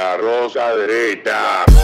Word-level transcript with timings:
La 0.00 0.16
rosa 0.16 0.74
derecha. 0.76 1.79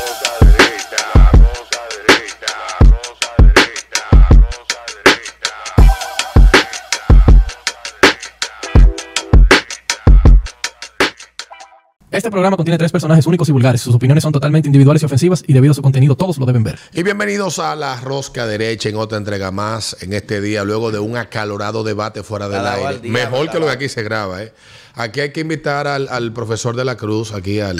Este 12.26 12.32
programa 12.32 12.56
contiene 12.56 12.76
tres 12.76 12.90
personajes 12.90 13.24
únicos 13.28 13.48
y 13.48 13.52
vulgares. 13.52 13.80
Sus 13.80 13.94
opiniones 13.94 14.24
son 14.24 14.32
totalmente 14.32 14.66
individuales 14.66 15.00
y 15.00 15.06
ofensivas 15.06 15.44
y 15.46 15.52
debido 15.52 15.70
a 15.70 15.74
su 15.76 15.80
contenido 15.80 16.16
todos 16.16 16.38
lo 16.38 16.44
deben 16.44 16.64
ver. 16.64 16.76
Y 16.92 17.04
bienvenidos 17.04 17.60
a 17.60 17.76
la 17.76 18.00
Rosca 18.00 18.48
Derecha 18.48 18.88
en 18.88 18.96
otra 18.96 19.16
entrega 19.16 19.52
más 19.52 19.96
en 20.00 20.12
este 20.12 20.40
día, 20.40 20.64
luego 20.64 20.90
de 20.90 20.98
un 20.98 21.16
acalorado 21.16 21.84
debate 21.84 22.24
fuera 22.24 22.48
del 22.48 22.66
aire. 22.66 23.08
Mejor 23.08 23.48
que 23.48 23.60
lo 23.60 23.66
que 23.66 23.72
aquí 23.72 23.88
se 23.88 24.02
graba, 24.02 24.42
¿eh? 24.42 24.52
Aquí 24.96 25.20
hay 25.20 25.30
que 25.30 25.42
invitar 25.42 25.86
al, 25.86 26.08
al 26.08 26.32
profesor 26.32 26.74
de 26.74 26.84
la 26.84 26.96
Cruz, 26.96 27.32
aquí 27.32 27.60
al. 27.60 27.78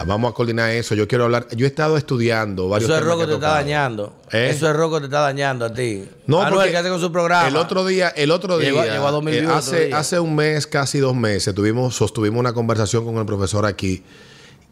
A- 0.00 0.04
vamos 0.04 0.30
a 0.30 0.34
coordinar 0.34 0.70
eso. 0.70 0.94
Yo 0.94 1.06
quiero 1.06 1.24
hablar. 1.24 1.46
Yo 1.54 1.66
he 1.66 1.68
estado 1.68 1.96
estudiando 1.96 2.68
varios 2.68 2.90
Eso 2.90 2.98
es 2.98 3.16
que 3.20 3.26
te 3.26 3.34
está 3.34 3.48
dañando. 3.50 4.12
¿Eh? 4.32 4.50
Eso 4.54 4.68
es 4.70 4.76
roco 4.76 4.98
te 4.98 5.06
está 5.06 5.20
dañando 5.20 5.64
a 5.64 5.72
ti. 5.72 6.04
No, 6.26 6.40
Anuel, 6.40 6.54
porque 6.54 6.70
¿qué 6.70 6.76
hace 6.78 6.88
con 6.88 7.00
su 7.00 7.10
programa? 7.12 7.48
El 7.48 7.56
otro 7.56 7.84
día, 7.86 8.08
el 8.10 8.30
otro 8.30 8.58
día, 8.58 8.70
Llegó- 8.70 8.84
llegó 8.84 9.06
a 9.08 9.10
2000 9.10 9.34
eh, 9.34 9.46
hace, 9.50 9.86
día. 9.86 9.98
hace 9.98 10.18
un 10.20 10.34
mes, 10.34 10.66
casi 10.66 10.98
dos 10.98 11.14
meses, 11.14 11.54
tuvimos, 11.54 11.94
sostuvimos 11.94 12.40
una 12.40 12.52
conversación 12.52 13.04
con 13.04 13.16
el 13.18 13.26
profesor 13.26 13.66
aquí 13.66 14.02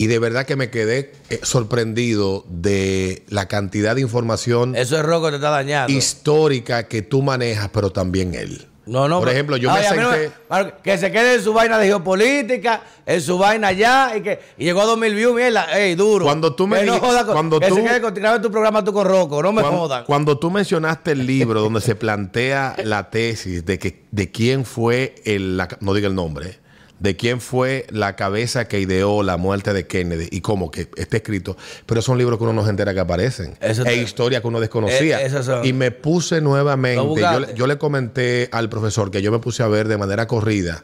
y 0.01 0.07
de 0.07 0.19
verdad 0.21 0.47
que 0.47 0.55
me 0.57 0.71
quedé 0.71 1.13
eh, 1.31 1.41
sorprendido 1.43 2.45
de 2.49 3.25
la 3.29 3.49
cantidad 3.49 3.95
de 3.97 4.01
información 4.03 4.77
Eso 4.77 4.97
es 4.97 5.03
roco 5.05 5.29
te 5.31 5.37
está 5.37 5.51
dañando. 5.51 5.93
histórica 5.93 6.87
que 6.87 7.03
tú 7.03 7.23
manejas, 7.23 7.69
pero 7.73 7.91
también 7.91 8.35
él. 8.35 8.67
No, 8.89 9.07
no. 9.07 9.19
Por 9.21 9.29
ejemplo, 9.29 9.57
yo 9.57 9.71
Ay, 9.71 9.85
me 9.91 9.97
no 10.03 10.11
senté. 10.13 10.33
Que 10.83 10.97
se 10.99 11.13
quede 11.13 11.35
en 11.35 11.43
su 11.43 11.53
vaina 11.53 11.79
de 11.79 11.87
geopolítica, 11.87 12.83
en 13.05 13.21
su 13.21 13.37
vaina 13.39 13.69
allá, 13.69 14.17
y 14.17 14.23
que 14.23 14.41
y 14.57 14.65
llegó 14.65 14.81
a 14.81 14.85
2000 14.87 15.15
views, 15.15 15.35
mierda, 15.37 15.79
ey, 15.79 15.95
duro. 15.95 16.25
Cuando 16.25 16.55
tú 16.55 16.67
me 16.67 16.81
Que 16.81 16.87
no 16.87 16.95
di- 16.95 17.01
joda 17.01 17.25
con- 17.25 17.35
cuando 17.35 17.61
que 17.61 17.69
tú- 17.69 17.75
se 17.77 17.85
quede 17.85 18.01
con 18.01 18.15
grabe 18.15 18.41
tu 18.41 18.51
programa 18.51 18.83
tú 18.83 18.93
con 18.93 19.07
Rocco, 19.07 19.43
no 19.43 19.53
me 19.53 19.61
Cuando, 19.63 19.81
jodan. 19.81 20.05
cuando 20.05 20.39
tú 20.39 20.51
mencionaste 20.51 21.13
el 21.13 21.27
libro 21.27 21.61
donde 21.61 21.81
se 21.81 21.95
plantea 21.95 22.77
la 22.85 23.11
tesis 23.11 23.65
de 23.67 23.79
que 23.79 24.05
de 24.11 24.31
quién 24.31 24.65
fue 24.65 25.15
el 25.25 25.57
la- 25.59 25.69
no 25.81 25.93
diga 25.95 26.09
el 26.09 26.15
nombre 26.15 26.59
de 27.01 27.17
quién 27.17 27.41
fue 27.41 27.87
la 27.91 28.17
cabeza 28.17 28.67
que 28.67 28.81
ideó 28.81 29.23
la 29.23 29.37
muerte 29.37 29.73
de 29.73 29.87
Kennedy 29.87 30.29
y 30.33 30.41
cómo 30.41 30.71
que 30.71 30.89
está 30.97 31.17
escrito, 31.19 31.57
pero 31.87 32.03
son 32.03 32.19
libros 32.19 32.39
que 32.39 32.45
uno 32.45 32.53
no 32.53 32.65
se 32.65 32.71
entera 32.71 32.93
que 32.95 33.01
aparecen. 33.01 33.57
Eso 33.61 33.85
e 33.87 33.97
historias 33.97 34.43
que 34.43 34.49
uno 34.49 34.59
desconocía. 34.61 35.21
Eh. 35.25 35.31
Y 35.65 35.73
me 35.73 35.91
puse 35.93 36.41
nuevamente, 36.41 37.21
yo, 37.21 37.41
le- 37.41 37.55
yo 37.55 37.67
le 37.69 37.79
comenté 37.79 38.49
al 38.53 38.69
profesor 38.69 39.11
que 39.11 39.23
yo 39.23 39.31
me 39.31 39.39
puse 39.39 39.63
a 39.63 39.69
ver 39.69 39.87
de 39.89 39.97
manera 39.97 40.27
corrida 40.27 40.83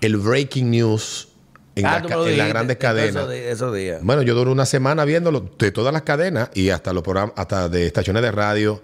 el 0.00 0.16
breaking 0.16 0.70
news 0.70 1.28
en, 1.74 1.86
Ah, 1.86 2.02
la 2.06 2.28
en 2.28 2.38
las 2.38 2.48
grandes 2.48 2.76
cadenas. 2.76 3.28
Esos 3.30 3.74
días. 3.74 4.00
Bueno, 4.02 4.22
yo 4.22 4.34
duré 4.34 4.50
una 4.50 4.66
semana 4.66 5.04
viéndolo 5.04 5.48
de 5.58 5.70
todas 5.72 5.92
las 5.92 6.02
cadenas 6.02 6.50
y 6.54 6.68
hasta 6.70 6.92
los 6.92 7.02
programas, 7.02 7.32
hasta 7.36 7.68
de 7.68 7.86
estaciones 7.86 8.22
de 8.22 8.30
radio, 8.30 8.82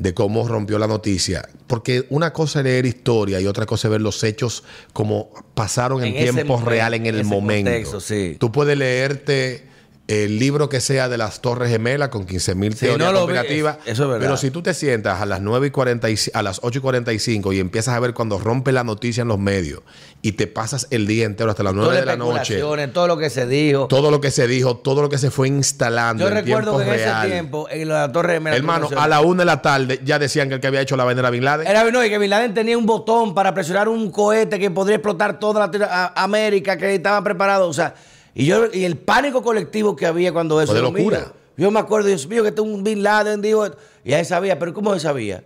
de 0.00 0.14
cómo 0.14 0.48
rompió 0.48 0.78
la 0.78 0.86
noticia. 0.88 1.46
Porque 1.66 2.06
una 2.08 2.32
cosa 2.32 2.60
es 2.60 2.64
leer 2.64 2.86
historia 2.86 3.38
y 3.40 3.46
otra 3.46 3.66
cosa 3.66 3.86
es 3.86 3.92
ver 3.92 4.00
los 4.00 4.24
hechos 4.24 4.64
como 4.94 5.30
pasaron 5.54 6.02
en, 6.02 6.16
En 6.16 6.32
tiempo 6.32 6.54
momento, 6.54 6.70
real, 6.70 6.94
en 6.94 7.06
el 7.06 7.20
en 7.20 7.26
momento. 7.26 7.70
contexto, 7.70 8.00
sí. 8.00 8.36
Tú 8.40 8.50
puedes 8.50 8.76
leerte 8.78 9.69
el 10.10 10.38
libro 10.40 10.68
que 10.68 10.80
sea 10.80 11.08
de 11.08 11.16
las 11.16 11.40
Torres 11.40 11.70
Gemelas 11.70 12.08
con 12.08 12.26
15 12.26 12.54
mil 12.56 12.72
Sí, 12.74 12.86
teorías 12.86 13.12
no 13.12 13.18
conspirativas. 13.20 13.76
eso 13.86 14.02
es 14.02 14.08
verdad. 14.08 14.20
Pero 14.20 14.36
si 14.36 14.50
tú 14.50 14.60
te 14.60 14.74
sientas 14.74 15.20
a 15.22 15.26
las 15.26 15.40
9 15.40 15.68
y 15.68 15.70
40 15.70 16.10
y- 16.10 16.16
a 16.34 16.42
las 16.42 16.58
8 16.62 16.78
y 16.80 16.82
45 16.82 17.52
y 17.52 17.60
empiezas 17.60 17.94
a 17.94 18.00
ver 18.00 18.12
cuando 18.12 18.38
rompe 18.38 18.72
la 18.72 18.82
noticia 18.82 19.22
en 19.22 19.28
los 19.28 19.38
medios 19.38 19.82
y 20.20 20.32
te 20.32 20.46
pasas 20.48 20.88
el 20.90 21.06
día 21.06 21.26
entero 21.26 21.50
hasta 21.50 21.62
las 21.62 21.74
9 21.74 21.88
Todas 21.90 22.00
de 22.00 22.06
la 22.06 22.16
noche 22.16 22.58
todo 22.92 23.06
lo 23.06 23.16
que 23.18 23.30
se 23.30 23.46
dijo. 23.46 23.86
todo 23.86 24.10
lo 24.10 24.20
que 24.20 24.30
se 24.32 24.46
dijo, 24.48 24.76
todo 24.78 25.00
lo 25.02 25.08
que 25.08 25.18
se 25.18 25.30
fue 25.30 25.46
instalando 25.48 26.24
Yo 26.24 26.28
en 26.28 26.34
recuerdo 26.44 26.76
que 26.78 26.82
en 26.84 26.90
real. 26.90 27.22
ese 27.26 27.32
tiempo, 27.32 27.68
en 27.70 27.88
la 27.88 28.10
Torre 28.10 28.40
de 28.40 28.50
Hermano, 28.56 28.88
a 28.96 29.06
la 29.06 29.20
una 29.20 29.42
de 29.42 29.46
la 29.46 29.62
tarde 29.62 30.00
ya 30.04 30.18
decían 30.18 30.48
que 30.48 30.56
el 30.56 30.60
que 30.60 30.66
había 30.66 30.80
hecho 30.80 30.96
la 30.96 31.04
vaina 31.04 31.20
era 31.20 31.30
Bin 31.30 31.44
Laden. 31.44 31.66
Era 31.66 31.88
no, 31.90 32.04
y 32.04 32.10
que 32.10 32.18
Bin 32.18 32.30
Laden 32.30 32.52
tenía 32.52 32.76
un 32.76 32.86
botón 32.86 33.32
para 33.34 33.54
presionar 33.54 33.88
un 33.88 34.10
cohete 34.10 34.58
que 34.58 34.70
podría 34.72 34.96
explotar 34.96 35.38
toda 35.38 35.68
la 35.68 36.12
América, 36.16 36.76
que 36.76 36.94
estaba 36.94 37.22
preparado. 37.22 37.68
O 37.68 37.72
sea, 37.72 37.94
y 38.42 38.46
yo 38.46 38.66
y 38.72 38.84
el 38.84 38.96
pánico 38.96 39.42
colectivo 39.42 39.94
que 39.96 40.06
había 40.06 40.32
cuando 40.32 40.60
eso. 40.60 40.72
Fue 40.72 40.76
de 40.80 40.80
Dios 40.82 40.92
mío, 40.94 41.10
locura. 41.10 41.32
yo 41.56 41.70
me 41.70 41.80
acuerdo, 41.80 42.08
Dios 42.08 42.26
mío, 42.28 42.42
que 42.42 42.48
este 42.50 42.60
un 42.60 42.82
Bin 42.84 43.02
Laden 43.02 43.40
dijo. 43.42 43.66
Y 44.04 44.12
ahí 44.14 44.24
sabía, 44.24 44.58
pero 44.58 44.72
¿cómo 44.72 44.94
se 44.94 45.00
sabía? 45.00 45.44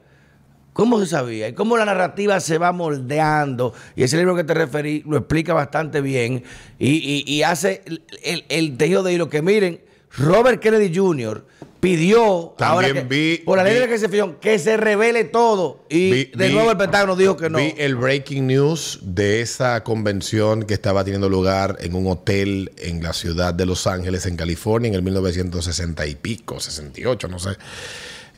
¿Cómo 0.73 0.99
se 1.01 1.07
sabía? 1.07 1.49
Y 1.49 1.53
cómo 1.55 1.77
la 1.77 1.85
narrativa 1.85 2.41
se 2.41 2.59
va 2.59 2.73
moldeando. 2.73 3.73
Y 3.95 4.03
ese 4.03 4.17
libro 4.17 4.35
que 4.35 4.43
te 4.45 4.55
referí 4.55 5.03
lo 5.07 5.17
explica 5.19 5.55
bastante 5.55 6.01
bien. 6.01 6.43
Y, 6.79 6.89
y- 6.97 7.25
y 7.33 7.43
hace 7.45 7.83
el, 7.87 8.03
el- 8.25 8.45
el 8.49 8.77
tejido 8.77 9.03
de 9.05 9.13
hilo 9.13 9.29
que 9.29 9.41
miren, 9.43 9.81
Robert 10.17 10.61
Kennedy 10.61 10.93
Jr. 10.95 11.45
pidió 11.85 12.55
También 12.57 12.73
ahora 12.93 12.93
que- 12.93 13.09
vi- 13.09 13.39
por 13.45 13.59
la 13.59 13.65
ley 13.65 13.75
vi- 13.75 13.87
de 13.87 13.95
excepción 13.95 14.37
que 14.41 14.59
se 14.59 14.77
revele 14.79 15.25
todo. 15.25 15.85
Y 15.91 16.11
Vi- 16.11 16.25
de 16.35 16.49
nuevo 16.51 16.71
el 16.71 16.77
Pentágono 16.79 17.15
dijo 17.15 17.37
que 17.37 17.51
no. 17.51 17.59
Vi 17.59 17.75
el 17.77 17.95
breaking 17.95 18.47
news 18.47 19.01
de 19.03 19.43
esa 19.43 19.85
convención 19.85 20.63
que 20.65 20.73
estaba 20.75 21.05
teniendo 21.05 21.29
lugar 21.29 21.77
en 21.81 21.95
un 21.95 22.07
hotel 22.07 22.73
en 22.79 23.03
la 23.03 23.13
ciudad 23.13 23.53
de 23.53 23.67
Los 23.67 23.87
Ángeles, 23.87 24.25
en 24.25 24.37
California, 24.37 24.89
en 24.89 24.95
el 24.95 25.03
1960 25.03 26.07
y 26.07 26.15
pico, 26.15 26.59
68, 26.59 27.29
no 27.29 27.39
sé. 27.39 27.51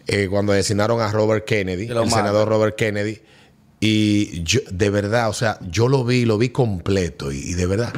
eh, 0.08 0.28
cuando 0.30 0.52
asesinaron 0.52 1.00
a 1.00 1.10
Robert 1.10 1.44
Kennedy, 1.44 1.86
el 1.88 2.10
senador 2.10 2.48
Robert 2.48 2.76
Kennedy. 2.76 3.20
Y 3.80 4.42
yo, 4.44 4.60
de 4.70 4.88
verdad, 4.90 5.28
o 5.28 5.32
sea, 5.32 5.58
yo 5.68 5.88
lo 5.88 6.04
vi, 6.04 6.24
lo 6.24 6.38
vi 6.38 6.48
completo. 6.48 7.30
Y, 7.32 7.38
y 7.38 7.54
de 7.54 7.66
verdad, 7.66 7.92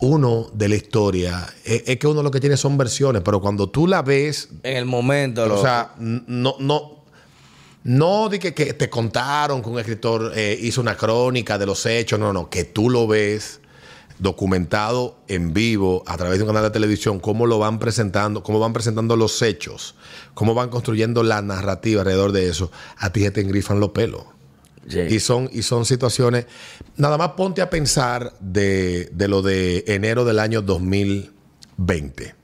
uno 0.00 0.48
de 0.52 0.68
la 0.68 0.76
historia, 0.76 1.46
es, 1.64 1.84
es 1.86 1.98
que 1.98 2.06
uno 2.06 2.22
lo 2.22 2.30
que 2.30 2.40
tiene 2.40 2.56
son 2.56 2.78
versiones, 2.78 3.22
pero 3.22 3.40
cuando 3.40 3.68
tú 3.68 3.86
la 3.86 4.02
ves 4.02 4.48
en 4.62 4.76
el 4.76 4.86
momento. 4.86 5.42
o 5.52 5.60
sea, 5.60 5.94
no, 5.98 6.56
no, 6.58 7.04
no 7.84 8.28
de 8.28 8.38
que, 8.38 8.54
que 8.54 8.72
te 8.74 8.88
contaron 8.88 9.62
que 9.62 9.68
un 9.68 9.78
escritor 9.78 10.32
eh, 10.34 10.58
hizo 10.60 10.80
una 10.80 10.96
crónica 10.96 11.58
de 11.58 11.66
los 11.66 11.84
hechos, 11.86 12.18
no, 12.18 12.32
no, 12.32 12.48
que 12.48 12.64
tú 12.64 12.88
lo 12.88 13.06
ves 13.06 13.60
documentado 14.18 15.16
en 15.28 15.52
vivo 15.54 16.02
a 16.06 16.16
través 16.16 16.38
de 16.38 16.44
un 16.44 16.48
canal 16.48 16.64
de 16.64 16.70
televisión, 16.70 17.20
cómo 17.20 17.46
lo 17.46 17.58
van 17.58 17.78
presentando, 17.78 18.42
cómo 18.42 18.58
van 18.60 18.72
presentando 18.72 19.16
los 19.16 19.40
hechos, 19.40 19.94
cómo 20.34 20.54
van 20.54 20.68
construyendo 20.68 21.22
la 21.22 21.40
narrativa 21.40 22.02
alrededor 22.02 22.32
de 22.32 22.48
eso, 22.48 22.70
a 22.98 23.10
ti 23.12 23.22
se 23.22 23.30
te 23.30 23.40
engrifan 23.40 23.80
los 23.80 23.90
pelos. 23.90 24.24
Y 24.90 25.20
son, 25.20 25.48
y 25.52 25.62
son 25.62 25.84
situaciones. 25.84 26.46
Nada 26.96 27.16
más 27.16 27.30
ponte 27.30 27.62
a 27.62 27.70
pensar 27.70 28.34
de, 28.40 29.08
de 29.12 29.28
lo 29.28 29.42
de 29.42 29.84
enero 29.86 30.24
del 30.24 30.38
año 30.38 30.62
2020. 30.62 32.34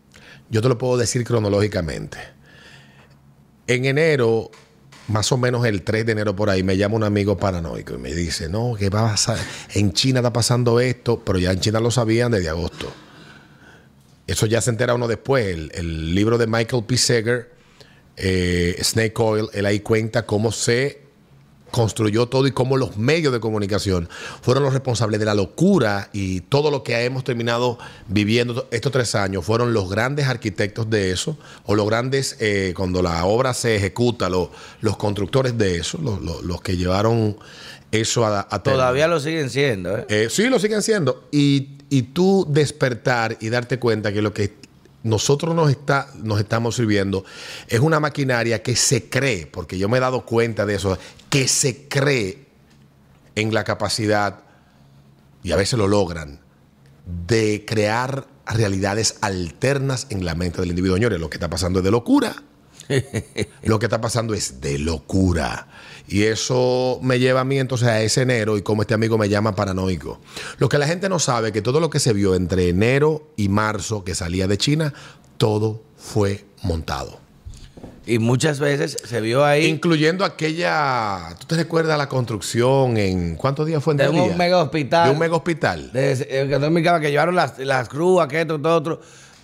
Yo 0.50 0.62
te 0.62 0.68
lo 0.68 0.78
puedo 0.78 0.96
decir 0.96 1.24
cronológicamente. 1.24 2.18
En 3.66 3.84
enero, 3.84 4.50
más 5.08 5.32
o 5.32 5.36
menos 5.36 5.66
el 5.66 5.82
3 5.82 6.06
de 6.06 6.12
enero 6.12 6.36
por 6.36 6.50
ahí, 6.50 6.62
me 6.62 6.76
llama 6.76 6.96
un 6.96 7.04
amigo 7.04 7.36
paranoico 7.36 7.94
y 7.94 7.98
me 7.98 8.14
dice, 8.14 8.48
no, 8.48 8.74
que 8.78 8.88
va 8.90 9.08
a 9.08 9.10
pasar, 9.10 9.38
en 9.74 9.92
China 9.92 10.20
está 10.20 10.32
pasando 10.32 10.78
esto, 10.78 11.22
pero 11.24 11.38
ya 11.38 11.50
en 11.50 11.60
China 11.60 11.80
lo 11.80 11.90
sabían 11.90 12.30
desde 12.30 12.48
agosto. 12.48 12.92
Eso 14.26 14.46
ya 14.46 14.60
se 14.60 14.70
entera 14.70 14.94
uno 14.94 15.08
después. 15.08 15.46
El, 15.46 15.72
el 15.74 16.14
libro 16.14 16.38
de 16.38 16.46
Michael 16.46 16.84
P. 16.84 16.96
Seger, 16.96 17.52
eh, 18.16 18.76
Snake 18.82 19.14
Oil, 19.16 19.48
él 19.52 19.66
ahí 19.66 19.80
cuenta 19.80 20.26
cómo 20.26 20.50
se 20.50 21.05
construyó 21.70 22.26
todo 22.26 22.46
y 22.46 22.52
cómo 22.52 22.76
los 22.76 22.96
medios 22.96 23.32
de 23.32 23.40
comunicación 23.40 24.08
fueron 24.40 24.62
los 24.62 24.72
responsables 24.72 25.18
de 25.20 25.26
la 25.26 25.34
locura 25.34 26.08
y 26.12 26.40
todo 26.42 26.70
lo 26.70 26.82
que 26.82 27.04
hemos 27.04 27.24
terminado 27.24 27.78
viviendo 28.08 28.68
estos 28.70 28.92
tres 28.92 29.14
años 29.14 29.44
fueron 29.44 29.72
los 29.74 29.90
grandes 29.90 30.26
arquitectos 30.26 30.88
de 30.88 31.10
eso 31.10 31.36
o 31.64 31.74
los 31.74 31.86
grandes, 31.86 32.36
eh, 32.40 32.72
cuando 32.76 33.02
la 33.02 33.24
obra 33.24 33.52
se 33.52 33.76
ejecuta, 33.76 34.28
lo- 34.30 34.50
los 34.80 34.96
constructores 34.96 35.58
de 35.58 35.76
eso, 35.76 35.98
los, 36.42 36.60
que 36.62 36.76
llevaron 36.76 37.36
eso 37.92 38.24
a, 38.24 38.46
a. 38.50 38.62
Todavía 38.62 39.06
lo 39.08 39.20
siguen 39.20 39.50
siendo. 39.50 39.96
¿eh? 39.98 40.06
Eh, 40.08 40.28
sí, 40.30 40.48
lo 40.48 40.58
siguen 40.58 40.82
siendo. 40.82 41.28
Y, 41.30 41.78
y 41.90 42.02
tú 42.02 42.46
despertar 42.48 43.36
y 43.40 43.48
darte 43.48 43.78
cuenta 43.78 44.12
que 44.12 44.22
lo 44.22 44.32
que 44.32 44.54
nosotros 45.06 45.54
nos, 45.54 45.70
está, 45.70 46.08
nos 46.22 46.40
estamos 46.40 46.76
sirviendo 46.76 47.24
es 47.68 47.80
una 47.80 48.00
maquinaria 48.00 48.62
que 48.62 48.76
se 48.76 49.08
cree, 49.08 49.46
porque 49.46 49.78
yo 49.78 49.88
me 49.88 49.98
he 49.98 50.00
dado 50.00 50.26
cuenta 50.26 50.66
de 50.66 50.74
eso, 50.74 50.98
que 51.30 51.48
se 51.48 51.88
cree 51.88 52.46
en 53.34 53.54
la 53.54 53.64
capacidad, 53.64 54.40
y 55.42 55.52
a 55.52 55.56
veces 55.56 55.78
lo 55.78 55.86
logran, 55.86 56.40
de 57.26 57.64
crear 57.66 58.26
realidades 58.46 59.18
alternas 59.20 60.06
en 60.10 60.24
la 60.24 60.34
mente 60.34 60.60
del 60.60 60.70
individuo. 60.70 60.96
Señores, 60.96 61.20
lo 61.20 61.30
que 61.30 61.36
está 61.36 61.48
pasando 61.48 61.78
es 61.78 61.84
de 61.84 61.90
locura. 61.90 62.34
Lo 63.64 63.80
que 63.80 63.86
está 63.86 64.00
pasando 64.00 64.32
es 64.32 64.60
de 64.60 64.78
locura. 64.78 65.66
Y 66.08 66.24
eso 66.24 67.00
me 67.02 67.18
lleva 67.18 67.40
a 67.40 67.44
mí 67.44 67.58
entonces 67.58 67.88
a 67.88 68.00
ese 68.00 68.22
enero 68.22 68.56
y 68.56 68.62
como 68.62 68.82
este 68.82 68.94
amigo 68.94 69.18
me 69.18 69.28
llama 69.28 69.54
paranoico. 69.54 70.20
Lo 70.58 70.68
que 70.68 70.78
la 70.78 70.86
gente 70.86 71.08
no 71.08 71.18
sabe 71.18 71.48
es 71.48 71.52
que 71.52 71.62
todo 71.62 71.80
lo 71.80 71.90
que 71.90 71.98
se 71.98 72.12
vio 72.12 72.34
entre 72.34 72.68
enero 72.68 73.30
y 73.36 73.48
marzo 73.48 74.04
que 74.04 74.14
salía 74.14 74.46
de 74.46 74.56
China, 74.56 74.94
todo 75.36 75.82
fue 75.96 76.44
montado. 76.62 77.26
Y 78.06 78.20
muchas 78.20 78.60
veces 78.60 78.96
se 79.04 79.20
vio 79.20 79.44
ahí 79.44 79.66
Incluyendo 79.66 80.24
aquella. 80.24 81.34
¿Tú 81.40 81.46
te 81.46 81.56
recuerdas 81.56 81.98
la 81.98 82.08
construcción 82.08 82.96
en. 82.96 83.34
¿Cuántos 83.34 83.66
días 83.66 83.82
fue 83.82 83.94
en 83.94 83.98
de 83.98 84.08
un 84.08 84.36
mega 84.36 84.58
hospital. 84.62 85.08
De 85.08 85.10
un 85.12 85.18
mega 85.18 85.34
hospital. 85.34 85.92
de, 85.92 86.46
que 86.48 86.58
no 86.60 86.70
me 86.70 86.80
acaba, 86.80 87.00
que 87.00 87.10
llevaron 87.10 87.34
las, 87.34 87.58
las 87.58 87.88
grúas, 87.88 88.28
que 88.28 88.42
esto, 88.42 88.60
todo 88.60 88.76
otro. 88.76 89.00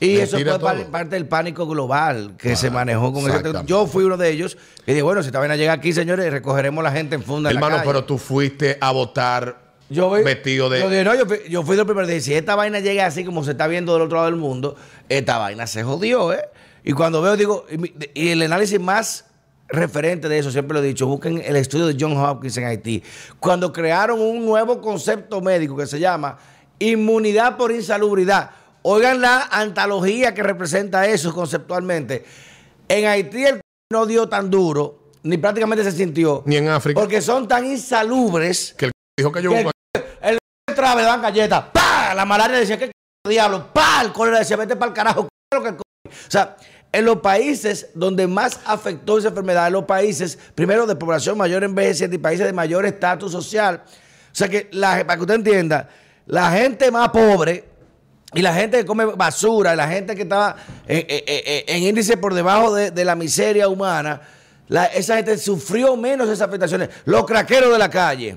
Y 0.07 0.17
eso 0.17 0.37
fue 0.37 0.45
todo. 0.45 0.91
parte 0.91 1.15
del 1.15 1.27
pánico 1.27 1.67
global 1.67 2.35
que 2.37 2.57
se 2.57 2.71
manejó 2.71 3.13
con 3.13 3.31
ese. 3.31 3.43
Yo 3.67 3.87
fui 3.87 4.05
uno 4.05 4.17
de 4.17 4.31
ellos 4.31 4.57
que 4.85 4.93
dije, 4.93 5.03
bueno, 5.03 5.23
si 5.23 5.29
esta 5.29 5.39
vaina 5.39 5.57
llega 5.57 5.73
aquí, 5.73 5.93
señores, 5.93 6.31
recogeremos 6.33 6.83
la 6.83 6.93
gente 6.93 7.15
en 7.15 7.23
funda. 7.23 7.51
en 7.51 7.55
la 7.55 7.61
Hermano, 7.61 7.77
calle. 7.77 7.87
pero 7.87 8.05
tú 8.05 8.19
fuiste 8.19 8.79
a 8.81 8.91
votar 8.91 9.57
Yo 9.89 10.11
vestido 10.11 10.69
de. 10.69 10.81
Yo, 10.81 10.91
dije, 10.91 11.05
no, 11.05 11.15
yo, 11.15 11.27
fui, 11.27 11.39
yo 11.49 11.63
fui 11.63 11.77
del 11.77 11.87
primero. 11.87 12.07
Dije, 12.07 12.21
si 12.21 12.35
esta 12.35 12.57
vaina 12.57 12.81
llega 12.81 13.07
así 13.07 13.25
como 13.25 13.45
se 13.45 13.53
está 13.53 13.67
viendo 13.69 13.93
del 13.93 14.03
otro 14.03 14.17
lado 14.17 14.31
del 14.31 14.41
mundo, 14.41 14.77
esta 15.09 15.39
vaina 15.39 15.67
se 15.67 15.83
jodió, 15.85 16.33
¿eh? 16.33 16.45
Y 16.85 16.93
cuando 16.93 17.23
veo, 17.23 17.37
digo, 17.37 17.67
y, 17.71 17.95
y 18.15 18.29
el 18.31 18.43
análisis 18.43 18.81
más 18.81 19.27
referente 19.69 20.29
de 20.29 20.39
eso, 20.39 20.51
siempre 20.51 20.75
lo 20.77 20.83
he 20.83 20.87
dicho, 20.87 21.07
busquen 21.07 21.41
el 21.45 21.57
estudio 21.57 21.87
de 21.87 21.97
John 21.99 22.17
Hopkins 22.17 22.57
en 22.59 22.65
Haití. 22.65 23.03
Cuando 23.39 23.73
crearon 23.73 24.21
un 24.21 24.45
nuevo 24.45 24.81
concepto 24.81 25.41
médico 25.41 25.77
que 25.77 25.87
se 25.87 25.99
llama 25.99 26.39
inmunidad 26.79 27.57
por 27.57 27.73
insalubridad. 27.73 28.51
Oigan 28.82 29.20
la 29.20 29.43
antología 29.50 30.34
que 30.34 30.43
representa 30.43 31.06
eso 31.06 31.32
conceptualmente. 31.32 32.25
En 32.88 33.06
Haití 33.06 33.44
el 33.44 33.61
no 33.93 34.06
dio 34.06 34.29
tan 34.29 34.50
duro, 34.50 35.11
ni 35.23 35.37
prácticamente 35.38 35.84
se 35.84 35.93
sintió. 35.93 36.43
Ni 36.46 36.56
en 36.56 36.69
África. 36.69 37.00
Porque 37.00 37.20
son 37.23 37.46
tan 37.46 37.64
insalubres 37.67 38.75
que 38.76 38.87
el 38.87 38.93
dijo 39.19 39.31
que 39.32 39.43
yo. 39.43 39.50
que 39.52 39.70
el 40.23 40.38
entraba 40.69 40.94
y 40.94 40.96
le 40.99 41.02
daban 41.05 41.23
galletas. 41.23 41.64
¡Pah! 41.73 42.14
La 42.14 42.25
malaria 42.25 42.58
decía, 42.58 42.79
¿qué 42.79 42.87
c- 42.87 42.93
diablo? 43.29 43.69
¡Pah! 43.73 44.02
El 44.05 44.12
cólera 44.12 44.40
decía, 44.40 44.56
vete 44.56 44.75
para 44.76 44.88
el 44.90 44.94
carajo. 44.94 45.29
lo 45.55 45.62
que 45.62 45.76
co-". 45.76 45.82
O 46.08 46.31
sea, 46.31 46.56
en 46.90 47.05
los 47.05 47.19
países 47.19 47.88
donde 47.94 48.26
más 48.26 48.61
afectó 48.67 49.19
esa 49.19 49.29
enfermedad, 49.29 49.69
en 49.69 49.75
los 49.75 49.84
países, 49.84 50.38
primero, 50.55 50.87
de 50.87 50.96
población 50.96 51.38
mayor 51.38 51.62
envejeciente 51.64 52.17
y 52.17 52.19
países 52.19 52.46
de 52.46 52.52
mayor 52.52 52.84
estatus 52.84 53.31
social. 53.32 53.82
O 53.87 54.34
sea 54.34 54.49
que, 54.49 54.69
la- 54.73 55.06
para 55.06 55.17
que 55.17 55.20
usted 55.23 55.34
entienda, 55.37 55.88
la 56.26 56.50
gente 56.50 56.90
más 56.90 57.11
pobre 57.11 57.64
y 58.34 58.43
la 58.43 58.55
gente 58.55 58.79
que 58.79 58.84
come 58.84 59.05
basura, 59.05 59.75
la 59.76 59.88
gente 59.88 60.14
que 60.14 60.23
estaba 60.23 60.56
en, 60.87 61.05
en- 61.08 61.64
en- 61.67 61.82
índice 61.82 62.17
por 62.17 62.34
debajo 62.34 62.75
de, 62.75 62.90
de 62.90 63.05
la 63.05 63.14
miseria 63.14 63.69
humana, 63.69 64.20
la- 64.69 64.87
esa 64.87 65.17
gente 65.17 65.37
sufrió 65.38 65.96
menos 65.96 66.29
esas 66.29 66.49
afectaciones. 66.49 66.88
Los 67.05 67.25
craqueros 67.26 67.73
de 67.73 67.79
la 67.79 67.90
calle, 67.90 68.37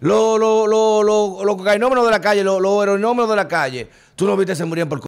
los, 0.00 0.38
los, 0.38 1.56
cocainómenos 1.56 2.04
de 2.04 2.10
la 2.10 2.20
calle, 2.20 2.44
los, 2.44 2.60
los 2.60 2.82
heroinómenos 2.82 3.28
de 3.30 3.36
la 3.36 3.48
calle, 3.48 3.88
tú 4.16 4.26
no 4.26 4.36
viste 4.36 4.54
se 4.54 4.64
morían 4.64 4.88
por... 4.88 5.00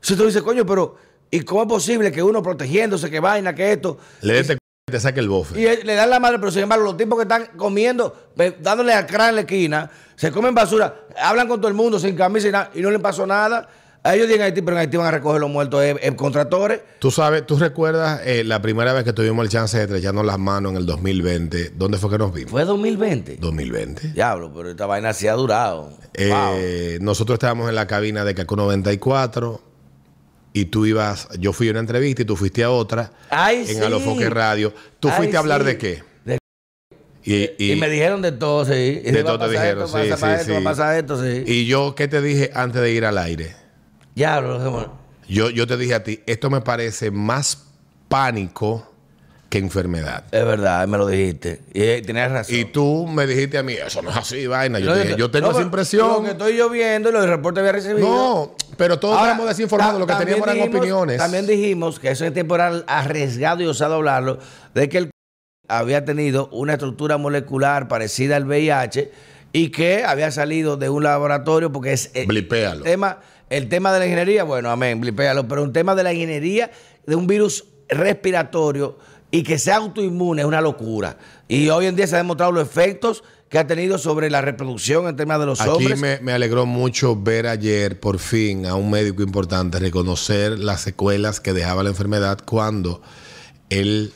Si 0.00 0.16
tú 0.16 0.26
dices, 0.26 0.42
coño, 0.42 0.64
pero 0.64 0.96
¿y 1.30 1.40
cómo 1.40 1.62
es 1.62 1.68
posible 1.68 2.10
que 2.12 2.22
uno 2.22 2.42
protegiéndose, 2.42 3.10
que 3.10 3.20
vaina, 3.20 3.54
que 3.54 3.72
esto? 3.72 3.98
Le 4.22 4.58
te, 4.90 5.00
saque 5.00 5.20
el 5.20 5.28
bofe. 5.28 5.60
Y 5.60 5.84
le 5.84 5.94
dan 5.94 6.10
la 6.10 6.20
madre, 6.20 6.38
pero 6.38 6.50
sin 6.50 6.62
embargo, 6.62 6.84
los 6.84 6.96
tipos 6.96 7.18
que 7.18 7.22
están 7.22 7.46
comiendo, 7.56 8.30
dándole 8.60 8.92
al 8.92 9.06
crán 9.06 9.30
en 9.30 9.34
la 9.36 9.40
esquina, 9.42 9.90
se 10.16 10.32
comen 10.32 10.54
basura, 10.54 11.06
hablan 11.16 11.48
con 11.48 11.60
todo 11.60 11.68
el 11.68 11.74
mundo 11.74 11.98
sin 11.98 12.16
camisa 12.16 12.48
y, 12.48 12.52
nada, 12.52 12.70
y 12.74 12.80
no 12.80 12.90
le 12.90 12.98
pasó 12.98 13.26
nada. 13.26 13.68
A 14.02 14.14
ellos 14.14 14.28
dicen 14.28 14.42
Haití, 14.42 14.62
pero 14.62 14.76
en 14.76 14.80
Haití 14.80 14.96
van 14.96 15.08
a 15.08 15.10
recoger 15.10 15.40
los 15.40 15.50
muertos 15.50 15.82
eh, 15.82 15.96
en 16.00 16.14
contratores. 16.14 16.80
Tú 16.98 17.10
sabes, 17.10 17.44
tú 17.46 17.58
recuerdas 17.58 18.20
eh, 18.24 18.44
la 18.44 18.62
primera 18.62 18.92
vez 18.92 19.04
que 19.04 19.12
tuvimos 19.12 19.44
el 19.44 19.50
chance 19.50 19.76
de 19.76 19.84
estrecharnos 19.84 20.24
las 20.24 20.38
manos 20.38 20.72
en 20.72 20.78
el 20.78 20.86
2020. 20.86 21.70
¿Dónde 21.70 21.98
fue 21.98 22.08
que 22.10 22.18
nos 22.18 22.32
vimos? 22.32 22.50
Fue 22.50 22.64
2020. 22.64 23.36
2020. 23.36 24.08
Diablo, 24.12 24.52
pero 24.54 24.70
esta 24.70 24.86
vaina 24.86 25.12
sí 25.12 25.26
ha 25.26 25.34
durado. 25.34 25.92
Eh, 26.14 26.98
Nosotros 27.00 27.34
estábamos 27.34 27.68
en 27.68 27.74
la 27.74 27.86
cabina 27.86 28.24
de 28.24 28.34
Caco 28.34 28.56
94 28.56 29.67
y 30.60 30.64
tú 30.66 30.86
ibas, 30.86 31.28
yo 31.38 31.52
fui 31.52 31.68
a 31.68 31.70
una 31.70 31.80
entrevista 31.80 32.22
y 32.22 32.24
tú 32.24 32.34
fuiste 32.36 32.64
a 32.64 32.70
otra 32.70 33.12
Ay, 33.30 33.58
en 33.60 33.66
sí. 33.66 33.78
Alofoque 33.78 34.28
Radio. 34.28 34.72
¿Tú 34.98 35.08
Ay, 35.08 35.14
fuiste 35.16 35.36
a 35.36 35.40
hablar 35.40 35.60
sí. 35.60 35.66
de 35.66 35.78
qué? 35.78 36.02
De- 36.24 36.38
Y, 37.58 37.72
Y, 37.72 37.76
me 37.76 37.88
dijeron 37.88 38.22
de 38.22 38.32
todo, 38.32 38.64
sí. 38.64 39.02
Y 39.04 39.10
De 39.10 39.22
todo 39.22 39.38
te 39.38 39.50
dijeron, 39.50 39.84
esto, 39.84 39.98
sí, 39.98 40.04
sí, 40.08 40.26
esto, 40.40 40.58
sí. 40.58 40.64
pasar 40.64 40.96
esto, 40.98 41.22
sí. 41.22 41.44
y 41.46 41.66
yo, 41.66 41.94
¿qué 41.94 42.08
te 42.08 42.20
dije 42.22 42.50
antes 42.54 42.80
de 42.80 42.90
ir 42.92 43.04
al 43.04 43.18
aire? 43.18 43.54
Diablo, 44.14 44.58
lo 44.58 44.98
Yo, 45.28 45.50
yo 45.50 45.66
te 45.66 45.76
dije 45.76 45.94
a 45.94 46.02
ti, 46.02 46.20
esto 46.26 46.50
me 46.50 46.60
parece 46.60 47.10
más 47.10 47.66
pánico 48.08 48.87
que 49.48 49.58
enfermedad. 49.58 50.24
es 50.30 50.44
verdad, 50.44 50.86
me 50.86 50.98
lo 50.98 51.06
dijiste. 51.06 51.62
Y 51.72 51.82
eh, 51.82 52.02
tenías 52.04 52.30
razón. 52.30 52.54
Y 52.54 52.66
tú 52.66 53.06
me 53.06 53.26
dijiste 53.26 53.58
a 53.58 53.62
mí, 53.62 53.72
eso 53.72 54.02
no 54.02 54.10
es 54.10 54.16
así, 54.16 54.46
vaina. 54.46 54.78
Yo, 54.78 54.86
No, 54.86 54.94
te 54.94 55.02
dije, 55.04 55.16
yo 55.16 55.30
tengo 55.30 55.46
no, 55.46 55.52
esa 55.52 55.62
impresión. 55.62 56.08
Lo 56.08 56.22
que 56.22 56.30
estoy 56.30 56.56
yo 56.56 56.68
viendo 56.68 57.08
y 57.08 57.12
los 57.12 57.26
reportes 57.26 57.60
había 57.60 57.72
recibido. 57.72 58.06
No, 58.06 58.54
pero 58.76 58.98
todos 58.98 59.16
Ahora, 59.16 59.32
estamos 59.32 59.48
desinformados. 59.48 59.98
Lo 59.98 60.06
que 60.06 60.14
teníamos 60.14 60.46
eran 60.48 60.68
opiniones. 60.68 61.16
También 61.16 61.46
dijimos 61.46 61.98
que 61.98 62.10
eso 62.10 62.24
en 62.24 62.34
tiempo 62.34 62.54
era 62.56 62.84
arriesgado 62.86 63.62
y 63.62 63.66
osado 63.66 63.94
hablarlo, 63.94 64.38
de 64.74 64.88
que 64.88 64.98
el 64.98 65.10
había 65.68 66.04
tenido 66.04 66.48
una 66.48 66.74
estructura 66.74 67.18
molecular 67.18 67.88
parecida 67.88 68.36
al 68.36 68.46
VIH 68.46 69.10
y 69.52 69.70
que 69.70 70.04
había 70.04 70.30
salido 70.30 70.76
de 70.76 70.88
un 70.88 71.04
laboratorio 71.04 71.70
porque 71.70 71.92
es 71.92 72.10
eh, 72.14 72.24
Blipéalo. 72.26 72.78
el 72.78 72.90
tema, 72.90 73.20
el 73.50 73.68
tema 73.68 73.92
de 73.92 73.98
la 74.00 74.06
ingeniería, 74.06 74.44
bueno, 74.44 74.70
amén, 74.70 75.00
blipéalo, 75.00 75.46
pero 75.46 75.62
un 75.62 75.72
tema 75.72 75.94
de 75.94 76.02
la 76.02 76.12
ingeniería 76.12 76.70
de 77.06 77.14
un 77.14 77.26
virus 77.26 77.66
respiratorio 77.88 78.98
y 79.30 79.42
que 79.42 79.58
sea 79.58 79.76
autoinmune 79.76 80.42
es 80.42 80.46
una 80.48 80.60
locura. 80.60 81.18
Y 81.48 81.68
hoy 81.68 81.86
en 81.86 81.96
día 81.96 82.06
se 82.06 82.16
han 82.16 82.20
demostrado 82.22 82.52
los 82.52 82.66
efectos 82.66 83.22
que 83.48 83.58
ha 83.58 83.66
tenido 83.66 83.96
sobre 83.98 84.28
la 84.30 84.40
reproducción 84.42 85.06
en 85.08 85.16
temas 85.16 85.38
de 85.40 85.46
los 85.46 85.60
Aquí 85.60 85.70
hombres. 85.70 85.98
me, 85.98 86.18
me 86.20 86.32
alegró 86.32 86.66
mucho 86.66 87.16
ver 87.16 87.46
ayer, 87.46 87.98
por 87.98 88.18
fin, 88.18 88.66
a 88.66 88.74
un 88.74 88.90
médico 88.90 89.22
importante 89.22 89.78
reconocer 89.78 90.58
las 90.58 90.82
secuelas 90.82 91.40
que 91.40 91.52
dejaba 91.54 91.82
la 91.82 91.88
enfermedad 91.90 92.38
cuando 92.44 93.00
él 93.70 94.12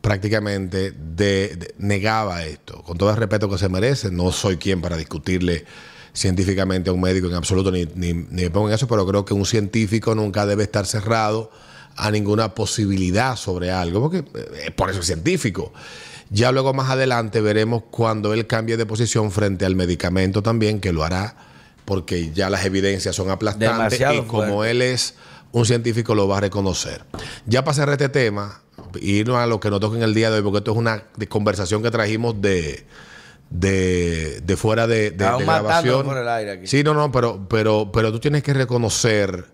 prácticamente 0.00 0.90
de- 0.90 1.54
de- 1.56 1.74
negaba 1.78 2.44
esto. 2.44 2.82
Con 2.82 2.98
todo 2.98 3.10
el 3.10 3.16
respeto 3.16 3.48
que 3.48 3.58
se 3.58 3.68
merece, 3.68 4.10
no 4.10 4.32
soy 4.32 4.56
quien 4.56 4.80
para 4.80 4.96
discutirle 4.96 5.64
científicamente 6.12 6.90
a 6.90 6.92
un 6.92 7.00
médico 7.00 7.28
en 7.28 7.34
absoluto, 7.34 7.70
ni, 7.70 7.86
ni, 7.94 8.12
ni 8.12 8.42
me 8.42 8.50
pongo 8.50 8.68
en 8.68 8.74
eso, 8.74 8.88
pero 8.88 9.06
creo 9.06 9.24
que 9.24 9.32
un 9.32 9.46
científico 9.46 10.14
nunca 10.16 10.44
debe 10.44 10.64
estar 10.64 10.86
cerrado 10.86 11.50
a 11.96 12.10
ninguna 12.10 12.54
posibilidad 12.54 13.36
sobre 13.36 13.70
algo, 13.70 14.00
porque 14.00 14.24
eh, 14.34 14.70
por 14.70 14.90
eso 14.90 15.00
es 15.00 15.06
científico. 15.06 15.72
Ya 16.30 16.50
luego 16.50 16.72
más 16.72 16.88
adelante 16.90 17.40
veremos 17.40 17.82
cuando 17.90 18.32
él 18.32 18.46
cambie 18.46 18.76
de 18.76 18.86
posición 18.86 19.30
frente 19.30 19.66
al 19.66 19.76
medicamento 19.76 20.42
también, 20.42 20.80
que 20.80 20.92
lo 20.92 21.04
hará, 21.04 21.36
porque 21.84 22.32
ya 22.32 22.48
las 22.48 22.64
evidencias 22.64 23.14
son 23.14 23.30
aplastantes 23.30 23.98
Demasiado 23.98 24.14
y 24.14 24.26
como 24.26 24.54
fuerte. 24.54 24.70
él 24.70 24.82
es 24.82 25.14
un 25.52 25.66
científico 25.66 26.14
lo 26.14 26.26
va 26.26 26.38
a 26.38 26.40
reconocer. 26.40 27.04
Ya 27.46 27.62
para 27.64 27.74
cerrar 27.74 27.92
este 27.92 28.08
tema, 28.08 28.62
irnos 29.00 29.36
a 29.36 29.46
lo 29.46 29.60
que 29.60 29.70
nos 29.70 29.80
toca 29.80 29.96
en 29.96 30.02
el 30.02 30.14
día 30.14 30.30
de 30.30 30.38
hoy, 30.38 30.42
porque 30.42 30.58
esto 30.58 30.72
es 30.72 30.78
una 30.78 31.04
conversación 31.28 31.82
que 31.82 31.90
trajimos 31.90 32.40
de, 32.40 32.86
de, 33.50 34.40
de 34.40 34.56
fuera 34.56 34.86
de, 34.86 35.10
de, 35.10 35.24
grabación. 35.24 36.04
por 36.04 36.16
el 36.16 36.28
aire 36.28 36.52
aquí. 36.52 36.66
Sí, 36.66 36.82
no, 36.82 36.94
no, 36.94 37.12
pero, 37.12 37.46
pero, 37.48 37.90
pero 37.92 38.10
tú 38.12 38.18
tienes 38.18 38.42
que 38.42 38.54
reconocer, 38.54 39.46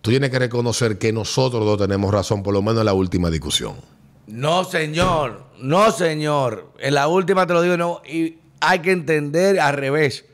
tú 0.00 0.10
tienes 0.10 0.30
que 0.30 0.38
reconocer 0.38 0.98
que 0.98 1.12
nosotros 1.12 1.64
dos 1.64 1.78
tenemos 1.78 2.12
razón, 2.12 2.42
por 2.42 2.54
lo 2.54 2.62
menos 2.62 2.80
en 2.80 2.86
la 2.86 2.94
última 2.94 3.30
discusión. 3.30 3.76
No, 4.26 4.64
señor. 4.64 5.44
No, 5.58 5.90
señor. 5.90 6.72
En 6.78 6.94
la 6.94 7.08
última 7.08 7.46
te 7.46 7.52
lo 7.52 7.62
digo, 7.62 7.76
no. 7.76 8.00
Y 8.08 8.38
hay 8.60 8.78
que 8.80 8.92
entender 8.92 9.58
al 9.60 9.74
revés. 9.74 10.24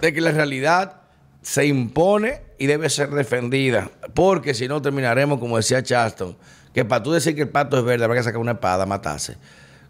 De 0.00 0.12
que 0.12 0.20
la 0.20 0.32
realidad 0.32 0.96
se 1.42 1.66
impone 1.66 2.42
y 2.58 2.66
debe 2.66 2.90
ser 2.90 3.10
defendida. 3.10 3.90
Porque 4.14 4.54
si 4.54 4.66
no 4.66 4.82
terminaremos, 4.82 5.38
como 5.38 5.56
decía 5.56 5.82
Charleston, 5.82 6.36
que 6.74 6.84
para 6.84 7.02
tú 7.02 7.12
decir 7.12 7.34
que 7.34 7.42
el 7.42 7.48
pato 7.48 7.78
es 7.78 7.84
verde, 7.84 8.04
habrá 8.04 8.16
que 8.16 8.22
sacar 8.24 8.40
una 8.40 8.52
espada, 8.52 8.86
matarse. 8.86 9.36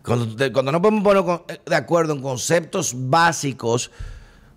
Cuando, 0.03 0.53
cuando 0.53 0.73
no 0.73 0.81
podemos 0.83 1.05
poner 1.05 1.25
con- 1.25 1.43
de 1.65 1.77
acuerdo 1.77 2.13
en 2.15 2.23
conceptos 2.23 2.93
básicos, 2.97 3.91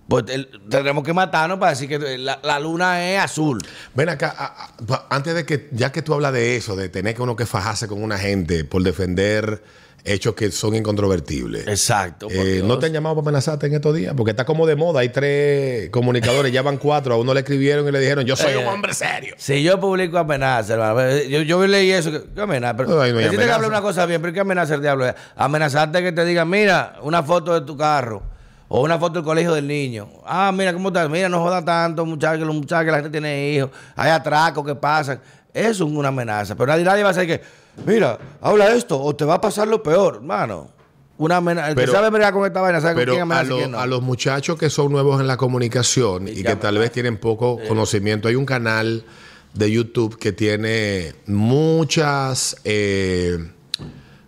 pues 0.08 0.26
el- 0.30 0.50
tendremos 0.70 1.04
que 1.04 1.14
matarnos 1.14 1.60
para 1.60 1.72
decir 1.72 1.88
que 1.90 2.18
la, 2.18 2.40
la 2.44 2.60
luna 2.60 3.10
es 3.12 3.20
azul. 3.20 3.60
Ven 3.96 4.10
acá, 4.10 4.34
a- 4.38 4.46
a- 4.66 4.86
pa- 4.86 5.08
antes 5.10 5.34
de 5.36 5.46
que, 5.46 5.70
ya 5.72 5.92
que 5.92 6.02
tú 6.02 6.14
hablas 6.14 6.34
de 6.34 6.56
eso, 6.58 6.76
de 6.76 6.90
tener 6.90 7.16
que 7.16 7.22
uno 7.22 7.36
que 7.36 7.46
fajarse 7.46 7.88
con 7.88 8.02
una 8.04 8.18
gente 8.18 8.66
por 8.66 8.84
defender 8.84 9.64
hechos 10.06 10.36
que 10.36 10.52
son 10.52 10.76
incontrovertibles. 10.76 11.66
Exacto. 11.66 12.28
Eh, 12.30 12.62
¿No 12.66 12.78
te 12.78 12.88
han 12.88 12.92
llamado 12.92 13.16
para 13.16 13.24
amenazarte 13.30 13.68
en 13.68 13.76
estos 13.76 13.96
días? 13.96 14.14
Porque 14.18 14.32
está 14.32 14.44
como 14.44 14.68
de 14.68 14.76
moda. 14.76 15.00
Hay 15.00 15.08
tres 15.08 15.90
comunicadores, 15.92 16.52
ya 16.52 16.62
van 16.62 16.76
cuatro. 16.76 17.14
A 17.14 17.18
uno 17.18 17.34
le 17.34 17.40
escribieron 17.40 17.88
y 17.88 17.92
le 17.94 18.02
dijeron, 18.02 18.26
yo 18.26 18.36
soy 18.36 18.52
Eh, 18.52 18.58
un 18.58 18.68
hombre 18.68 18.94
serio. 18.94 19.36
Si 19.38 19.64
yo 19.64 19.80
publico 19.80 20.18
amenaza, 20.18 20.74
hermano, 20.74 21.10
yo, 21.30 21.42
yo 21.44 21.66
leí 21.66 21.92
eso. 21.92 22.12
¿Qué 22.36 22.42
amenaza? 22.42 22.76
Pero, 22.76 22.90
no 22.90 23.00
decirte 23.00 23.46
que 23.46 23.52
hable 23.52 23.68
una 23.68 23.82
cosa 23.82 24.06
bien, 24.06 24.22
pero 24.22 24.34
¿qué 24.34 24.42
amenaza 24.42 24.76
el 24.76 24.82
diablo? 24.82 25.06
Amenazarte 25.38 26.04
que 26.04 26.12
te 26.12 26.26
digan, 26.26 26.50
mira, 26.50 26.98
una 27.04 27.24
foto 27.24 27.54
de 27.58 27.66
tu 27.66 27.78
carro. 27.78 28.33
O 28.76 28.82
una 28.82 28.98
foto 28.98 29.14
del 29.20 29.24
colegio 29.24 29.54
del 29.54 29.68
niño. 29.68 30.10
Ah, 30.26 30.52
mira, 30.52 30.74
¿cómo 30.74 30.88
estás? 30.88 31.08
Mira, 31.08 31.30
no 31.30 31.40
joda 31.40 31.64
tanto, 31.64 32.08
muchachos, 32.08 32.44
los 32.48 32.56
muchachos, 32.56 32.86
que 32.86 32.90
la 32.92 32.98
gente 32.98 33.12
tiene 33.12 33.52
hijos. 33.52 33.70
Hay 33.96 34.10
atracos 34.10 34.66
que 34.66 34.74
pasan. 34.74 35.22
Eso 35.54 35.86
es 35.86 35.92
una 35.92 36.08
amenaza. 36.08 36.56
Pero 36.56 36.66
nadie, 36.66 36.84
nadie 36.84 37.04
va 37.04 37.12
a 37.12 37.14
decir 37.14 37.28
que, 37.28 37.44
mira, 37.86 38.18
habla 38.42 38.74
esto 38.74 39.00
o 39.00 39.16
te 39.16 39.26
va 39.26 39.36
a 39.36 39.42
pasar 39.42 39.68
lo 39.68 39.84
peor, 39.84 40.16
hermano. 40.16 40.72
Una 41.20 41.38
amenaza. 41.38 41.68
El 41.70 41.76
que 41.76 41.82
Pero- 41.82 41.92
sabe 41.94 42.10
bregar 42.10 42.34
con 42.34 42.48
esta 42.48 42.62
vaina, 42.62 42.82
sabe 42.82 42.96
con 42.96 43.02
Pero 43.02 43.20
a, 43.20 43.22
amenaza 43.22 43.54
y 43.54 43.58
quién 43.58 43.72
no. 43.74 43.80
a 43.80 43.86
los 43.86 44.02
muchachos 44.02 44.58
que 44.58 44.72
son 44.72 44.92
nuevos 44.92 45.22
en 45.22 45.28
la 45.28 45.38
comunicación 45.38 46.28
y 46.28 46.32
Y 46.32 46.44
que 46.44 46.56
tal 46.56 46.80
vez 46.80 46.92
tienen 46.92 47.20
poco 47.20 47.60
conocimiento, 47.68 48.28
hay 48.28 48.34
un 48.34 48.48
canal 48.48 49.06
de 49.54 49.72
YouTube 49.72 50.18
que 50.18 50.32
tiene 50.32 51.14
muchas, 51.28 52.58
eh, 52.64 53.38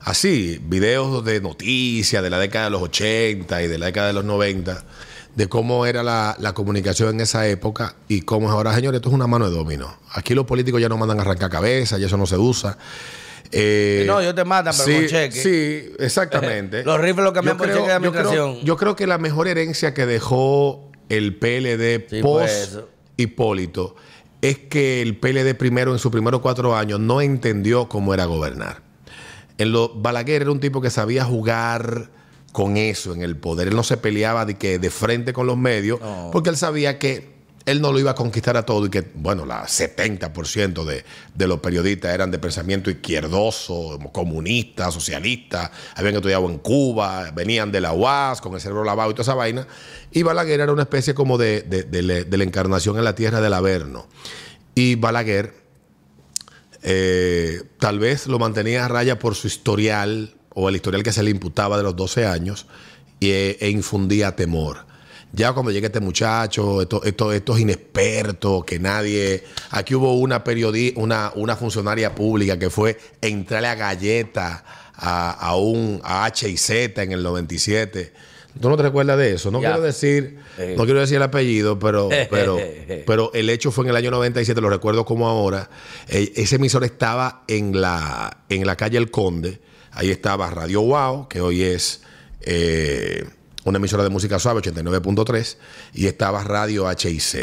así, 0.06 0.60
videos 0.64 1.26
de 1.26 1.42
noticias 1.42 2.24
de 2.24 2.30
la 2.30 2.40
década 2.40 2.66
de 2.66 2.72
los 2.72 2.82
80 2.84 3.62
y 3.64 3.68
de 3.68 3.78
la 3.78 3.88
década 3.88 4.08
de 4.08 4.14
los 4.14 4.24
90, 4.24 4.84
de 5.36 5.48
cómo 5.50 5.86
era 5.86 6.02
la, 6.04 6.36
la 6.40 6.54
comunicación 6.54 7.10
en 7.16 7.22
esa 7.22 7.46
época 7.48 7.96
y 8.08 8.22
cómo 8.22 8.48
es 8.48 8.54
ahora. 8.54 8.74
Señores, 8.74 9.00
esto 9.00 9.10
es 9.10 9.16
una 9.16 9.28
mano 9.28 9.50
de 9.50 9.56
dominó. 9.56 9.98
Aquí 10.14 10.34
los 10.34 10.46
políticos 10.46 10.80
ya 10.80 10.88
no 10.88 10.98
mandan 10.98 11.20
a 11.20 11.24
arrancar 11.24 11.50
cabeza, 11.50 11.98
ya 11.98 12.06
eso 12.08 12.16
no 12.18 12.26
se 12.26 12.38
usa. 12.38 12.78
Eh, 13.52 14.06
No, 14.08 14.22
ellos 14.22 14.34
te 14.36 14.44
matan, 14.46 14.74
pero 14.76 14.86
sí, 14.90 14.96
con 14.96 15.08
cheque. 15.08 15.42
Sí, 15.42 15.94
exactamente. 16.00 16.84
Los 16.86 17.00
rifles 17.00 17.24
los 17.24 17.34
cambian 17.34 17.56
Yo 17.56 17.58
por 17.58 17.68
creo- 17.68 17.80
cheque 17.86 17.94
de 18.00 18.04
yo 18.06 18.12
creo-. 18.12 18.62
Yo 18.64 18.78
creo 18.78 18.96
que 18.96 19.08
la 19.08 19.18
mejor 19.18 19.48
herencia 19.48 19.94
que 19.94 20.06
dejó 20.06 20.90
el 21.10 21.36
PLD 21.38 22.08
Sí, 22.10 22.22
post 22.22 22.40
pues 22.46 22.52
eso. 22.70 22.90
Hipólito 23.18 23.96
es 24.42 24.58
que 24.58 25.02
el 25.02 25.18
PLD 25.18 25.54
primero, 25.56 25.92
en 25.94 26.00
sus 26.00 26.12
primeros 26.12 26.42
cuatro 26.42 26.76
años, 26.76 27.00
no 27.00 27.22
entendió 27.22 27.88
cómo 27.90 28.14
era 28.14 28.26
gobernar. 28.26 28.82
En 29.58 29.72
lo, 29.72 29.90
Balaguer 29.94 30.42
era 30.44 30.52
un 30.52 30.60
tipo 30.60 30.82
que 30.82 30.90
sabía 30.90 31.24
jugar 31.26 32.10
con 32.52 32.78
eso 32.78 33.14
en 33.14 33.22
el 33.22 33.36
poder. 33.38 33.68
Él 33.70 33.76
no 33.76 33.84
se 33.84 33.98
peleaba 33.98 34.46
de, 34.46 34.56
que 34.56 34.80
de 34.80 34.90
frente 34.90 35.34
con 35.34 35.46
los 35.48 35.58
medios, 35.58 36.00
porque 36.32 36.50
él 36.50 36.58
sabía 36.58 36.98
que 37.00 37.34
él 37.66 37.82
no 37.82 37.92
lo 37.92 37.98
iba 38.00 38.12
a 38.12 38.16
conquistar 38.16 38.56
a 38.58 38.64
todo 38.64 38.86
y 38.86 38.90
que, 38.92 39.04
bueno, 39.16 39.44
la 39.46 39.66
70% 39.66 40.84
de, 40.86 41.04
de 41.34 41.48
los 41.48 41.60
periodistas 41.62 42.14
eran 42.14 42.30
de 42.30 42.38
pensamiento 42.38 42.92
izquierdoso, 42.92 43.98
comunista, 44.12 44.92
socialista, 44.92 45.72
habían 45.96 46.16
estudiado 46.16 46.48
en 46.48 46.60
Cuba, 46.60 47.32
venían 47.34 47.72
de 47.72 47.82
la 47.82 47.92
UAS 47.92 48.40
con 48.40 48.54
el 48.54 48.62
cerebro 48.62 48.84
lavado 48.84 49.10
y 49.10 49.14
toda 49.16 49.24
esa 49.24 49.34
vaina. 49.34 49.68
Y 50.12 50.22
Balaguer 50.24 50.60
era 50.62 50.72
una 50.72 50.84
especie 50.84 51.16
como 51.16 51.38
de, 51.40 51.62
de- 51.64 51.84
de 51.84 52.38
la 52.38 52.44
encarnación 52.44 52.98
en 53.00 53.04
la 53.04 53.16
tierra 53.16 53.42
del 53.42 53.54
Averno. 53.54 54.06
Y 54.76 54.96
Balaguer 54.96 55.65
eh, 56.88 57.64
tal 57.80 57.98
vez 58.00 58.28
lo 58.28 58.38
mantenía 58.40 58.86
a 58.86 58.88
raya 58.88 59.18
por 59.18 59.34
su 59.36 59.48
historial 59.48 60.36
o 60.54 60.70
el 60.70 60.76
historial 60.76 61.02
que 61.04 61.12
se 61.12 61.24
le 61.24 61.32
imputaba 61.32 61.78
de 61.78 61.84
los 61.84 61.96
12 61.96 62.26
años 62.28 62.68
y, 63.20 63.32
e, 63.32 63.58
infundía 63.70 64.36
temor. 64.36 64.86
Ya 65.34 65.52
cuando 65.52 65.72
llega 65.72 65.88
este 65.88 66.00
muchacho, 66.00 66.82
esto- 66.84 67.04
esto- 67.04 67.34
estos 67.34 67.60
inexpertos, 67.60 68.64
que 68.64 68.80
nadie. 68.80 69.44
Aquí 69.72 69.96
hubo 69.96 70.14
una 70.14 70.44
periodi 70.44 70.94
una, 70.96 71.32
una 71.36 71.56
funcionaria 71.58 72.14
pública 72.16 72.58
que 72.60 72.70
fue 72.70 72.98
entrarle 73.20 73.68
a 73.68 73.76
galleta 73.76 74.64
a, 74.96 75.32
a 75.32 75.56
un 75.58 76.00
a 76.04 76.24
H 76.26 76.48
y 76.48 76.56
Z 76.56 77.02
en 77.04 77.12
el 77.12 77.24
97. 77.24 78.14
¿Tú 78.60 78.70
no 78.70 78.78
te 78.78 78.84
recuerdas 78.84 79.18
de 79.18 79.34
eso? 79.34 79.52
No 79.52 79.62
Ya. 79.62 79.70
quiero 79.72 79.84
decir, 79.84 80.40
Eh. 80.58 80.76
no 80.78 80.86
quiero 80.86 81.00
decir 81.02 81.18
el 81.18 81.24
apellido, 81.24 81.78
pero, 81.78 82.10
pero, 82.30 82.58
pero 83.06 83.32
el 83.34 83.50
hecho 83.50 83.72
fue 83.72 83.84
en 83.86 83.90
el 83.92 83.96
año 83.98 84.12
97, 84.12 84.62
lo 84.62 84.70
recuerdo 84.70 85.04
como 85.06 85.28
ahora. 85.28 85.70
Eh, 86.08 86.32
ese 86.36 86.56
emisor 86.56 86.84
estaba 86.84 87.44
en 87.48 87.80
la, 87.82 88.38
en 88.50 88.66
la 88.66 88.76
calle 88.76 88.98
El 88.98 89.12
Conde. 89.12 89.60
Ahí 89.92 90.10
estaba 90.12 90.50
Radio 90.50 90.82
Wow, 90.82 91.28
que 91.30 91.42
hoy 91.42 91.64
es 91.64 92.02
eh, 92.42 93.26
una 93.64 93.78
emisora 93.78 94.04
de 94.04 94.10
música 94.10 94.40
suave, 94.40 94.62
89.3, 94.62 95.58
y 95.94 96.08
estaba 96.08 96.44
Radio 96.44 96.86
HIZ. 96.90 97.36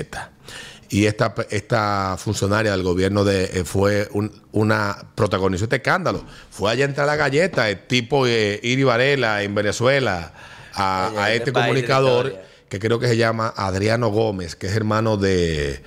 Y 0.88 1.06
esta, 1.06 1.34
esta 1.50 2.16
funcionaria 2.18 2.72
del 2.72 2.82
gobierno 2.82 3.24
de 3.24 3.44
eh, 3.44 3.64
fue 3.64 4.08
un- 4.12 4.30
una 4.52 4.96
protagonizó 5.14 5.64
este 5.64 5.76
escándalo. 5.76 6.22
Fue 6.50 6.70
allá 6.70 6.84
a 6.84 6.88
entrar 6.88 7.06
la 7.06 7.16
galleta, 7.16 7.70
el 7.70 7.86
tipo 7.86 8.26
eh, 8.26 8.60
Iri 8.62 8.84
Varela 8.84 9.42
en 9.42 9.54
Venezuela, 9.54 10.34
a, 10.74 11.10
Oye, 11.12 11.20
a 11.20 11.26
qué 11.26 11.36
este 11.36 11.52
comunicador 11.52 12.34
que 12.68 12.78
creo 12.78 12.98
que 12.98 13.06
se 13.06 13.18
llama 13.18 13.52
Adriano 13.54 14.08
Gómez, 14.08 14.56
que 14.56 14.66
es 14.66 14.74
hermano 14.74 15.18
de. 15.18 15.82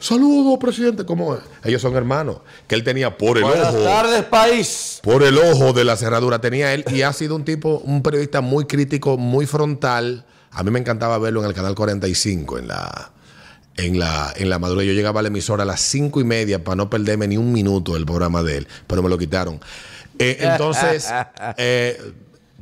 Saludos, 0.00 0.58
presidente. 0.58 1.04
¿Cómo 1.04 1.34
es? 1.34 1.40
Ellos 1.62 1.80
son 1.80 1.94
hermanos. 1.94 2.38
Que 2.66 2.74
él 2.74 2.82
tenía 2.82 3.16
por 3.16 3.36
el 3.36 3.44
Buenas 3.44 3.74
ojo. 3.74 3.84
tardes, 3.84 4.24
país. 4.24 5.00
Por 5.02 5.22
el 5.22 5.38
ojo 5.38 5.72
de 5.72 5.84
la 5.84 5.96
cerradura 5.96 6.40
tenía 6.40 6.74
él. 6.74 6.84
Y 6.90 7.02
ha 7.02 7.12
sido 7.12 7.36
un 7.36 7.44
tipo, 7.44 7.78
un 7.84 8.02
periodista 8.02 8.40
muy 8.40 8.64
crítico, 8.64 9.16
muy 9.16 9.46
frontal. 9.46 10.24
A 10.50 10.64
mí 10.64 10.72
me 10.72 10.80
encantaba 10.80 11.18
verlo 11.18 11.40
en 11.40 11.46
el 11.46 11.54
canal 11.54 11.76
45, 11.76 12.58
en 12.58 12.68
la. 12.68 13.12
En 13.76 13.96
la, 14.00 14.32
en 14.34 14.50
la 14.50 14.58
madrugada 14.58 14.86
yo 14.86 14.92
llegaba 14.92 15.20
a 15.20 15.22
la 15.22 15.28
emisora 15.28 15.62
a 15.62 15.66
las 15.66 15.80
cinco 15.80 16.20
y 16.20 16.24
media 16.24 16.64
para 16.64 16.74
no 16.74 16.90
perderme 16.90 17.28
ni 17.28 17.36
un 17.36 17.52
minuto 17.52 17.94
del 17.94 18.06
programa 18.06 18.42
de 18.42 18.56
él, 18.56 18.68
pero 18.88 19.04
me 19.04 19.08
lo 19.08 19.16
quitaron. 19.16 19.60
Eh, 20.18 20.36
entonces, 20.40 21.08
eh, 21.56 22.12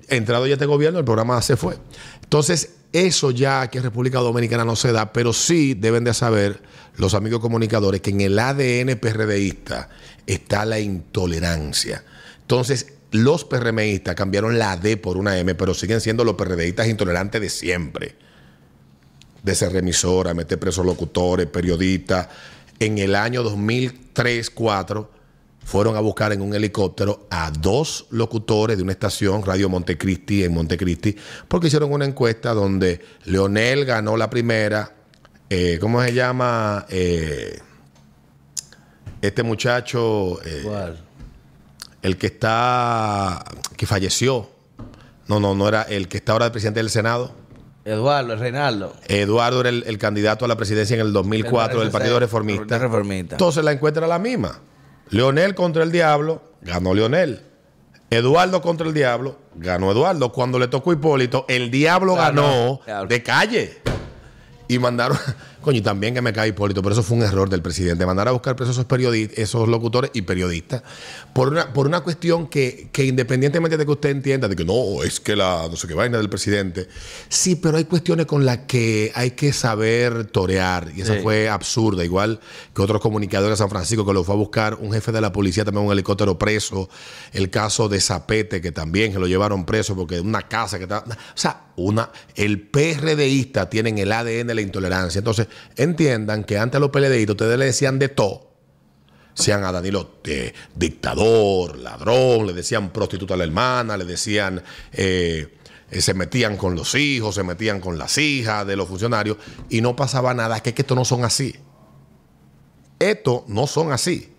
entrado 0.08 0.46
ya 0.46 0.54
este 0.54 0.66
gobierno, 0.66 0.98
el 0.98 1.04
programa 1.04 1.40
se 1.42 1.56
fue. 1.56 1.76
Entonces, 2.22 2.70
eso 2.92 3.30
ya 3.30 3.62
aquí 3.62 3.78
en 3.78 3.84
República 3.84 4.18
Dominicana 4.20 4.64
no 4.64 4.76
se 4.76 4.92
da, 4.92 5.12
pero 5.12 5.32
sí 5.32 5.74
deben 5.74 6.04
de 6.04 6.14
saber 6.14 6.62
los 6.96 7.14
amigos 7.14 7.40
comunicadores 7.40 8.00
que 8.00 8.10
en 8.10 8.22
el 8.22 8.38
ADN 8.38 8.98
PRDista 8.98 9.90
está 10.26 10.64
la 10.64 10.80
intolerancia. 10.80 12.04
Entonces, 12.40 12.94
los 13.10 13.44
PRMistas 13.44 14.14
cambiaron 14.14 14.58
la 14.58 14.76
D 14.76 14.96
por 14.96 15.16
una 15.16 15.38
M, 15.38 15.54
pero 15.54 15.74
siguen 15.74 16.00
siendo 16.00 16.24
los 16.24 16.34
PRDistas 16.34 16.88
intolerantes 16.88 17.40
de 17.40 17.50
siempre. 17.50 18.16
De 19.42 19.54
ser 19.54 19.72
remisora, 19.72 20.34
meter 20.34 20.58
presos 20.58 20.84
locutores, 20.84 21.46
periodistas. 21.46 22.28
En 22.78 22.98
el 22.98 23.14
año 23.14 23.44
2003-2004 23.44 25.08
fueron 25.66 25.96
a 25.96 26.00
buscar 26.00 26.32
en 26.32 26.40
un 26.42 26.54
helicóptero 26.54 27.26
a 27.28 27.50
dos 27.50 28.06
locutores 28.10 28.76
de 28.76 28.84
una 28.84 28.92
estación, 28.92 29.44
Radio 29.44 29.68
Montecristi, 29.68 30.44
en 30.44 30.54
Montecristi, 30.54 31.16
porque 31.48 31.66
hicieron 31.66 31.92
una 31.92 32.04
encuesta 32.04 32.54
donde 32.54 33.00
Leonel 33.24 33.84
ganó 33.84 34.16
la 34.16 34.30
primera. 34.30 34.92
eh, 35.50 35.78
¿Cómo 35.80 36.00
se 36.04 36.14
llama? 36.14 36.86
Eh, 36.88 37.58
este 39.20 39.42
muchacho, 39.42 40.40
eh, 40.44 40.62
¿Cuál? 40.64 41.00
el 42.02 42.16
que 42.16 42.28
está, 42.28 43.44
que 43.76 43.86
falleció. 43.86 44.48
No, 45.26 45.40
no, 45.40 45.56
no 45.56 45.66
era 45.66 45.82
el 45.82 46.06
que 46.06 46.18
está 46.18 46.30
ahora 46.30 46.44
de 46.44 46.50
presidente 46.52 46.78
del 46.78 46.90
Senado. 46.90 47.32
Eduardo, 47.84 48.36
Reinaldo. 48.36 48.94
Eduardo 49.08 49.60
era 49.62 49.70
el, 49.70 49.82
el 49.88 49.98
candidato 49.98 50.44
a 50.44 50.48
la 50.48 50.56
presidencia 50.56 50.94
en 50.94 51.00
el 51.00 51.12
2004 51.12 51.80
del 51.80 51.90
Partido 51.90 52.20
Reformista. 52.20 52.78
Reformista. 52.78 53.34
Entonces 53.34 53.64
la 53.64 53.72
encuesta 53.72 53.98
era 53.98 54.06
la 54.06 54.20
misma. 54.20 54.60
Leonel 55.10 55.54
contra 55.54 55.82
el 55.82 55.92
diablo, 55.92 56.42
ganó 56.62 56.94
Leonel. 56.94 57.42
Eduardo 58.10 58.62
contra 58.62 58.86
el 58.86 58.94
diablo, 58.94 59.36
ganó 59.56 59.90
Eduardo. 59.90 60.32
Cuando 60.32 60.58
le 60.58 60.68
tocó 60.68 60.92
Hipólito, 60.92 61.44
el 61.48 61.70
diablo 61.70 62.14
Ganó. 62.14 62.80
ganó 62.86 63.06
de 63.06 63.22
calle. 63.22 63.78
Y 64.68 64.78
mandaron, 64.78 65.16
coño, 65.60 65.78
y 65.78 65.80
también 65.80 66.14
que 66.14 66.20
me 66.22 66.32
cae 66.32 66.48
Hipólito, 66.48 66.82
pero 66.82 66.92
eso 66.92 67.02
fue 67.02 67.16
un 67.16 67.22
error 67.22 67.48
del 67.48 67.62
presidente. 67.62 68.04
Mandar 68.06 68.28
a 68.28 68.32
buscar 68.32 68.56
presos 68.56 68.76
esos 68.76 68.84
periodistas, 68.86 69.38
esos 69.38 69.68
locutores 69.68 70.10
y 70.14 70.22
periodistas, 70.22 70.82
por 71.32 71.48
una, 71.48 71.72
por 71.72 71.86
una 71.86 72.00
cuestión 72.00 72.48
que, 72.48 72.88
que 72.92 73.04
independientemente 73.04 73.76
de 73.76 73.84
que 73.84 73.90
usted 73.92 74.10
entienda, 74.10 74.48
de 74.48 74.56
que 74.56 74.64
no, 74.64 75.02
es 75.04 75.20
que 75.20 75.36
la 75.36 75.68
no 75.70 75.76
sé 75.76 75.86
qué 75.86 75.94
vaina 75.94 76.18
del 76.18 76.28
presidente. 76.28 76.88
Sí, 77.28 77.56
pero 77.56 77.76
hay 77.78 77.84
cuestiones 77.84 78.26
con 78.26 78.44
las 78.44 78.58
que 78.66 79.12
hay 79.14 79.32
que 79.32 79.52
saber 79.52 80.26
torear. 80.26 80.90
Y 80.96 81.02
esa 81.02 81.14
Sí. 81.14 81.20
fue 81.22 81.48
absurda, 81.48 82.04
igual 82.04 82.40
que 82.74 82.82
otros 82.82 83.00
comunicadores 83.00 83.58
de 83.58 83.62
San 83.62 83.70
Francisco 83.70 84.04
que 84.04 84.12
lo 84.12 84.24
fue 84.24 84.34
a 84.34 84.38
buscar 84.38 84.74
un 84.74 84.92
jefe 84.92 85.12
de 85.12 85.20
la 85.20 85.32
policía, 85.32 85.64
también 85.64 85.86
un 85.86 85.92
helicóptero 85.92 86.38
preso. 86.38 86.88
El 87.32 87.50
caso 87.50 87.88
de 87.88 88.00
Zapete, 88.00 88.60
que 88.60 88.72
también 88.72 89.12
se 89.12 89.18
lo 89.18 89.26
llevaron 89.26 89.64
preso 89.64 89.94
porque 89.94 90.20
una 90.20 90.42
casa 90.42 90.78
que 90.78 90.84
estaba. 90.84 91.04
O 91.06 91.14
sea, 91.34 91.62
una, 91.76 92.10
el 92.34 92.60
PRDista 92.68 93.68
tiene 93.68 93.90
en 93.90 93.98
el 93.98 94.10
ADN 94.12 94.55
la 94.56 94.62
intolerancia. 94.62 95.18
Entonces, 95.20 95.46
entiendan 95.76 96.44
que 96.44 96.58
antes 96.58 96.76
a 96.76 96.80
los 96.80 96.90
PLDistas 96.90 97.34
ustedes 97.34 97.58
le 97.58 97.66
decían 97.66 97.98
de 97.98 98.08
todo. 98.08 98.50
Sean 99.34 99.64
a 99.64 99.70
Danilo 99.70 100.14
eh, 100.24 100.52
dictador, 100.74 101.78
ladrón, 101.78 102.46
le 102.46 102.54
decían 102.54 102.90
prostituta 102.90 103.34
a 103.34 103.36
la 103.36 103.44
hermana, 103.44 103.96
le 103.96 104.04
decían. 104.04 104.62
eh, 104.92 105.56
eh, 105.90 106.00
se 106.00 106.14
metían 106.14 106.56
con 106.56 106.74
los 106.74 106.94
hijos, 106.94 107.34
se 107.34 107.42
metían 107.44 107.80
con 107.80 107.96
las 107.96 108.18
hijas 108.18 108.66
de 108.66 108.76
los 108.76 108.88
funcionarios 108.88 109.36
y 109.70 109.80
no 109.80 109.94
pasaba 109.94 110.34
nada, 110.34 110.60
que 110.60 110.70
es 110.70 110.74
que 110.74 110.82
estos 110.82 110.96
no 110.96 111.04
son 111.04 111.24
así. 111.24 111.54
Estos 112.98 113.42
no 113.48 113.66
son 113.66 113.92
así. 113.92 114.32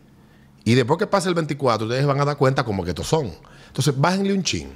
Y 0.65 0.75
después 0.75 0.99
que 0.99 1.07
pase 1.07 1.29
el 1.29 1.35
24, 1.35 1.87
ustedes 1.87 2.05
van 2.05 2.19
a 2.19 2.25
dar 2.25 2.37
cuenta 2.37 2.65
como 2.65 2.83
que 2.83 2.89
estos 2.89 3.07
son. 3.07 3.31
Entonces, 3.67 3.93
bájenle 3.97 4.33
un 4.33 4.43
chin. 4.43 4.69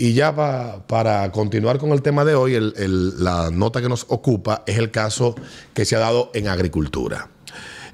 Y 0.00 0.14
ya 0.14 0.34
pa- 0.34 0.82
para 0.86 1.30
continuar 1.30 1.76
con 1.76 1.90
el 1.90 2.00
tema 2.00 2.24
de 2.24 2.34
hoy, 2.34 2.56
la 2.58 3.50
nota 3.50 3.82
que 3.82 3.88
nos 3.90 4.06
ocupa 4.08 4.64
es 4.66 4.78
el 4.78 4.90
caso 4.90 5.34
que 5.74 5.84
se 5.84 5.94
ha 5.94 5.98
dado 5.98 6.30
en 6.32 6.48
agricultura. 6.48 7.28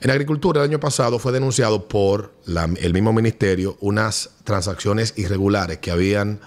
En 0.00 0.12
agricultura 0.12 0.60
el 0.62 0.70
año 0.70 0.78
pasado 0.78 1.18
fue 1.18 1.32
denunciado 1.32 1.88
por 1.88 2.32
la- 2.44 2.70
el 2.80 2.92
mismo 2.92 3.12
ministerio 3.12 3.76
unas 3.80 4.30
transacciones 4.44 5.14
irregulares 5.16 5.78
que 5.78 5.90
habían 5.90 6.38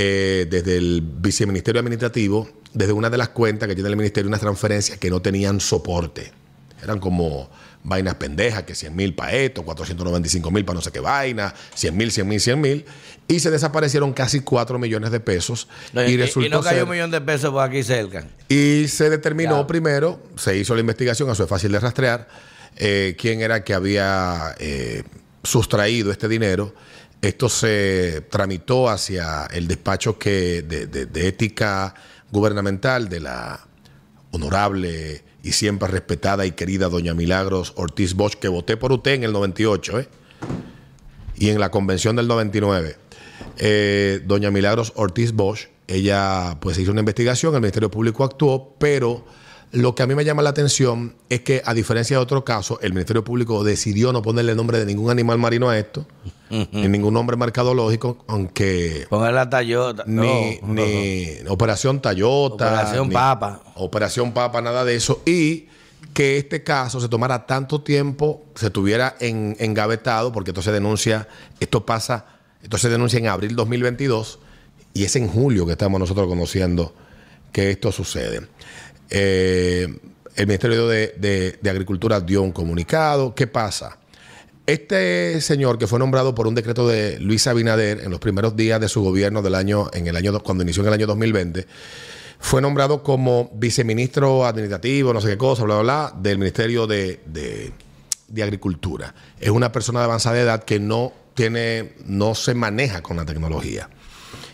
eh, 0.00 0.46
desde 0.48 0.78
el 0.78 1.02
viceministerio 1.02 1.80
administrativo, 1.80 2.48
desde 2.72 2.94
una 2.94 3.10
de 3.10 3.18
las 3.18 3.28
cuentas 3.28 3.68
que 3.68 3.74
tiene 3.74 3.90
el 3.90 3.96
ministerio, 3.96 4.28
unas 4.28 4.40
transferencias 4.40 4.96
que 4.96 5.10
no 5.10 5.20
tenían 5.20 5.60
soporte. 5.60 6.32
Eran 6.82 6.98
como 6.98 7.50
vainas 7.88 8.14
pendejas, 8.16 8.62
que 8.64 8.74
100 8.74 8.94
mil 8.94 9.14
para 9.14 9.32
esto, 9.32 9.62
495 9.64 10.50
mil 10.50 10.64
para 10.64 10.76
no 10.76 10.80
sé 10.82 10.92
qué 10.92 11.00
vaina, 11.00 11.54
100 11.74 11.96
mil, 11.96 12.10
100 12.12 12.28
mil, 12.28 12.40
100 12.40 12.60
mil. 12.60 12.84
Y 13.26 13.40
se 13.40 13.50
desaparecieron 13.50 14.12
casi 14.12 14.40
4 14.40 14.78
millones 14.78 15.10
de 15.10 15.20
pesos. 15.20 15.68
No, 15.92 16.02
y, 16.04 16.12
y, 16.12 16.16
resultó 16.16 16.46
y 16.46 16.50
no 16.50 16.60
cayó 16.62 16.76
ser- 16.76 16.84
un 16.84 16.90
millón 16.90 17.10
de 17.10 17.20
pesos 17.20 17.50
por 17.50 17.62
aquí 17.62 17.82
cerca. 17.82 18.26
y 18.48 18.86
se 18.88 19.10
determinó 19.10 19.66
primero, 19.66 20.22
se 20.36 20.56
hizo 20.56 20.74
la 20.74 20.80
investigación, 20.80 21.28
eso 21.30 21.42
es 21.44 21.48
fácil 21.48 21.72
de 21.72 21.80
rastrear, 21.80 22.28
eh, 22.76 23.16
quién 23.18 23.40
era 23.40 23.64
que 23.64 23.74
había 23.74 24.54
eh, 24.58 25.02
sustraído 25.42 26.10
este 26.12 26.28
dinero. 26.28 26.74
Esto 27.20 27.48
se 27.48 28.22
tramitó 28.30 28.88
hacia 28.88 29.46
el 29.52 29.66
despacho 29.66 30.18
que, 30.18 30.62
de, 30.62 30.86
de- 30.86 31.06
de 31.06 31.26
ética 31.28 31.94
gubernamental 32.30 33.08
de 33.08 33.20
la 33.20 33.66
honorable 34.30 35.24
y 35.42 35.52
siempre 35.52 35.88
respetada 35.88 36.46
y 36.46 36.52
querida 36.52 36.88
doña 36.88 37.14
Milagros 37.14 37.72
Ortiz 37.76 38.14
Bosch, 38.14 38.34
que 38.34 38.48
voté 38.48 38.76
por 38.76 38.92
usted 38.92 39.12
en 39.12 39.24
el 39.24 39.32
98, 39.32 40.00
¿eh? 40.00 40.08
y 41.36 41.50
en 41.50 41.60
la 41.60 41.70
convención 41.70 42.16
del 42.16 42.28
99. 42.28 42.96
eh, 43.58 44.20
doña 44.24 44.50
Milagros 44.50 44.92
Ortiz 44.96 45.32
Bosch, 45.32 45.68
ella 45.86 46.58
pues 46.60 46.78
hizo 46.78 46.90
una 46.90 47.00
investigación, 47.00 47.54
el 47.54 47.60
Ministerio 47.60 47.90
Público 47.90 48.24
actuó, 48.24 48.74
pero 48.78 49.24
lo 49.72 49.94
que 49.94 50.02
a 50.02 50.06
mí 50.06 50.14
me 50.14 50.24
llama 50.24 50.42
la 50.42 50.50
atención 50.50 51.14
es 51.28 51.40
que 51.40 51.62
a 51.64 51.74
diferencia 51.74 52.16
de 52.16 52.22
otro 52.22 52.44
caso, 52.44 52.78
el 52.80 52.92
Ministerio 52.92 53.22
Público 53.22 53.62
decidió 53.64 54.12
no 54.12 54.22
ponerle 54.22 54.54
nombre 54.54 54.78
de 54.78 54.86
ningún 54.86 55.10
animal 55.10 55.38
marino 55.38 55.68
a 55.68 55.78
esto, 55.78 56.06
ni 56.50 56.88
ningún 56.88 57.12
nombre 57.12 57.36
mercadológico, 57.36 58.24
aunque 58.26 59.06
Pongan 59.10 59.34
la 59.34 59.50
Toyota. 59.50 60.04
ni, 60.06 60.58
No, 60.62 60.72
ni 60.72 61.26
Operación 61.48 62.00
Tayota, 62.00 62.66
Operación 62.66 63.08
ni 63.08 63.14
Papa. 63.14 63.62
Operación 63.74 64.32
Papa, 64.32 64.62
nada 64.62 64.84
de 64.84 64.94
eso. 64.94 65.22
Y 65.26 65.68
que 66.14 66.38
este 66.38 66.62
caso 66.62 67.00
se 67.00 67.08
tomara 67.08 67.46
tanto 67.46 67.82
tiempo, 67.82 68.44
se 68.54 68.70
tuviera 68.70 69.16
en, 69.20 69.54
engavetado, 69.58 70.32
porque 70.32 70.52
esto 70.52 70.62
se 70.62 70.72
denuncia, 70.72 71.28
esto 71.60 71.84
pasa, 71.84 72.24
esto 72.62 72.78
se 72.78 72.88
denuncia 72.88 73.18
en 73.18 73.26
abril 73.26 73.54
2022 73.54 74.38
y 74.94 75.04
es 75.04 75.14
en 75.16 75.28
julio 75.28 75.66
que 75.66 75.72
estamos 75.72 76.00
nosotros 76.00 76.26
conociendo 76.26 76.94
que 77.52 77.70
esto 77.70 77.92
sucede. 77.92 78.48
Eh, 79.10 79.88
el 80.36 80.46
Ministerio 80.46 80.86
de, 80.86 81.58
Agricultura 81.68 82.20
dio 82.20 82.42
un 82.42 82.52
comunicado. 82.52 83.34
¿Qué 83.34 83.46
pasa? 83.46 83.98
Este 84.66 85.40
señor 85.40 85.78
que 85.78 85.86
fue 85.86 85.98
nombrado 85.98 86.34
por 86.34 86.46
un 86.46 86.54
decreto 86.54 86.86
de 86.86 87.18
Luis 87.18 87.46
Abinader 87.46 88.00
en 88.04 88.10
los 88.10 88.20
primeros 88.20 88.54
días 88.54 88.80
de 88.80 88.88
su 88.88 89.02
gobierno 89.02 89.40
del 89.42 89.54
año, 89.54 89.88
en 89.94 90.06
el 90.06 90.14
año 90.16 90.30
do- 90.30 90.42
cuando 90.42 90.62
inició 90.62 90.82
en 90.82 90.88
el 90.88 90.94
año 90.94 91.06
2020, 91.06 91.66
fue 92.38 92.60
nombrado 92.60 93.02
como 93.02 93.50
viceministro 93.54 94.44
administrativo, 94.46 95.12
no 95.14 95.20
sé 95.22 95.28
qué 95.30 95.38
cosa, 95.38 95.64
bla, 95.64 95.80
bla, 95.80 95.82
bla, 96.12 96.20
del 96.20 96.38
Ministerio 96.38 96.86
de, 96.86 97.20
de- 97.26 97.72
de 98.28 98.42
Agricultura. 98.42 99.14
Es 99.40 99.48
una 99.50 99.72
persona 99.72 100.00
de 100.00 100.04
avanzada 100.04 100.38
edad 100.38 100.62
que 100.64 100.78
no 100.78 101.12
tiene, 101.34 101.94
no 102.04 102.34
se 102.34 102.54
maneja 102.54 103.00
con 103.02 103.16
la 103.16 103.24
tecnología. 103.24 103.88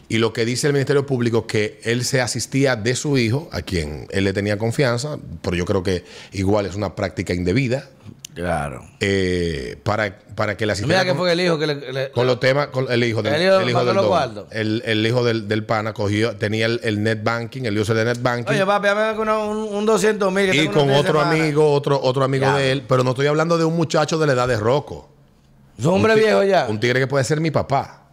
Y 0.08 0.18
lo 0.18 0.32
que 0.32 0.44
dice 0.44 0.66
el 0.66 0.73
Ministerio 0.75 1.06
Público 1.06 1.38
es 1.46 1.52
que 1.52 1.80
él 1.84 2.04
se 2.04 2.20
asistía 2.20 2.76
de 2.76 2.94
su 2.94 3.16
hijo, 3.18 3.49
a 3.52 3.62
quien 3.62 4.06
él 4.11 4.25
le 4.25 4.32
tenía 4.32 4.58
confianza, 4.58 5.18
pero 5.42 5.56
yo 5.56 5.64
creo 5.64 5.82
que 5.82 6.04
igual 6.32 6.66
es 6.66 6.75
una 6.75 6.94
práctica 6.94 7.32
indebida, 7.32 7.88
Claro. 8.34 8.84
eh, 9.00 9.76
para, 9.84 10.18
para 10.34 10.56
que 10.56 10.66
la 10.66 10.73
asistiera 10.73 11.02
Mira 11.02 11.04
que 11.12 11.16
con- 11.16 11.25
fue 11.25 11.32
el 11.32 11.40
hijo 11.40 11.56
que 11.58 11.66
le. 11.68 11.92
le- 11.92 12.11
con 12.11 12.26
los 12.26 12.40
temas, 12.40 12.66
con 12.66 12.90
el 12.90 13.04
hijo 13.04 13.23
del, 13.23 13.34
El 13.34 13.42
hijo 13.42 13.61
el 13.61 13.70
hijo 13.70 13.84
del 13.84 13.94
don. 14.34 14.46
el, 14.50 14.82
el 14.84 15.06
hijo 15.06 15.25
del, 15.25 15.46
del 15.49 15.64
pana 15.64 15.92
cogió, 15.94 16.37
tenía 16.37 16.66
el, 16.66 16.80
el 16.82 17.02
net 17.02 17.20
banking, 17.23 17.62
el 17.64 17.78
user 17.78 17.94
de 17.96 18.04
net 18.04 18.18
banking. 18.20 18.50
Oye, 18.52 18.66
papi, 18.66 18.88
dame 18.88 19.16
con 19.16 19.28
un, 19.28 19.56
un 19.75 19.87
200 19.87 20.32
mil. 20.32 20.52
y 20.52 20.66
con 20.68 20.90
otro 20.90 21.20
amigo, 21.20 21.73
otro, 21.73 22.00
otro 22.02 22.25
amigo 22.25 22.44
Ya. 22.46 22.56
de 22.56 22.73
él, 22.73 22.82
pero 22.88 23.04
no 23.04 23.11
estoy 23.11 23.26
hablando 23.28 23.56
de 23.56 23.64
un 23.64 23.76
muchacho 23.76 24.18
de 24.18 24.26
la 24.26 24.32
edad 24.32 24.49
de 24.49 24.56
Rocco. 24.58 25.08
Es 25.78 25.84
un 25.84 25.94
hombre 25.94 26.14
Un 26.14 26.18
viejo 26.20 26.42
ya. 26.42 26.66
Un 26.68 26.78
tigre 26.80 26.99
que 27.00 27.06
puede 27.06 27.25
ser 27.25 27.40
mi 27.40 27.50
papá. 27.52 28.03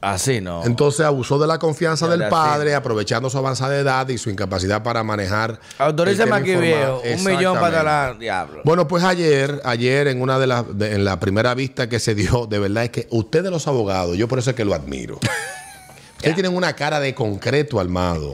Así 0.00 0.40
no. 0.40 0.64
Entonces 0.64 1.04
abusó 1.04 1.38
de 1.38 1.48
la 1.48 1.58
confianza 1.58 2.06
Ya, 2.06 2.16
del 2.16 2.28
padre, 2.28 2.74
aprovechando 2.74 3.28
su 3.30 3.38
avanzada 3.38 3.76
edad 3.76 4.08
y 4.08 4.18
su 4.18 4.30
incapacidad 4.30 4.82
para 4.82 5.02
manejar. 5.02 5.58
Autorízame 5.78 6.36
aquí, 6.36 6.54
viejo. 6.54 7.02
Un 7.04 7.24
millón 7.24 7.58
para 7.58 7.82
la. 7.82 8.14
Diablo. 8.14 8.62
Bueno, 8.64 8.86
pues 8.86 9.02
ayer, 9.02 9.60
ayer 9.64 10.06
en 10.08 10.22
una 10.22 10.38
de 10.38 10.46
las, 10.46 10.64
en 10.80 11.04
la 11.04 11.18
primera 11.18 11.54
vista 11.54 11.88
que 11.88 11.98
se 11.98 12.14
dio, 12.14 12.46
de 12.46 12.58
verdad 12.60 12.84
es 12.84 12.90
que 12.90 13.08
ustedes 13.10 13.50
los 13.50 13.66
abogados, 13.66 14.16
yo 14.16 14.28
por 14.28 14.38
eso 14.38 14.50
es 14.50 14.56
que 14.56 14.64
lo 14.64 14.74
admiro. 14.74 15.18
Ustedes 16.18 16.34
tienen 16.34 16.56
una 16.56 16.72
cara 16.72 16.98
de 16.98 17.14
concreto 17.14 17.78
armado. 17.78 18.32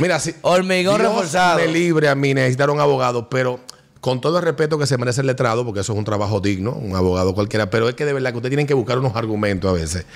Mira, 0.00 0.18
si 0.18 0.34
Hormigón 0.42 0.98
Dios 0.98 1.12
reforzado. 1.12 1.60
me 1.60 1.68
libre 1.68 2.08
a 2.08 2.16
mí 2.16 2.34
necesitar 2.34 2.70
un 2.70 2.80
abogado, 2.80 3.28
pero 3.28 3.60
con 4.00 4.20
todo 4.20 4.38
el 4.38 4.44
respeto 4.44 4.78
que 4.78 4.86
se 4.86 4.98
merece 4.98 5.20
el 5.20 5.28
letrado, 5.28 5.64
porque 5.64 5.80
eso 5.80 5.92
es 5.92 5.98
un 5.98 6.04
trabajo 6.04 6.40
digno, 6.40 6.72
un 6.72 6.96
abogado 6.96 7.32
cualquiera, 7.32 7.70
pero 7.70 7.88
es 7.88 7.94
que 7.94 8.04
de 8.04 8.12
verdad 8.12 8.32
que 8.32 8.38
ustedes 8.38 8.50
tienen 8.50 8.66
que 8.66 8.74
buscar 8.74 8.98
unos 8.98 9.14
argumentos 9.14 9.70
a 9.70 9.74
veces. 9.74 10.06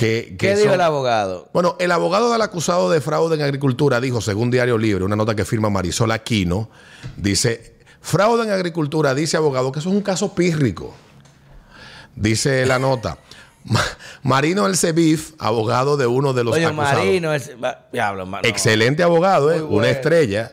Que, 0.00 0.28
que 0.30 0.36
¿Qué 0.38 0.50
dijo 0.54 0.64
son- 0.68 0.74
el 0.74 0.80
abogado? 0.80 1.50
bueno, 1.52 1.76
el 1.78 1.92
abogado 1.92 2.32
del 2.32 2.40
acusado 2.40 2.90
de 2.90 3.02
fraude 3.02 3.34
en 3.36 3.42
agricultura 3.42 4.00
dijo, 4.00 4.22
según 4.22 4.50
Diario 4.50 4.78
Libre, 4.78 5.04
una 5.04 5.14
nota 5.16 5.34
que 5.34 5.44
firma 5.44 5.68
Marisol 5.68 6.10
Aquino, 6.10 6.70
dice, 7.18 7.74
fraude 8.00 8.44
en 8.44 8.50
agricultura, 8.50 9.14
dice 9.14 9.36
abogado, 9.36 9.70
que 9.72 9.78
eso 9.80 9.90
es 9.90 9.94
un 9.94 10.00
caso 10.00 10.34
pírrico. 10.34 10.94
Dice 12.16 12.64
la 12.66 12.78
nota. 12.78 13.18
Ma- 13.64 13.84
Marino 14.22 14.66
El 14.66 14.76
Cebif, 14.76 15.32
abogado 15.38 15.96
de 15.98 16.06
uno 16.06 16.32
de 16.32 16.44
los 16.44 16.54
Oye, 16.54 16.64
acusados. 16.66 16.94
Marino. 17.04 17.34
Es, 17.34 17.50
va- 17.62 17.86
diablo. 17.92 18.26
Excelente 18.42 19.02
abogado, 19.02 19.52
¿eh? 19.52 19.60
Bueno. 19.60 19.76
una 19.76 19.90
estrella. 19.90 20.52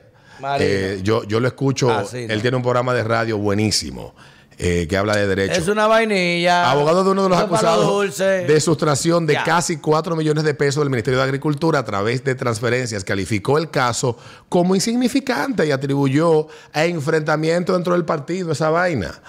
Eh, 0.59 0.99
yo, 1.03 1.23
yo 1.23 1.39
lo 1.39 1.47
escucho, 1.47 1.89
Ah, 1.89 2.03
sí, 2.05 2.17
él 2.29 2.35
no. 2.35 2.41
tiene 2.41 2.57
un 2.57 2.63
programa 2.63 2.93
de 2.93 3.03
radio 3.03 3.37
buenísimo 3.37 4.13
eh, 4.59 4.87
que 4.89 4.97
habla 4.97 5.15
de 5.15 5.27
derecho. 5.27 5.59
Es 5.59 5.67
una 5.67 5.85
vainilla. 5.85 6.71
Abogado 6.71 7.03
de 7.03 7.11
uno 7.11 7.23
de 7.23 7.29
los 7.29 7.37
acusados 7.37 8.17
de 8.17 8.59
sustracción 8.59 9.27
de 9.27 9.37
casi 9.45 9.77
4 9.77 10.15
millones 10.15 10.43
de 10.43 10.55
pesos 10.55 10.81
del 10.81 10.89
Ministerio 10.89 11.19
de 11.19 11.25
Agricultura 11.25 11.79
a 11.79 11.85
través 11.85 12.23
de 12.23 12.33
transferencias, 12.33 13.03
calificó 13.03 13.59
el 13.59 13.69
caso 13.69 14.17
como 14.49 14.73
insignificante 14.73 15.67
y 15.67 15.71
atribuyó 15.71 16.47
a 16.73 16.85
enfrentamiento 16.85 17.73
dentro 17.73 17.93
del 17.93 18.05
partido, 18.05 18.51
esa 18.51 18.71
vaina. 18.71 19.21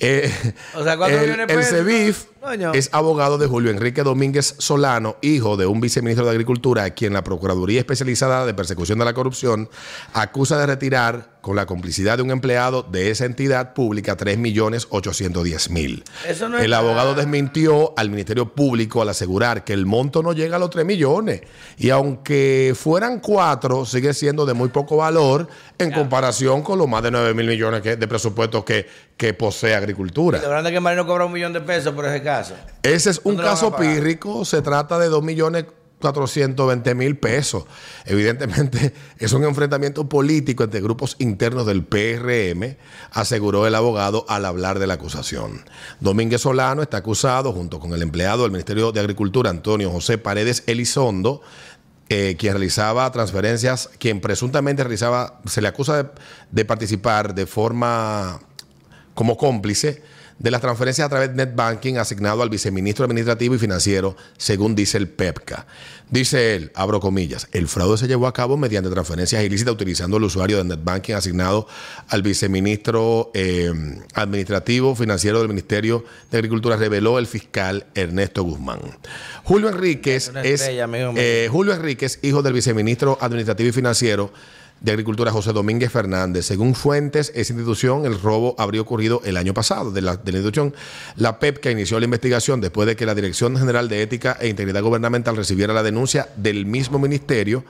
Eh, 0.00 0.30
O 0.74 0.84
sea, 0.84 0.96
¿cuántos 0.96 1.20
el, 1.20 1.30
millones 1.30 1.56
el? 1.56 1.64
CEBIF 1.64 2.24
es 2.74 2.90
abogado 2.92 3.38
de 3.38 3.46
Julio 3.46 3.70
Enrique 3.70 4.02
Domínguez 4.02 4.56
Solano, 4.58 5.16
hijo 5.22 5.56
de 5.56 5.64
un 5.64 5.80
viceministro 5.80 6.26
de 6.26 6.32
Agricultura, 6.32 6.84
a 6.84 6.90
quien 6.90 7.14
la 7.14 7.24
Procuraduría 7.24 7.80
Especializada 7.80 8.44
de 8.44 8.52
Persecución 8.52 8.98
de 8.98 9.06
la 9.06 9.14
Corrupción 9.14 9.70
acusa 10.12 10.58
de 10.58 10.66
retirar, 10.66 11.34
con 11.40 11.56
la 11.56 11.66
complicidad 11.66 12.16
de 12.16 12.22
un 12.22 12.30
empleado 12.30 12.82
de 12.82 13.10
esa 13.10 13.26
entidad 13.26 13.74
pública, 13.74 14.16
3.810.000. 14.16 16.02
Eso 16.26 16.48
no 16.48 16.56
es 16.56 16.64
El 16.64 16.72
abogado 16.72 17.14
desmintió 17.14 17.92
al 17.98 18.08
Ministerio 18.08 18.54
Público 18.54 19.02
al 19.02 19.10
asegurar 19.10 19.62
que 19.62 19.74
el 19.74 19.84
monto 19.84 20.22
no 20.22 20.32
llega 20.32 20.56
a 20.56 20.58
los 20.58 20.70
3 20.70 20.86
millones. 20.86 21.42
Y 21.76 21.90
aunque 21.90 22.74
fueran 22.74 23.20
4, 23.20 23.84
sigue 23.84 24.14
siendo 24.14 24.46
de 24.46 24.54
muy 24.54 24.70
poco 24.70 24.96
valor 24.96 25.48
en 25.78 25.90
comparación 25.92 26.62
con 26.62 26.78
los 26.78 26.88
más 26.88 27.02
de 27.02 27.10
9 27.10 27.34
mil 27.34 27.46
millones 27.46 27.82
que- 27.82 27.96
de 27.96 28.08
presupuesto 28.08 28.64
que, 28.64 28.86
que 29.16 29.34
posee 29.34 29.74
Agricultura. 29.74 30.40
Lo 30.40 30.48
grande 30.50 30.70
es 30.70 30.74
que 30.74 30.80
Marino 30.80 31.06
cobra 31.06 31.24
un 31.24 31.32
millón 31.32 31.52
de 31.52 31.60
pesos 31.60 31.92
por 31.94 32.06
ese 32.06 32.22
caso. 32.22 32.54
Ese 32.82 33.10
es 33.10 33.18
un 33.24 33.36
¿Dónde 33.36 33.42
lo 33.42 33.48
van 33.48 33.56
a 33.56 33.60
caso 33.60 33.76
pírrico, 33.76 34.44
se 34.44 34.62
trata 34.62 34.98
de 34.98 35.08
2 35.08 35.22
millones 35.22 35.64
420 36.00 36.94
mil 36.94 37.16
pesos. 37.16 37.64
Evidentemente 38.04 38.92
es 39.18 39.32
un 39.32 39.42
enfrentamiento 39.44 40.06
político 40.08 40.62
entre 40.64 40.80
grupos 40.82 41.16
internos 41.18 41.66
del 41.66 41.82
PRM, 41.84 42.76
aseguró 43.12 43.66
el 43.66 43.74
abogado 43.74 44.26
al 44.28 44.44
hablar 44.44 44.78
de 44.78 44.86
la 44.86 44.94
acusación. 44.94 45.64
Domínguez 46.00 46.42
Solano 46.42 46.82
está 46.82 46.98
acusado 46.98 47.52
junto 47.52 47.80
con 47.80 47.94
el 47.94 48.02
empleado 48.02 48.42
del 48.42 48.52
Ministerio 48.52 48.92
de 48.92 49.00
Agricultura, 49.00 49.48
Antonio 49.50 49.90
José 49.90 50.18
Paredes 50.18 50.62
Elizondo, 50.66 51.40
eh, 52.08 52.36
quien 52.38 52.52
realizaba 52.52 53.10
transferencias, 53.12 53.90
quien 53.98 54.20
presuntamente 54.20 54.82
realizaba, 54.82 55.40
se 55.46 55.60
le 55.60 55.68
acusa 55.68 56.02
de, 56.02 56.08
de 56.50 56.64
participar 56.64 57.34
de 57.34 57.46
forma 57.46 58.40
como 59.14 59.36
cómplice 59.36 60.02
de 60.38 60.50
las 60.50 60.60
transferencias 60.60 61.06
a 61.06 61.08
través 61.08 61.30
de 61.30 61.36
net 61.36 61.54
banking 61.54 61.96
asignado 61.96 62.42
al 62.42 62.50
viceministro 62.50 63.04
administrativo 63.04 63.54
y 63.54 63.58
financiero, 63.58 64.16
según 64.36 64.74
dice 64.74 64.98
el 64.98 65.08
PEPCA. 65.08 65.66
Dice 66.10 66.54
él, 66.54 66.70
abro 66.74 67.00
comillas, 67.00 67.48
el 67.52 67.66
fraude 67.66 67.96
se 67.96 68.06
llevó 68.06 68.26
a 68.26 68.32
cabo 68.32 68.56
mediante 68.56 68.90
transferencias 68.90 69.42
ilícitas 69.42 69.74
utilizando 69.74 70.18
el 70.18 70.24
usuario 70.24 70.58
de 70.58 70.64
net 70.64 70.80
banking 70.82 71.14
asignado 71.14 71.66
al 72.08 72.22
viceministro 72.22 73.30
eh, 73.34 73.72
administrativo 74.14 74.94
financiero 74.94 75.38
del 75.38 75.48
Ministerio 75.48 76.04
de 76.30 76.38
Agricultura, 76.38 76.76
reveló 76.76 77.18
el 77.18 77.26
fiscal 77.26 77.86
Ernesto 77.94 78.42
Guzmán. 78.42 78.80
Julio 79.44 79.68
Enríquez 79.70 80.30
es 80.42 80.60
estrella, 80.60 80.86
eh, 81.16 81.48
Julio 81.50 81.72
Enríquez, 81.72 82.18
hijo 82.22 82.42
del 82.42 82.52
viceministro 82.52 83.18
administrativo 83.20 83.70
y 83.70 83.72
financiero 83.72 84.32
de 84.80 84.90
Agricultura 84.92 85.30
José 85.32 85.52
Domínguez 85.52 85.90
Fernández. 85.90 86.44
Según 86.44 86.74
fuentes, 86.74 87.32
esa 87.34 87.52
institución, 87.54 88.04
el 88.04 88.20
robo 88.20 88.54
habría 88.58 88.82
ocurrido 88.82 89.22
el 89.24 89.36
año 89.38 89.54
pasado. 89.54 89.90
De 89.90 90.02
la, 90.02 90.16
de 90.16 90.32
la 90.32 90.38
institución, 90.38 90.74
la 91.16 91.38
PEPCA 91.38 91.70
inició 91.70 91.98
la 91.98 92.04
investigación 92.04 92.60
después 92.60 92.86
de 92.86 92.94
que 92.94 93.06
la 93.06 93.14
Dirección 93.14 93.56
General 93.56 93.88
de 93.88 94.02
Ética 94.02 94.36
e 94.40 94.48
Integridad 94.48 94.82
Gubernamental 94.82 95.36
recibiera 95.36 95.72
la 95.72 95.82
denuncia 95.82 96.28
del 96.36 96.66
mismo 96.66 96.98
ministerio 96.98 97.64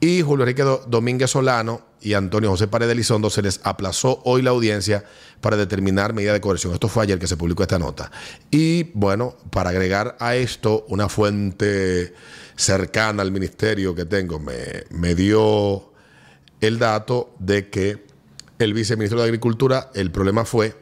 y 0.00 0.22
Julio 0.22 0.42
Enrique 0.44 0.62
Do- 0.62 0.84
Domínguez 0.88 1.30
Solano 1.30 1.82
y 2.02 2.14
Antonio 2.14 2.50
José 2.50 2.66
Paredes 2.68 2.92
Elizondo 2.92 3.30
se 3.30 3.42
les 3.42 3.60
aplazó 3.62 4.20
hoy 4.24 4.42
la 4.42 4.50
audiencia 4.50 5.04
para 5.40 5.56
determinar 5.56 6.12
medida 6.14 6.32
de 6.32 6.40
coerción. 6.40 6.74
Esto 6.74 6.88
fue 6.88 7.04
ayer 7.04 7.18
que 7.18 7.26
se 7.28 7.36
publicó 7.36 7.62
esta 7.62 7.78
nota. 7.78 8.10
Y 8.50 8.90
bueno, 8.94 9.36
para 9.50 9.70
agregar 9.70 10.16
a 10.18 10.34
esto, 10.36 10.84
una 10.88 11.08
fuente 11.08 12.12
cercana 12.56 13.22
al 13.22 13.30
ministerio 13.32 13.94
que 13.94 14.04
tengo 14.04 14.38
me, 14.40 14.84
me 14.90 15.14
dio 15.14 15.92
el 16.60 16.78
dato 16.78 17.34
de 17.38 17.68
que 17.68 18.04
el 18.58 18.74
viceministro 18.74 19.18
de 19.18 19.24
Agricultura, 19.24 19.90
el 19.94 20.10
problema 20.10 20.44
fue 20.44 20.74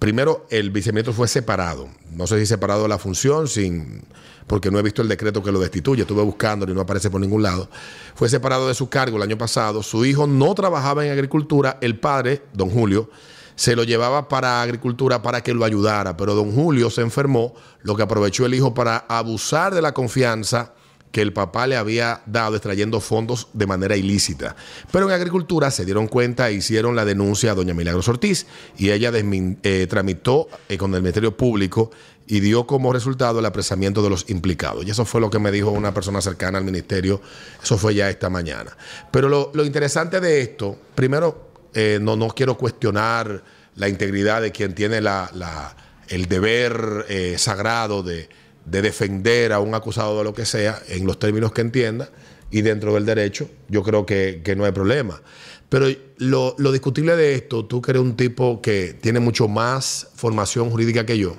primero, 0.00 0.46
el 0.50 0.70
viceministro 0.70 1.12
fue 1.12 1.28
separado. 1.28 1.88
No 2.12 2.26
sé 2.26 2.40
si 2.40 2.46
separado 2.46 2.82
de 2.82 2.88
la 2.88 2.98
función, 2.98 3.46
sin, 3.46 4.02
porque 4.46 4.70
no 4.70 4.78
he 4.78 4.82
visto 4.82 5.02
el 5.02 5.08
decreto 5.08 5.42
que 5.42 5.52
lo 5.52 5.60
destituye. 5.60 6.02
Estuve 6.02 6.22
buscándolo 6.22 6.72
y 6.72 6.74
no 6.74 6.80
aparece 6.80 7.10
por 7.10 7.20
ningún 7.20 7.42
lado. 7.42 7.68
Fue 8.14 8.28
separado 8.28 8.66
de 8.66 8.74
su 8.74 8.88
cargo 8.88 9.16
el 9.18 9.22
año 9.22 9.38
pasado. 9.38 9.82
Su 9.82 10.04
hijo 10.04 10.26
no 10.26 10.54
trabajaba 10.54 11.04
en 11.04 11.12
agricultura. 11.12 11.78
El 11.80 12.00
padre, 12.00 12.42
don 12.52 12.70
Julio, 12.70 13.10
se 13.54 13.76
lo 13.76 13.84
llevaba 13.84 14.28
para 14.28 14.62
agricultura 14.62 15.22
para 15.22 15.42
que 15.42 15.54
lo 15.54 15.64
ayudara. 15.64 16.16
Pero 16.16 16.34
don 16.34 16.52
Julio 16.52 16.90
se 16.90 17.02
enfermó, 17.02 17.54
lo 17.82 17.94
que 17.94 18.02
aprovechó 18.02 18.46
el 18.46 18.54
hijo 18.54 18.74
para 18.74 19.04
abusar 19.08 19.74
de 19.74 19.82
la 19.82 19.92
confianza 19.92 20.72
que 21.12 21.22
el 21.22 21.32
papá 21.32 21.66
le 21.66 21.76
había 21.76 22.22
dado 22.26 22.56
extrayendo 22.56 23.00
fondos 23.00 23.48
de 23.52 23.66
manera 23.66 23.96
ilícita. 23.96 24.54
Pero 24.92 25.06
en 25.06 25.12
agricultura 25.12 25.70
se 25.70 25.84
dieron 25.84 26.06
cuenta 26.06 26.48
e 26.48 26.54
hicieron 26.54 26.94
la 26.94 27.04
denuncia 27.04 27.52
a 27.52 27.54
doña 27.54 27.74
Milagros 27.74 28.08
Ortiz 28.08 28.46
y 28.78 28.90
ella 28.90 29.10
eh, 29.12 29.86
tramitó 29.88 30.48
eh, 30.68 30.78
con 30.78 30.94
el 30.94 31.02
Ministerio 31.02 31.36
Público 31.36 31.90
y 32.26 32.38
dio 32.38 32.64
como 32.64 32.92
resultado 32.92 33.40
el 33.40 33.46
apresamiento 33.46 34.02
de 34.02 34.10
los 34.10 34.30
implicados. 34.30 34.86
Y 34.86 34.90
eso 34.90 35.04
fue 35.04 35.20
lo 35.20 35.30
que 35.30 35.40
me 35.40 35.50
dijo 35.50 35.70
una 35.70 35.92
persona 35.92 36.20
cercana 36.20 36.58
al 36.58 36.64
ministerio. 36.64 37.20
Eso 37.60 37.76
fue 37.76 37.96
ya 37.96 38.08
esta 38.08 38.30
mañana. 38.30 38.76
Pero 39.10 39.28
lo, 39.28 39.64
interesante 39.64 40.20
de 40.20 40.40
esto, 40.40 40.78
primero, 40.94 41.50
eh, 41.74 41.98
no, 42.00 42.14
no 42.14 42.28
quiero 42.28 42.56
cuestionar 42.56 43.42
la 43.74 43.88
integridad 43.88 44.42
de 44.42 44.52
quien 44.52 44.76
tiene 44.76 45.00
la, 45.00 45.74
el 46.06 46.26
deber 46.26 47.06
sagrado 47.36 48.04
de, 48.04 48.28
de 48.64 48.82
defender 48.82 49.52
a 49.52 49.60
un 49.60 49.74
acusado 49.74 50.18
de 50.18 50.24
lo 50.24 50.34
que 50.34 50.44
sea 50.44 50.80
en 50.88 51.06
los 51.06 51.18
términos 51.18 51.52
que 51.52 51.60
entienda 51.60 52.10
y 52.50 52.62
dentro 52.62 52.94
del 52.94 53.06
derecho, 53.06 53.48
yo 53.68 53.82
creo 53.82 54.04
que, 54.06 54.42
que 54.44 54.56
no 54.56 54.64
hay 54.64 54.72
problema. 54.72 55.20
Pero 55.68 55.86
lo, 56.18 56.56
lo 56.58 56.72
discutible 56.72 57.14
de 57.14 57.34
esto, 57.34 57.64
tú 57.64 57.80
que 57.80 57.92
eres 57.92 58.02
un 58.02 58.16
tipo 58.16 58.60
que 58.60 58.92
tiene 59.00 59.20
mucho 59.20 59.46
más 59.46 60.08
formación 60.14 60.68
jurídica 60.70 61.06
que 61.06 61.16
yo, 61.16 61.36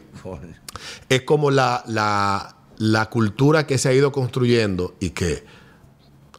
es 1.09 1.21
como 1.23 1.51
la, 1.51 1.83
la, 1.87 2.55
la 2.77 3.09
cultura 3.09 3.67
que 3.67 3.77
se 3.77 3.89
ha 3.89 3.93
ido 3.93 4.11
construyendo 4.11 4.95
y 5.01 5.09
que 5.09 5.43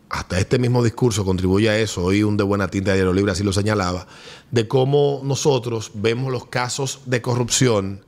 hasta 0.08 0.38
este 0.38 0.58
mismo 0.58 0.82
discurso 0.82 1.24
contribuye 1.24 1.68
a 1.70 1.78
eso. 1.78 2.04
Hoy 2.04 2.22
un 2.22 2.36
de 2.36 2.44
buena 2.44 2.68
tinta 2.68 2.90
de 2.90 2.98
Diario 2.98 3.12
Libre 3.12 3.32
así 3.32 3.42
lo 3.42 3.52
señalaba, 3.52 4.06
de 4.50 4.68
cómo 4.68 5.20
nosotros 5.24 5.90
vemos 5.94 6.32
los 6.32 6.46
casos 6.46 7.00
de 7.06 7.20
corrupción 7.22 8.04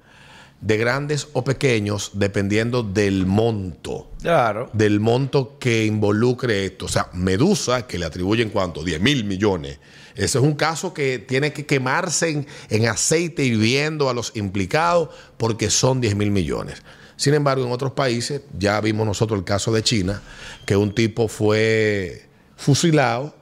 de 0.61 0.77
grandes 0.79 1.29
o 1.35 1.45
pequeños 1.45 2.13
dependiendo 2.15 2.83
del 2.83 3.27
monto 3.27 4.11
Claro. 4.23 4.71
del 4.73 4.99
monto 5.01 5.59
que 5.59 5.85
involucre 5.85 6.65
esto. 6.65 6.87
O 6.87 6.89
sea, 6.89 7.11
Medusa, 7.13 7.87
que 7.87 7.99
le 7.99 8.07
atribuyen 8.07 8.49
cuánto, 8.51 8.83
10 8.83 9.01
mil 9.01 9.25
millones. 9.25 9.79
Ese 10.15 10.39
es 10.39 10.45
un 10.45 10.55
caso 10.55 10.95
que 10.95 11.19
tiene 11.19 11.53
que 11.53 11.67
quemarse 11.67 12.31
en, 12.31 12.47
en 12.71 12.87
aceite 12.87 13.45
hirviendo 13.45 14.09
a 14.09 14.15
los 14.15 14.33
implicados 14.37 15.11
porque 15.37 15.69
son 15.71 16.01
10 16.01 16.17
mil 16.17 16.31
millones. 16.31 16.83
Sin 17.17 17.35
embargo, 17.35 17.65
en 17.67 17.73
otros 17.73 17.93
países, 17.93 18.43
ya 18.59 18.81
vimos 18.81 19.07
nosotros 19.07 19.39
el 19.39 19.45
caso 19.45 19.73
de 19.73 19.83
China, 19.83 20.23
que 20.67 20.77
un 20.77 20.95
tipo 20.95 21.29
fue 21.29 22.27
fusilado 22.57 23.35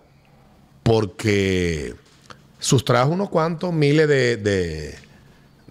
porque 0.83 1.95
sustrajo 2.59 3.11
unos 3.13 3.29
cuantos 3.31 3.73
miles 3.73 4.09
de, 4.09 4.37
de, 4.37 4.95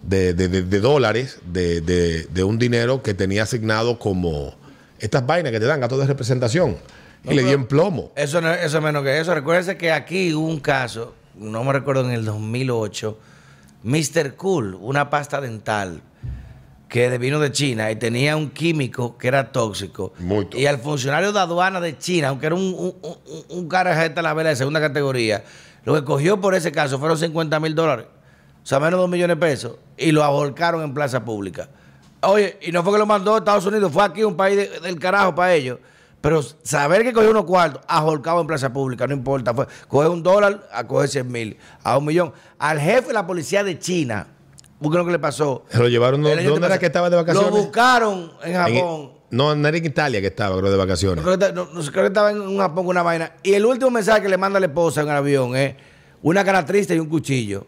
de- 0.03 0.33
de- 0.33 0.47
de- 0.47 0.63
de 0.63 0.79
dólares 0.79 1.39
de, 1.45 1.81
de- 1.81 2.23
de 2.25 2.43
un 2.43 2.57
dinero 2.57 3.01
que 3.03 3.13
tenía 3.13 3.43
asignado 3.43 3.99
como 3.99 4.55
estas 4.99 5.25
vainas 5.25 5.51
que 5.51 5.59
te 5.59 5.65
dan 5.65 5.79
gatos 5.79 5.99
de 5.99 6.05
representación. 6.07 6.77
Y 7.23 7.35
le 7.35 7.43
dio 7.43 7.53
en 7.53 7.65
plomo. 7.67 8.11
Eso, 8.15 8.41
no, 8.41 8.51
eso 8.51 8.77
es 8.79 8.83
menos 8.83 9.03
que 9.03 9.19
eso. 9.19 9.33
Recuérdense 9.35 9.77
que 9.77 9.91
aquí 9.91 10.33
hubo 10.33 10.47
un 10.47 10.59
caso, 10.59 11.13
no 11.35 11.63
me 11.63 11.71
recuerdo 11.71 12.03
en 12.05 12.11
el 12.11 12.25
2008, 12.25 13.17
Mr. 13.83 14.35
Cool, 14.35 14.75
una 14.81 15.09
pasta 15.11 15.39
dental 15.39 16.01
que 16.89 17.15
vino 17.19 17.39
de 17.39 17.51
China 17.51 17.89
y 17.91 17.95
tenía 17.95 18.35
un 18.35 18.49
químico 18.49 19.17
que 19.19 19.27
era 19.27 19.51
tóxico. 19.51 20.13
Muy 20.19 20.45
tóxico. 20.45 20.59
Y 20.61 20.65
al 20.65 20.79
funcionario 20.79 21.31
de 21.31 21.39
aduana 21.39 21.79
de 21.79 21.97
China, 21.97 22.29
aunque 22.29 22.47
era 22.47 22.55
un, 22.55 22.63
un, 22.63 22.95
un, 23.03 23.17
un 23.49 23.69
carajeta 23.69 24.21
la 24.23 24.33
vela 24.33 24.49
de 24.49 24.55
segunda 24.55 24.79
categoría, 24.81 25.43
lo 25.85 25.93
que 25.95 26.03
cogió 26.03 26.41
por 26.41 26.53
ese 26.55 26.71
caso 26.71 26.99
fueron 26.99 27.17
50 27.17 27.59
mil 27.59 27.75
dólares. 27.75 28.05
O 28.63 28.65
sea, 28.65 28.79
menos 28.79 28.93
de 28.93 29.01
2 29.01 29.09
millones 29.09 29.37
de 29.37 29.39
pesos. 29.45 29.73
Y 29.97 30.11
lo 30.11 30.23
abolcaron 30.23 30.83
en 30.83 30.93
plaza 30.93 31.23
pública. 31.23 31.69
Oye, 32.21 32.57
y 32.61 32.71
no 32.71 32.83
fue 32.83 32.93
que 32.93 32.99
lo 32.99 33.05
mandó 33.05 33.35
a 33.35 33.39
Estados 33.39 33.65
Unidos, 33.65 33.91
fue 33.91 34.03
aquí 34.03 34.23
un 34.23 34.35
país 34.37 34.55
de- 34.57 34.79
del 34.79 34.99
carajo 34.99 35.33
para 35.33 35.53
ellos. 35.53 35.79
Pero 36.21 36.43
saber 36.43 37.01
que 37.01 37.13
cogió 37.13 37.31
unos 37.31 37.45
cuartos, 37.45 37.81
aholcado 37.87 38.41
en 38.41 38.45
plaza 38.47 38.71
pública, 38.71 39.07
no 39.07 39.13
importa. 39.13 39.55
Fue 39.55 39.65
coger 39.87 40.09
un 40.11 40.21
dólar 40.21 40.67
a 40.71 40.85
coger 40.85 41.09
100 41.09 41.31
mil, 41.31 41.57
a 41.83 41.97
un 41.97 42.05
millón. 42.05 42.31
Al 42.59 42.79
jefe 42.79 43.07
de 43.07 43.13
la 43.13 43.25
policía 43.25 43.63
de 43.63 43.79
China, 43.79 44.27
busquen 44.79 44.99
lo 44.99 45.05
que 45.05 45.13
le 45.13 45.19
pasó. 45.19 45.65
Se 45.69 45.79
lo 45.79 45.87
llevaron. 45.87 46.21
¿Dónde 46.21 46.67
era 46.67 46.77
que 46.77 46.85
estaba 46.85 47.09
de 47.09 47.15
vacaciones? 47.15 47.49
Lo 47.51 47.57
buscaron 47.57 48.33
en 48.43 48.51
En- 48.55 48.57
Japón. 48.75 49.11
no, 49.31 49.55
no 49.55 49.67
era 49.67 49.77
en 49.77 49.85
Italia 49.85 50.21
que 50.21 50.27
estaba, 50.27 50.55
creo, 50.59 50.69
de 50.69 50.77
vacaciones. 50.77 51.23
Creo 51.25 51.39
que, 51.39 51.53
no- 51.53 51.67
creo 51.71 52.03
que 52.03 52.07
estaba 52.07 52.29
en 52.29 52.39
un 52.39 52.59
Japón 52.59 52.85
con 52.85 52.89
una 52.89 53.01
vaina. 53.01 53.31
Y 53.41 53.53
el 53.55 53.65
último 53.65 53.89
mensaje 53.89 54.21
que 54.21 54.29
le 54.29 54.37
manda 54.37 54.59
la 54.59 54.67
esposa 54.67 55.01
en 55.01 55.09
el 55.09 55.15
avión 55.15 55.55
es 55.55 55.73
una 56.21 56.43
cara 56.45 56.63
triste 56.63 56.93
y 56.93 56.99
un 56.99 57.09
cuchillo. 57.09 57.65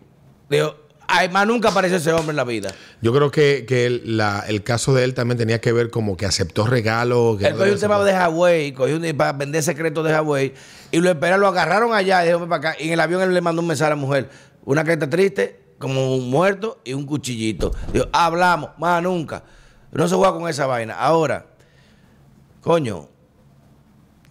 Digo, 0.48 0.76
ay, 1.08 1.30
más 1.30 1.46
nunca 1.48 1.70
apareció 1.70 1.98
ese 1.98 2.12
hombre 2.12 2.32
en 2.32 2.36
la 2.38 2.44
vida. 2.44 2.70
Yo 3.02 3.14
creo 3.14 3.30
que, 3.32 3.66
que 3.68 3.86
el, 3.86 4.18
la- 4.18 4.44
el 4.48 4.64
caso 4.64 4.94
de 4.94 5.04
él 5.04 5.14
también 5.14 5.38
tenía 5.38 5.60
que 5.62 5.72
ver 5.72 5.90
como 5.90 6.16
que 6.18 6.26
aceptó 6.26 6.66
regalos. 6.68 7.42
Él 7.42 7.52
no 7.54 7.58
cogió 7.60 7.74
un 7.74 7.80
tema 7.80 8.04
de 8.04 8.14
Huawei, 8.14 8.72
cogió 8.74 8.96
un, 8.98 9.18
para 9.18 9.34
vender 9.34 9.62
secretos 9.64 10.06
de 10.06 10.14
Huawei 10.14 10.54
y 10.92 11.00
lo 11.00 11.10
esperaron, 11.10 11.42
lo 11.42 11.48
agarraron 11.48 11.94
allá 11.94 12.24
y 12.24 12.28
dijo, 12.28 12.40
"Ven 12.40 12.50
para 12.50 12.70
acá. 12.72 12.82
Y 12.82 12.88
en 12.88 12.94
el 12.94 13.00
avión 13.00 13.22
él 13.22 13.34
le 13.34 13.42
mandó 13.42 13.62
un 13.62 13.68
mensaje 13.68 13.88
a 13.88 13.96
la 13.96 14.02
mujer, 14.02 14.30
una 14.66 14.84
carita 14.84 15.10
triste, 15.10 15.60
como 15.80 16.16
un 16.16 16.30
muerto 16.30 16.80
y 16.86 16.94
un 16.94 17.06
cuchillito. 17.06 17.72
Dijo, 17.92 18.06
hablamos, 18.14 18.70
más 18.78 19.02
nunca. 19.04 19.44
No 19.92 20.08
se 20.08 20.16
juega 20.16 20.34
con 20.34 20.48
esa 20.48 20.66
vaina. 20.66 20.94
Ahora, 20.96 21.46
coño, 22.62 23.10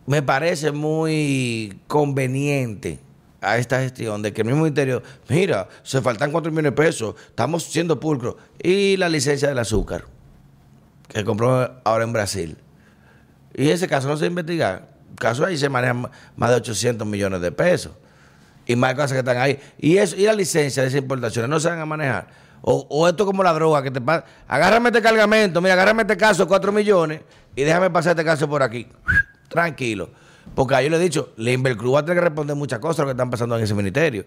me 0.07 0.23
parece 0.23 0.73
muy 0.73 1.79
conveniente 1.87 2.99
a 3.43 3.59
esta 3.59 3.81
gestión 3.81 4.23
de 4.23 4.33
que 4.33 4.43
el 4.43 4.47
mismo 4.47 4.67
interior, 4.67 5.03
mira, 5.29 5.69
se 5.83 6.01
faltan 6.01 6.31
4 6.31 6.51
millones 6.53 6.71
de 6.71 6.77
pesos, 6.77 7.15
estamos 7.27 7.65
siendo 7.65 7.99
pulcros. 7.99 8.37
Y 8.63 8.97
la 8.97 9.09
licencia 9.09 9.49
del 9.49 9.59
azúcar, 9.59 10.05
que 11.09 11.25
compró 11.25 11.81
ahora 11.85 12.05
en 12.05 12.13
Brasil. 12.13 12.57
Y 13.55 13.69
ese 13.69 13.89
caso 13.89 14.09
no 14.09 14.17
se 14.17 14.27
investiga. 14.27 14.87
Caso 15.19 15.45
ahí 15.45 15.59
se 15.59 15.69
manejan 15.69 16.09
más 16.37 16.51
de 16.51 16.57
800 16.57 17.07
millones 17.07 17.41
de 17.41 17.53
pesos. 17.53 17.93
Y 18.65 18.77
más 18.77 18.95
cosas 18.95 19.13
que 19.13 19.19
están 19.19 19.37
ahí. 19.37 19.59
Y 19.77 19.99
eso 19.99 20.17
y 20.17 20.23
la 20.23 20.33
licencia 20.33 20.83
de 20.83 20.89
esas 20.89 21.03
importaciones 21.03 21.51
no 21.51 21.59
se 21.59 21.69
van 21.69 21.81
a 21.81 21.87
manejar. 21.87 22.29
O, 22.63 22.87
o 22.89 23.09
esto 23.09 23.27
como 23.27 23.43
la 23.43 23.53
droga 23.53 23.83
que 23.83 23.91
te 23.91 24.01
pasa. 24.01 24.25
Agárrame 24.47 24.91
este 24.91 25.03
cargamento, 25.03 25.61
mira, 25.61 25.75
agárrame 25.75 26.03
este 26.03 26.17
caso 26.17 26.45
de 26.45 26.49
4 26.49 26.71
millones 26.71 27.21
y 27.57 27.65
déjame 27.65 27.91
pasar 27.91 28.13
este 28.13 28.25
caso 28.25 28.49
por 28.49 28.63
aquí. 28.63 28.87
Tranquilo. 29.49 30.11
Porque 30.55 30.83
yo 30.83 30.91
le 30.91 30.97
he 30.97 31.01
dicho, 31.01 31.31
la 31.37 31.53
Invercruz 31.53 31.95
va 31.95 31.99
a 32.01 32.05
tener 32.05 32.19
que 32.19 32.25
responder 32.29 32.57
muchas 32.57 32.79
cosas 32.79 33.01
a 33.01 33.03
lo 33.03 33.09
que 33.09 33.13
están 33.13 33.31
pasando 33.31 33.57
en 33.57 33.65
ese 33.65 33.75
ministerio. 33.75 34.27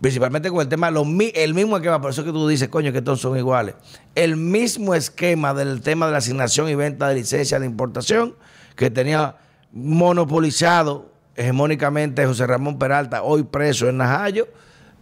Principalmente 0.00 0.50
con 0.50 0.60
el 0.60 0.68
tema, 0.68 0.88
el 0.88 1.54
mismo 1.54 1.76
esquema, 1.76 2.00
por 2.00 2.10
eso 2.10 2.24
que 2.24 2.30
tú 2.30 2.46
dices, 2.46 2.68
coño, 2.68 2.92
que 2.92 3.02
todos 3.02 3.20
son 3.20 3.36
iguales. 3.36 3.74
El 4.14 4.36
mismo 4.36 4.94
esquema 4.94 5.54
del 5.54 5.80
tema 5.80 6.06
de 6.06 6.12
la 6.12 6.18
asignación 6.18 6.68
y 6.68 6.74
venta 6.74 7.08
de 7.08 7.16
licencia 7.16 7.58
de 7.58 7.66
importación 7.66 8.36
que 8.76 8.90
tenía 8.90 9.36
monopolizado 9.72 11.10
hegemónicamente 11.34 12.26
José 12.26 12.46
Ramón 12.46 12.78
Peralta, 12.78 13.22
hoy 13.22 13.44
preso 13.44 13.88
en 13.88 13.98
Najayo, 13.98 14.48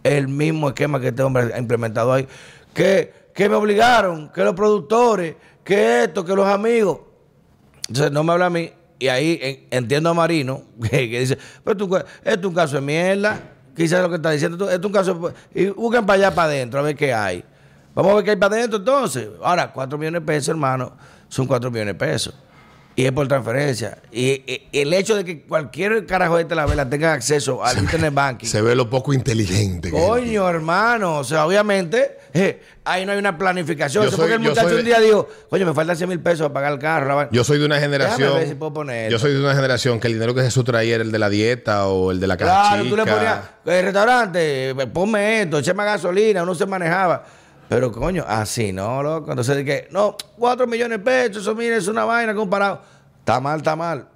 el 0.03 0.27
mismo 0.27 0.69
esquema 0.69 0.99
que 0.99 1.09
este 1.09 1.23
hombre 1.23 1.51
ha 1.53 1.59
implementado 1.59 2.13
ahí. 2.13 2.27
Que, 2.73 3.11
que 3.33 3.49
me 3.49 3.55
obligaron, 3.55 4.29
que 4.29 4.43
los 4.43 4.53
productores, 4.53 5.35
que 5.63 6.03
esto, 6.03 6.23
que 6.23 6.35
los 6.35 6.47
amigos. 6.47 6.99
Entonces 7.87 8.11
no 8.11 8.23
me 8.23 8.33
habla 8.33 8.47
a 8.47 8.49
mí. 8.49 8.71
Y 8.99 9.07
ahí 9.07 9.39
en- 9.41 9.67
entiendo 9.83 10.09
a 10.09 10.13
Marino, 10.13 10.63
que, 10.89 11.19
dice, 11.19 11.37
pero 11.63 11.85
esto, 11.85 12.05
es 12.23 12.45
un 12.45 12.53
caso 12.53 12.75
de 12.75 12.81
mierda. 12.81 13.39
Quizás 13.75 14.01
lo 14.01 14.09
que 14.09 14.15
está 14.15 14.31
diciendo, 14.31 14.69
esto 14.69 14.79
es 14.79 14.85
un 14.85 14.91
caso... 14.91 15.33
Y 15.53 15.67
busquen 15.67 16.05
para 16.05 16.17
allá 16.17 16.35
para 16.35 16.47
adentro 16.47 16.79
a 16.79 16.83
ver 16.83 16.95
qué 16.95 17.13
hay. 17.13 17.43
Vamos 17.93 18.11
a 18.11 18.15
ver 18.15 18.23
qué 18.23 18.29
hay 18.31 18.37
para 18.37 18.55
adentro 18.55 18.79
entonces. 18.79 19.27
Ahora, 19.43 19.71
4 19.71 19.97
millones 19.99 20.21
de 20.21 20.25
pesos, 20.25 20.49
hermano, 20.49 20.93
son 21.29 21.45
4 21.45 21.69
millones 21.69 21.93
de 21.93 21.99
pesos. 21.99 22.33
Y 22.99 23.05
es 23.05 23.11
por 23.11 23.27
transferencia. 23.27 23.99
Y, 24.11 24.41
y- 24.51 24.67
el 24.73 24.91
hecho 24.91 25.15
de 25.15 25.23
que 25.23 25.43
cualquier 25.43 26.07
carajo 26.07 26.37
de 26.43 26.55
la 26.55 26.65
vela 26.65 26.89
tenga 26.89 27.13
acceso 27.13 27.63
al 27.63 27.77
internet 27.77 28.11
banking. 28.11 28.47
Se 28.47 28.59
ve 28.59 28.75
lo 28.75 28.89
poco 28.89 29.13
inteligente. 29.13 29.91
Coño, 29.91 30.49
hermano. 30.49 31.19
O 31.19 31.23
sea, 31.23 31.45
obviamente, 31.45 32.17
eh, 32.33 32.59
ahí 32.85 33.05
no 33.05 33.11
hay 33.11 33.19
una 33.19 33.37
planificación. 33.37 34.03
Yo 34.05 34.09
soy- 34.09 34.17
porque 34.19 34.33
el 34.33 34.39
muchacho 34.39 34.69
soy 34.69 34.79
un 34.79 34.85
día 34.85 34.99
dijo, 34.99 35.29
coño, 35.47 35.67
me 35.67 35.75
faltan 35.75 35.95
100 35.95 36.09
mil 36.09 36.19
pesos 36.19 36.47
para 36.47 36.53
pagar 36.55 36.73
el 36.73 36.79
carro. 36.79 37.07
la 37.09 37.13
vaina". 37.13 37.29
Yo 37.31 37.43
soy 37.43 37.59
de 37.59 37.65
una 37.67 37.79
generación. 37.79 38.33
ver 38.33 38.47
si 38.47 38.55
puedo 38.55 38.73
poner 38.73 39.11
yo 39.11 39.19
soy 39.19 39.31
de 39.33 39.39
una 39.41 39.53
generación 39.53 39.99
que 39.99 40.07
el 40.07 40.13
dinero 40.13 40.33
que 40.33 40.41
se 40.41 40.49
sustraía 40.49 40.95
era 40.95 41.03
el 41.03 41.11
de 41.11 41.19
la 41.19 41.29
dieta 41.29 41.85
o 41.85 42.09
el 42.09 42.19
de 42.19 42.25
la 42.25 42.35
caja 42.35 42.51
Claro, 42.69 42.83
tú 42.89 42.95
le 42.97 43.03
chica. 43.03 43.15
ponías, 43.15 43.39
el 43.79 43.83
restaurante, 43.85 44.75
ponme 44.91 45.41
esto, 45.43 45.59
échame 45.59 45.83
gasolina, 45.85 46.41
uno 46.41 46.55
se 46.55 46.65
manejaba. 46.65 47.23
Pero 47.69 47.91
coño, 47.91 48.23
así 48.27 48.71
no, 48.71 49.03
loco. 49.03 49.31
Entonces 49.31 49.57
dije, 49.57 49.87
no, 49.91 50.15
4 50.37 50.67
millones 50.67 50.99
de 50.99 51.03
pesos, 51.03 51.43
eso 51.43 51.55
mire, 51.55 51.77
es 51.77 51.87
una 51.87 52.05
vaina 52.05 52.33
comparado. 52.33 52.81
Está 53.19 53.39
mal, 53.39 53.57
está 53.57 53.75
mal. 53.75 54.07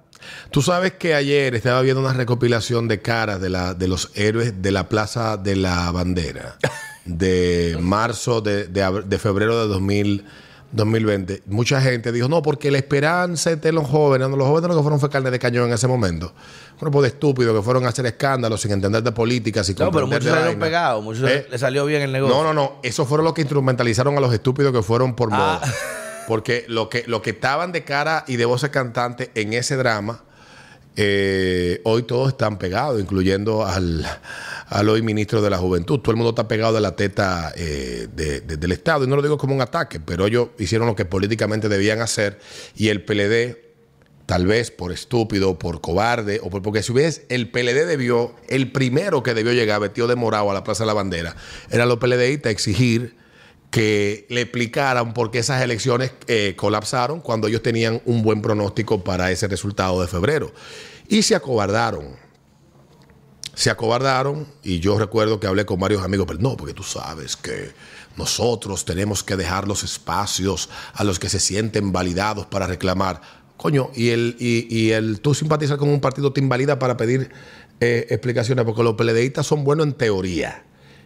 Tú 0.50 0.62
sabes 0.62 0.92
que 0.92 1.14
ayer 1.14 1.54
estaba 1.54 1.82
viendo 1.82 2.00
una 2.00 2.12
recopilación 2.12 2.88
de 2.88 3.02
caras 3.02 3.40
de, 3.40 3.50
la, 3.50 3.74
de 3.74 3.88
los 3.88 4.10
héroes 4.14 4.62
de 4.62 4.70
la 4.70 4.88
Plaza 4.88 5.36
de 5.36 5.56
la 5.56 5.90
Bandera. 5.90 6.56
de 7.04 7.76
marzo, 7.80 8.40
de, 8.40 8.68
de 8.68 9.02
de 9.04 9.18
febrero 9.18 9.60
de 9.60 9.68
2000, 9.68 10.24
2020, 10.72 11.42
mucha 11.46 11.80
gente 11.80 12.12
dijo, 12.12 12.28
no, 12.28 12.42
porque 12.42 12.70
la 12.70 12.78
esperanza 12.78 13.54
de 13.54 13.72
los 13.72 13.86
jóvenes, 13.86 14.28
no, 14.28 14.36
los 14.36 14.46
jóvenes 14.46 14.68
lo 14.68 14.76
que 14.76 14.82
fueron 14.82 14.98
fue 14.98 15.10
carne 15.10 15.30
de 15.30 15.38
cañón 15.38 15.68
en 15.68 15.74
ese 15.74 15.86
momento. 15.86 16.32
Un 16.72 16.78
grupo 16.80 17.02
de 17.02 17.08
estúpidos 17.08 17.54
que 17.54 17.62
fueron 17.62 17.84
a 17.84 17.90
hacer 17.90 18.06
escándalos 18.06 18.60
sin 18.60 18.72
entender 18.72 19.02
de 19.02 19.12
política, 19.12 19.62
sin 19.62 19.76
No, 19.78 19.90
pero 19.90 20.06
muchos 20.06 20.24
salieron 20.24 20.58
pegados, 20.58 21.04
muchos 21.04 21.28
Eh, 21.30 21.46
le 21.50 21.58
salió 21.58 21.84
bien 21.84 22.02
el 22.02 22.10
negocio. 22.10 22.34
no, 22.34 22.42
no, 22.42 22.54
no. 22.54 22.80
Eso 22.82 23.04
fueron 23.04 23.24
los 23.24 23.34
que 23.34 23.42
instrumentalizaron 23.42 24.16
a 24.16 24.20
los 24.20 24.32
estúpidos 24.32 24.72
que 24.72 24.82
fueron 24.82 25.14
por 25.14 25.30
moda. 25.30 25.60
Ah. 25.62 25.72
Porque 26.26 26.64
lo 26.68 26.88
que, 26.88 27.04
lo 27.06 27.20
que 27.20 27.30
estaban 27.30 27.72
de 27.72 27.84
cara 27.84 28.24
y 28.26 28.36
de 28.36 28.44
voces 28.44 28.70
cantante 28.70 29.30
en 29.34 29.52
ese 29.52 29.76
drama, 29.76 30.22
eh, 30.96 31.80
hoy 31.84 32.02
todos 32.02 32.28
están 32.28 32.58
pegados, 32.58 33.00
incluyendo 33.00 33.64
al, 33.64 34.04
al 34.66 34.88
hoy 34.88 35.02
ministro 35.02 35.40
de 35.40 35.50
la 35.50 35.58
Juventud. 35.58 36.00
Todo 36.00 36.10
el 36.12 36.16
mundo 36.16 36.30
está 36.30 36.48
pegado 36.48 36.74
de 36.74 36.80
la 36.80 36.94
teta 36.96 37.52
eh, 37.56 38.08
de- 38.14 38.40
de- 38.42 38.56
del 38.56 38.72
Estado. 38.72 39.04
Y 39.04 39.08
no 39.08 39.16
lo 39.16 39.22
digo 39.22 39.38
como 39.38 39.54
un 39.54 39.60
ataque, 39.62 40.00
pero 40.00 40.26
ellos 40.26 40.48
hicieron 40.58 40.86
lo 40.86 40.94
que 40.96 41.04
políticamente 41.04 41.68
debían 41.68 42.00
hacer. 42.00 42.38
Y 42.76 42.88
el 42.88 43.04
PLD, 43.04 43.56
tal 44.26 44.46
vez 44.46 44.70
por 44.70 44.92
estúpido, 44.92 45.58
por 45.58 45.80
cobarde, 45.80 46.40
o 46.42 46.50
por, 46.50 46.62
porque 46.62 46.82
si 46.82 46.92
hubiese, 46.92 47.24
el 47.30 47.50
PLD 47.50 47.86
debió, 47.86 48.34
el 48.48 48.70
primero 48.70 49.22
que 49.22 49.34
debió 49.34 49.52
llegar 49.52 49.80
vestido 49.80 50.08
de 50.08 50.16
morado 50.16 50.50
a 50.50 50.54
la 50.54 50.62
Plaza 50.64 50.84
de 50.84 50.88
la 50.88 50.94
Bandera, 50.94 51.36
eran 51.70 51.88
los 51.88 51.98
PLDistas 51.98 52.48
a 52.48 52.52
exigir 52.52 53.16
que 53.72 54.26
le 54.28 54.42
explicaran 54.42 55.14
por 55.14 55.30
qué 55.30 55.38
esas 55.38 55.62
elecciones 55.62 56.12
eh, 56.26 56.52
colapsaron 56.58 57.22
cuando 57.22 57.48
ellos 57.48 57.62
tenían 57.62 58.02
un 58.04 58.22
buen 58.22 58.42
pronóstico 58.42 59.02
para 59.02 59.30
ese 59.30 59.48
resultado 59.48 60.02
de 60.02 60.08
febrero. 60.08 60.52
Y 61.08 61.22
se 61.22 61.34
acobardaron. 61.34 62.14
Se 63.54 63.70
acobardaron 63.70 64.46
y 64.62 64.78
yo 64.78 64.98
recuerdo 64.98 65.40
que 65.40 65.46
hablé 65.46 65.64
con 65.64 65.80
varios 65.80 66.04
amigos, 66.04 66.26
pero 66.28 66.38
no, 66.38 66.54
porque 66.54 66.74
tú 66.74 66.82
sabes 66.82 67.34
que 67.34 67.72
nosotros 68.18 68.84
tenemos 68.84 69.24
que 69.24 69.36
dejar 69.36 69.66
los 69.66 69.84
espacios 69.84 70.68
a 70.92 71.02
los 71.02 71.18
que 71.18 71.30
se 71.30 71.40
sienten 71.40 71.92
validados 71.92 72.44
para 72.44 72.66
reclamar. 72.66 73.22
Coño, 73.56 73.90
y 73.94 74.10
el, 74.10 74.36
y, 74.38 74.90
el 74.90 75.20
tú 75.20 75.32
simpatizar 75.32 75.78
con 75.78 75.88
un 75.88 76.00
partido 76.00 76.30
te 76.30 76.42
invalida 76.42 76.78
para 76.78 76.98
pedir 76.98 77.30
eh, 77.80 78.06
explicaciones, 78.10 78.66
porque 78.66 78.82
los 78.82 78.96
PLDistas 78.96 79.46
son 79.46 79.64
buenos 79.64 79.86
en 79.86 79.94
teoría 79.94 80.62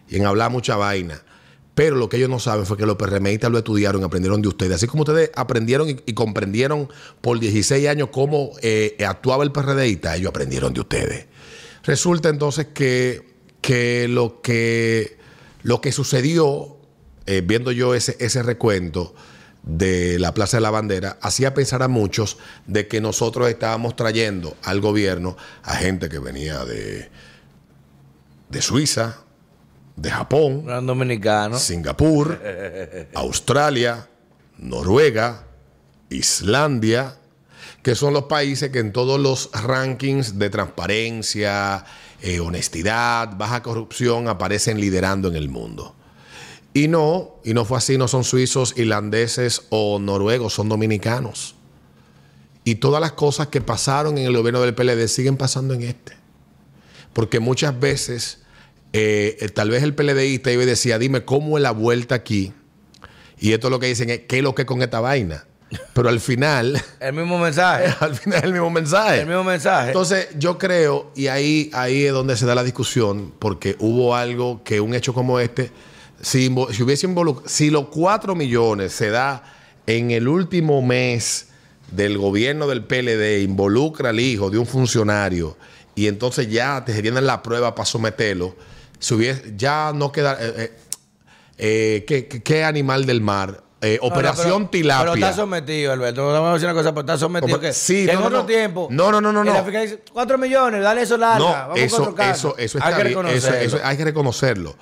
y 0.09 0.17
en 0.17 0.25
hablar 0.25 0.51
mucha 0.51 0.75
vaina. 0.75 1.23
Pero 1.77 1.95
lo 1.95 2.09
que 2.09 2.17
ellos 2.17 2.29
no 2.29 2.39
saben 2.39 2.65
fue 2.65 2.75
que 2.75 2.87
los 2.87 2.95
PRMistas 2.95 3.51
lo 3.51 3.59
estudiaron, 3.59 4.03
aprendieron 4.03 4.41
de 4.41 4.47
ustedes. 4.47 4.77
Así 4.77 4.87
como 4.87 5.03
ustedes 5.03 5.29
aprendieron 5.35 5.87
y, 5.87 6.13
comprendieron 6.13 6.89
por 7.21 7.39
16 7.39 7.87
años 7.87 8.09
cómo 8.11 8.53
eh, 8.63 8.97
actuaba 9.07 9.43
el 9.43 9.51
PRDista, 9.51 10.15
ellos 10.15 10.29
aprendieron 10.29 10.73
de 10.73 10.79
ustedes. 10.79 11.27
Resulta 11.83 12.29
entonces 12.29 12.69
que, 12.73 13.21
que 13.61 14.07
lo 14.07 14.41
que 14.41 15.19
lo 15.61 15.79
que 15.79 15.91
sucedió, 15.91 16.79
eh, 17.27 17.43
viendo 17.45 17.71
yo 17.71 17.93
ese, 17.93 18.17
ese 18.19 18.41
recuento 18.41 19.13
de 19.61 20.17
la 20.17 20.33
Plaza 20.33 20.57
de 20.57 20.61
la 20.61 20.71
Bandera, 20.71 21.19
hacía 21.21 21.53
pensar 21.53 21.83
a 21.83 21.87
muchos 21.87 22.39
de 22.65 22.87
que 22.87 23.01
nosotros 23.01 23.49
estábamos 23.49 23.95
trayendo 23.95 24.57
al 24.63 24.81
gobierno 24.81 25.37
a 25.61 25.75
gente 25.75 26.09
que 26.09 26.17
venía 26.17 26.65
de, 26.65 27.11
de 28.49 28.61
Suiza, 28.63 29.26
de 29.97 30.09
Japón, 30.09 30.65
Gran 30.65 30.85
dominicano. 30.85 31.59
Singapur, 31.59 32.39
Australia, 33.15 34.07
Noruega, 34.57 35.43
Islandia, 36.09 37.17
que 37.83 37.95
son 37.95 38.13
los 38.13 38.23
países 38.23 38.69
que 38.69 38.79
en 38.79 38.93
todos 38.93 39.19
los 39.19 39.49
rankings 39.51 40.39
de 40.39 40.49
transparencia, 40.49 41.83
eh, 42.21 42.39
honestidad, 42.39 43.35
baja 43.37 43.61
corrupción 43.61 44.27
aparecen 44.27 44.79
liderando 44.79 45.27
en 45.27 45.35
el 45.35 45.49
mundo. 45.49 45.95
Y 46.73 46.87
no, 46.87 47.35
y 47.43 47.53
no 47.53 47.65
fue 47.65 47.79
así, 47.79 47.97
no 47.97 48.07
son 48.07 48.23
suizos, 48.23 48.77
irlandeses 48.77 49.63
o 49.69 49.99
noruegos, 49.99 50.53
son 50.53 50.69
dominicanos. 50.69 51.55
Y 52.63 52.75
todas 52.75 53.01
las 53.01 53.13
cosas 53.13 53.47
que 53.47 53.61
pasaron 53.61 54.17
en 54.17 54.25
el 54.25 54.35
gobierno 54.35 54.61
del 54.61 54.75
PLD 54.75 55.07
siguen 55.07 55.37
pasando 55.37 55.73
en 55.73 55.83
este. 55.83 56.13
Porque 57.13 57.39
muchas 57.39 57.79
veces, 57.79 58.43
eh, 58.99 59.37
eh, 59.41 59.49
tal 59.49 59.69
vez 59.69 59.83
el 59.83 59.93
PLDista 59.93 60.51
iba 60.51 60.63
y 60.63 60.65
decía, 60.65 60.97
dime 60.97 61.23
cómo 61.23 61.57
es 61.59 61.61
la 61.61 61.69
vuelta 61.69 62.15
aquí. 62.15 62.51
Y 63.39 63.53
esto 63.53 63.69
lo 63.69 63.79
que 63.79 63.85
dicen 63.85 64.09
es, 64.09 64.21
¿qué 64.27 64.37
es 64.37 64.43
lo 64.43 64.55
que 64.55 64.63
es 64.63 64.65
con 64.65 64.81
esta 64.81 64.99
vaina? 64.99 65.45
Pero 65.93 66.09
al 66.09 66.19
final, 66.19 66.81
El 66.99 67.13
mismo 67.13 67.37
mensaje. 67.37 67.93
al 67.99 68.15
final 68.15 68.39
es 68.39 68.43
el 68.45 68.53
mismo 68.53 68.71
mensaje. 68.71 69.21
El 69.21 69.27
mismo 69.27 69.43
mensaje. 69.43 69.89
Entonces, 69.89 70.29
yo 70.39 70.57
creo, 70.57 71.11
y 71.15 71.27
ahí, 71.27 71.69
ahí 71.73 72.05
es 72.05 72.11
donde 72.11 72.35
se 72.37 72.47
da 72.47 72.55
la 72.55 72.63
discusión, 72.63 73.33
porque 73.37 73.75
hubo 73.77 74.15
algo 74.15 74.63
que 74.63 74.81
un 74.81 74.95
hecho 74.95 75.13
como 75.13 75.39
este, 75.39 75.71
si, 76.19 76.53
si 76.71 76.83
hubiese 76.83 77.05
involucrado, 77.05 77.47
si 77.47 77.69
los 77.69 77.89
4 77.89 78.33
millones 78.33 78.93
se 78.93 79.11
da 79.11 79.43
en 79.85 80.09
el 80.09 80.27
último 80.27 80.81
mes 80.81 81.49
del 81.91 82.17
gobierno 82.17 82.65
del 82.65 82.83
PLD, 82.83 83.43
involucra 83.43 84.09
al 84.09 84.19
hijo 84.19 84.49
de 84.49 84.57
un 84.57 84.65
funcionario, 84.65 85.55
y 85.93 86.07
entonces 86.07 86.49
ya 86.49 86.83
te 86.83 86.99
tienen 86.99 87.27
la 87.27 87.43
prueba 87.43 87.75
para 87.75 87.85
someterlo, 87.85 88.55
ya 89.55 89.91
no 89.93 90.11
queda. 90.11 90.37
eh, 90.39 90.53
eh, 90.57 90.77
eh, 91.57 92.05
¿qué, 92.07 92.27
qué- 92.27 92.63
animal 92.63 93.05
del 93.05 93.21
mar? 93.21 93.63
Eh, 93.79 93.99
No, 94.01 94.07
no, 94.09 94.13
Operación 94.15 94.67
pero- 94.67 94.69
Tilapia. 94.71 95.11
Pero 95.13 95.25
está 95.27 95.33
sometido, 95.35 95.93
Alberto. 95.93 96.25
Vamos 96.31 96.49
a 96.49 96.53
decir 96.53 96.65
una 96.67 96.73
cosa, 96.73 96.89
pero 96.91 97.01
está 97.01 97.17
sometido. 97.17 97.57
Opa- 97.57 97.61
que, 97.61 97.73
sí, 97.73 98.05
que 98.07 98.13
no, 98.13 98.13
en 98.13 98.19
no, 98.19 98.25
otro 98.25 98.39
no. 98.39 98.45
tiempo. 98.45 98.87
No, 98.89 99.11
no, 99.11 99.21
no, 99.21 99.31
no, 99.31 99.43
dice, 99.63 100.03
cuatro 100.11 100.37
millones, 100.39 100.81
dale 100.81 101.03
eso 101.03 101.15
larga. 101.17 101.37
No, 101.39 101.45
vamos 101.51 101.79
eso, 101.79 101.97
con 101.97 102.07
otro 102.13 102.23
eso, 102.23 102.55
eso 102.57 102.79
Hay 102.81 102.91
está 102.93 102.97
que 103.03 103.07
bien. 103.09 103.19
Eso, 103.19 103.21
reconocerlo. 103.49 103.59
eso 103.77 103.79
hay 103.83 103.97
que 103.97 104.03
reconocerlo. 104.05 104.75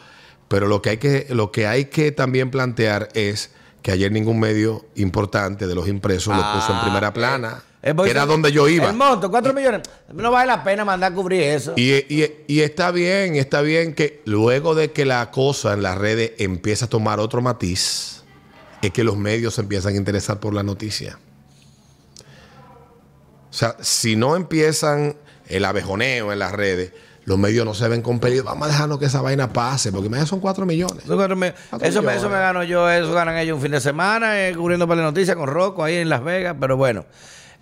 Pero 0.47 0.67
lo 0.67 0.81
que 0.81 0.91
hay 0.91 0.97
que, 0.97 1.27
lo 1.31 1.51
que 1.51 1.67
hay 1.67 1.85
que 1.85 2.11
también 2.13 2.51
plantear 2.51 3.09
es 3.13 3.51
que 3.81 3.91
ayer 3.91 4.11
ningún 4.11 4.39
medio 4.39 4.85
importante 4.95 5.67
de 5.67 5.75
los 5.75 5.87
impresos 5.87 6.35
lo 6.35 6.41
puso 6.53 6.71
en 6.71 6.77
Ah, 6.77 6.81
primera 6.83 7.13
plana. 7.13 7.63
Que 8.03 8.09
era 8.09 8.25
donde 8.25 8.51
yo 8.51 8.67
iba. 8.67 8.89
El 8.89 8.95
monto, 8.95 9.29
cuatro 9.29 9.53
millones. 9.53 9.81
No 10.13 10.31
vale 10.31 10.47
la 10.47 10.63
pena 10.63 10.83
mandar 10.83 11.11
a 11.11 11.15
cubrir 11.15 11.41
eso. 11.43 11.73
Y, 11.75 11.93
y- 12.13 12.43
y 12.47 12.61
está 12.61 12.89
bien, 12.91 13.35
está 13.35 13.61
bien 13.61 13.93
que 13.93 14.21
luego 14.25 14.73
de 14.73 14.91
que 14.91 15.05
la 15.05 15.29
cosa 15.29 15.73
en 15.73 15.83
las 15.83 15.97
redes 15.97 16.31
empieza 16.39 16.85
a 16.85 16.89
tomar 16.89 17.19
otro 17.19 17.41
matiz, 17.41 18.23
es 18.81 18.91
que 18.91 19.03
los 19.03 19.17
medios 19.17 19.53
se 19.55 19.61
empiezan 19.61 19.93
a 19.93 19.97
interesar 19.97 20.39
por 20.39 20.53
la 20.53 20.63
noticia. 20.63 21.19
O 23.49 23.53
sea, 23.57 23.75
si 23.79 24.15
no 24.15 24.35
empiezan 24.35 25.15
el 25.47 25.63
abejoneo 25.65 26.33
en 26.33 26.39
las 26.39 26.51
redes, 26.51 26.91
los 27.25 27.37
medios 27.37 27.65
no 27.65 27.73
se 27.73 27.87
ven 27.87 28.01
compelidos. 28.01 28.45
Vamos 28.45 28.67
a 28.67 28.71
dejarnos 28.71 28.99
que 28.99 29.05
esa 29.05 29.21
vaina 29.21 29.51
pase, 29.53 29.91
porque 29.91 30.09
me 30.09 30.23
son 30.25 30.39
cuatro 30.39 30.65
millones. 30.65 31.05
Eso, 31.05 31.15
cuatro 31.15 31.35
me- 31.35 31.53
Cuatro 31.69 31.87
eso, 31.87 32.01
me, 32.01 32.07
millones. 32.07 32.17
eso 32.23 32.29
me 32.29 32.37
gano 32.39 32.63
yo, 32.63 32.89
eso 32.89 33.13
ganan 33.13 33.37
ellos 33.37 33.55
un 33.55 33.61
fin 33.61 33.71
de 33.71 33.81
semana 33.81 34.47
eh, 34.47 34.53
cubriendo 34.55 34.87
para 34.87 35.01
la 35.01 35.07
noticia 35.07 35.35
con 35.35 35.47
Rocco 35.47 35.83
ahí 35.83 35.95
en 35.95 36.09
Las 36.09 36.23
Vegas. 36.23 36.55
Pero 36.59 36.77
bueno, 36.77 37.05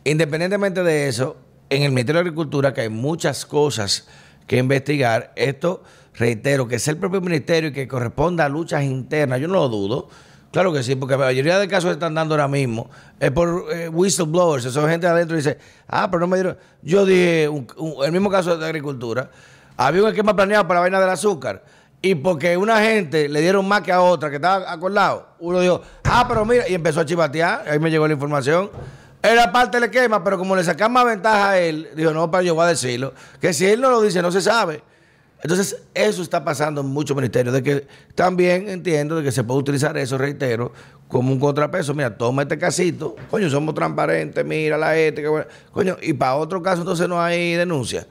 independientemente 0.03 0.83
de 0.83 1.07
eso, 1.07 1.37
en 1.69 1.83
el 1.83 1.91
Ministerio 1.91 2.21
de 2.21 2.29
Agricultura, 2.29 2.73
que 2.73 2.81
hay 2.81 2.89
muchas 2.89 3.45
cosas 3.45 4.07
que 4.47 4.57
investigar, 4.57 5.31
esto, 5.35 5.83
reitero, 6.15 6.67
que 6.67 6.75
es 6.75 6.87
el 6.87 6.97
propio 6.97 7.21
ministerio 7.21 7.69
y 7.69 7.73
que 7.73 7.87
corresponda 7.87 8.45
a 8.45 8.49
luchas 8.49 8.83
internas, 8.83 9.39
yo 9.39 9.47
no 9.47 9.55
lo 9.55 9.69
dudo. 9.69 10.09
Claro 10.51 10.71
que 10.71 10.83
sí, 10.83 10.95
porque 10.95 11.17
la 11.17 11.25
mayoría 11.25 11.57
de 11.57 11.67
casos 11.67 11.89
que 11.89 11.93
están 11.93 12.13
dando 12.13 12.35
ahora 12.35 12.47
mismo 12.47 12.87
es 13.19 13.31
por 13.31 13.65
eh, 13.73 13.89
whistleblowers, 13.89 14.65
eso 14.65 14.87
gente 14.87 15.07
adentro 15.07 15.35
dice, 15.35 15.57
ah, 15.87 16.11
pero 16.11 16.19
no 16.19 16.27
me 16.27 16.37
dieron. 16.37 16.57
Yo 16.83 17.05
dije, 17.05 17.45
el 17.45 18.11
mismo 18.11 18.29
caso 18.29 18.55
de 18.55 18.63
agricultura, 18.63 19.31
había 19.75 20.03
un 20.03 20.09
esquema 20.09 20.35
planeado 20.35 20.67
para 20.67 20.75
la 20.75 20.81
vaina 20.81 20.99
del 20.99 21.09
azúcar. 21.09 21.63
Y 22.03 22.15
porque 22.15 22.57
una 22.57 22.81
gente 22.81 23.29
le 23.29 23.41
dieron 23.41 23.67
más 23.67 23.81
que 23.81 23.91
a 23.91 24.01
otra 24.01 24.29
que 24.29 24.35
estaba 24.35 24.71
acordado, 24.71 25.29
uno 25.39 25.59
dijo, 25.61 25.81
ah, 26.03 26.25
pero 26.27 26.45
mira, 26.45 26.67
y 26.67 26.75
empezó 26.75 26.99
a 26.99 27.05
chivatear, 27.05 27.63
ahí 27.67 27.79
me 27.79 27.89
llegó 27.89 28.05
la 28.05 28.13
información. 28.13 28.69
Era 29.23 29.53
parte 29.53 29.77
del 29.77 29.89
esquema, 29.89 30.21
pero 30.21 30.37
como 30.37 30.53
le 30.53 30.65
sacan 30.65 30.91
más 30.91 31.05
ventaja 31.05 31.51
a 31.51 31.59
él, 31.59 31.89
dijo, 31.95 32.11
no, 32.11 32.29
pero 32.29 32.43
yo 32.43 32.55
voy 32.55 32.65
a 32.65 32.67
decirlo. 32.67 33.13
Que 33.39 33.53
si 33.53 33.65
él 33.65 33.79
no 33.79 33.89
lo 33.89 34.01
dice, 34.01 34.21
no 34.21 34.33
se 34.33 34.41
sabe. 34.41 34.83
Entonces, 35.41 35.77
eso 35.93 36.21
está 36.21 36.43
pasando 36.43 36.81
en 36.81 36.87
muchos 36.87 37.15
ministerios, 37.15 37.53
de 37.53 37.63
que 37.63 37.87
también 38.15 38.67
entiendo 38.67 39.15
de 39.15 39.23
que 39.23 39.31
se 39.31 39.43
puede 39.45 39.61
utilizar 39.61 39.95
eso, 39.97 40.17
reitero, 40.17 40.73
como 41.07 41.31
un 41.31 41.39
contrapeso. 41.39 41.93
Mira, 41.93 42.17
toma 42.17 42.41
este 42.41 42.57
casito, 42.57 43.15
coño, 43.29 43.49
somos 43.49 43.73
transparentes, 43.75 44.43
mira 44.45 44.77
la 44.77 44.97
ética, 44.97 45.29
bueno, 45.29 45.47
coño, 45.71 45.97
y 46.01 46.13
para 46.13 46.35
otro 46.35 46.61
caso 46.61 46.81
entonces 46.81 47.07
no 47.07 47.21
hay 47.21 47.55
denuncia. 47.55 48.05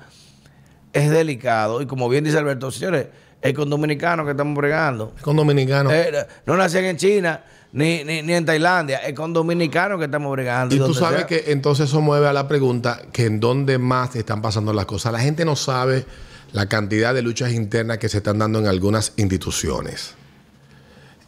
Es 0.95 1.11
delicado, 1.11 1.83
y 1.83 1.87
como 1.87 2.09
bien 2.09 2.25
dice 2.25 2.39
Alberto, 2.39 2.71
señores, 2.71 3.07
es 3.41 3.55
con 3.55 3.69
dominicanos 3.69 4.25
que 4.25 4.33
estamos 4.33 4.55
bregando. 4.55 5.15
Con 5.23 5.37
dominicanos. 5.37 5.93
Eh, 5.93 6.27
no 6.47 6.57
nacían 6.57 6.85
en 6.85 6.97
China, 6.97 7.43
ni, 7.73 8.05
ni, 8.05 8.23
ni 8.23 8.35
en 8.35 8.45
Tailandia, 8.45 8.99
es 8.99 9.15
con 9.15 9.33
dominicanos 9.33 9.99
que 9.99 10.05
estamos 10.05 10.31
bregando. 10.33 10.75
Y 10.75 10.79
tú 10.79 10.95
sabes 10.95 11.21
sea. 11.21 11.27
que 11.27 11.45
entonces 11.49 11.89
eso 11.89 12.01
mueve 12.01 12.29
a 12.29 12.33
la 12.33 12.47
pregunta 12.47 13.03
que 13.13 13.25
en 13.25 13.41
dónde 13.41 13.79
más 13.79 14.15
están 14.15 14.43
pasando 14.43 14.73
las 14.73 14.87
cosas. 14.87 15.13
La 15.13 15.21
gente 15.21 15.45
no 15.45 15.57
sabe 15.57 16.05
la 16.53 16.67
cantidad 16.67 17.15
de 17.15 17.23
luchas 17.23 17.53
internas 17.53 17.99
que 17.99 18.09
se 18.09 18.19
están 18.19 18.39
dando 18.39 18.59
en 18.59 18.67
algunas 18.67 19.15
instituciones. 19.17 20.15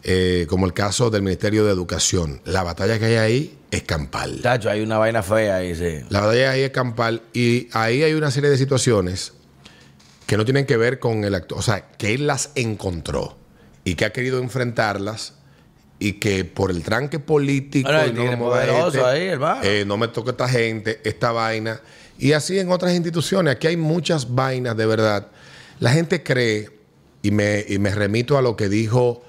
Eh, 0.06 0.46
como 0.50 0.66
el 0.66 0.74
caso 0.74 1.08
del 1.08 1.22
Ministerio 1.22 1.64
de 1.64 1.72
Educación. 1.72 2.42
La 2.44 2.62
batalla 2.62 2.98
que 2.98 3.06
hay 3.06 3.14
ahí 3.14 3.58
es 3.70 3.84
campal. 3.84 4.42
Chacho, 4.42 4.68
hay 4.68 4.82
una 4.82 4.98
vaina 4.98 5.22
fea 5.22 5.56
ahí, 5.56 5.74
sí. 5.74 6.04
La 6.10 6.20
batalla 6.20 6.50
ahí 6.50 6.60
es 6.60 6.70
campal 6.72 7.22
y 7.32 7.68
ahí 7.72 8.02
hay 8.02 8.12
una 8.12 8.30
serie 8.30 8.50
de 8.50 8.58
situaciones 8.58 9.32
que 10.26 10.36
no 10.36 10.44
tienen 10.44 10.66
que 10.66 10.76
ver 10.76 10.98
con 10.98 11.24
el 11.24 11.34
actor, 11.34 11.58
o 11.58 11.62
sea, 11.62 11.88
que 11.96 12.12
él 12.12 12.26
las 12.26 12.50
encontró 12.54 13.38
y 13.82 13.94
que 13.94 14.04
ha 14.04 14.12
querido 14.12 14.40
enfrentarlas 14.40 15.34
y 16.04 16.12
que 16.14 16.44
por 16.44 16.70
el 16.70 16.82
tranque 16.82 17.18
político 17.18 17.88
Ahora, 17.88 18.04
el 18.04 18.14
no, 18.14 18.38
poderoso 18.38 18.88
este, 18.88 19.04
ahí, 19.04 19.26
hermano. 19.28 19.60
eh, 19.64 19.84
no 19.86 19.96
me 19.96 20.08
toque 20.08 20.32
esta 20.32 20.46
gente, 20.46 21.00
esta 21.02 21.32
vaina. 21.32 21.80
Y 22.18 22.32
así 22.32 22.58
en 22.58 22.70
otras 22.70 22.92
instituciones. 22.92 23.54
Aquí 23.54 23.68
hay 23.68 23.78
muchas 23.78 24.34
vainas 24.34 24.76
de 24.76 24.84
verdad. 24.84 25.28
La 25.80 25.92
gente 25.92 26.22
cree, 26.22 26.68
y 27.22 27.30
me, 27.30 27.64
y 27.66 27.78
me 27.78 27.94
remito 27.94 28.36
a 28.36 28.42
lo 28.42 28.54
que 28.54 28.68
dijo 28.68 29.22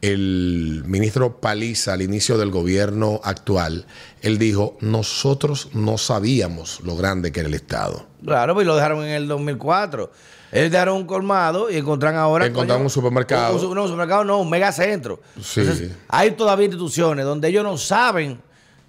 el 0.00 0.82
ministro 0.86 1.40
Paliza 1.40 1.92
al 1.92 2.00
inicio 2.00 2.38
del 2.38 2.50
gobierno 2.50 3.20
actual. 3.22 3.84
Él 4.22 4.38
dijo, 4.38 4.78
nosotros 4.80 5.70
no 5.74 5.98
sabíamos 5.98 6.80
lo 6.84 6.96
grande 6.96 7.32
que 7.32 7.40
era 7.40 7.48
el 7.50 7.54
Estado. 7.54 8.06
Claro, 8.24 8.54
pues 8.54 8.66
lo 8.66 8.76
dejaron 8.76 9.04
en 9.04 9.10
el 9.10 9.28
2004. 9.28 10.10
Ellos 10.54 10.70
dejaron 10.70 10.96
un 10.96 11.04
colmado 11.06 11.68
y 11.70 11.76
encontraron 11.76 12.18
ahora. 12.18 12.46
Encontraron 12.46 12.82
coño, 12.82 12.86
un 12.86 12.90
supermercado. 12.90 13.56
un- 13.56 13.64
un- 13.66 13.74
no, 13.74 13.82
un 13.82 13.88
supermercado 13.88 14.24
no, 14.24 14.40
un 14.40 14.48
megacentro. 14.48 15.20
Sí. 15.42 15.60
Entonces, 15.60 15.90
hay 16.08 16.30
todavía 16.30 16.66
instituciones 16.66 17.24
donde 17.24 17.48
ellos 17.48 17.64
no 17.64 17.76
saben 17.76 18.40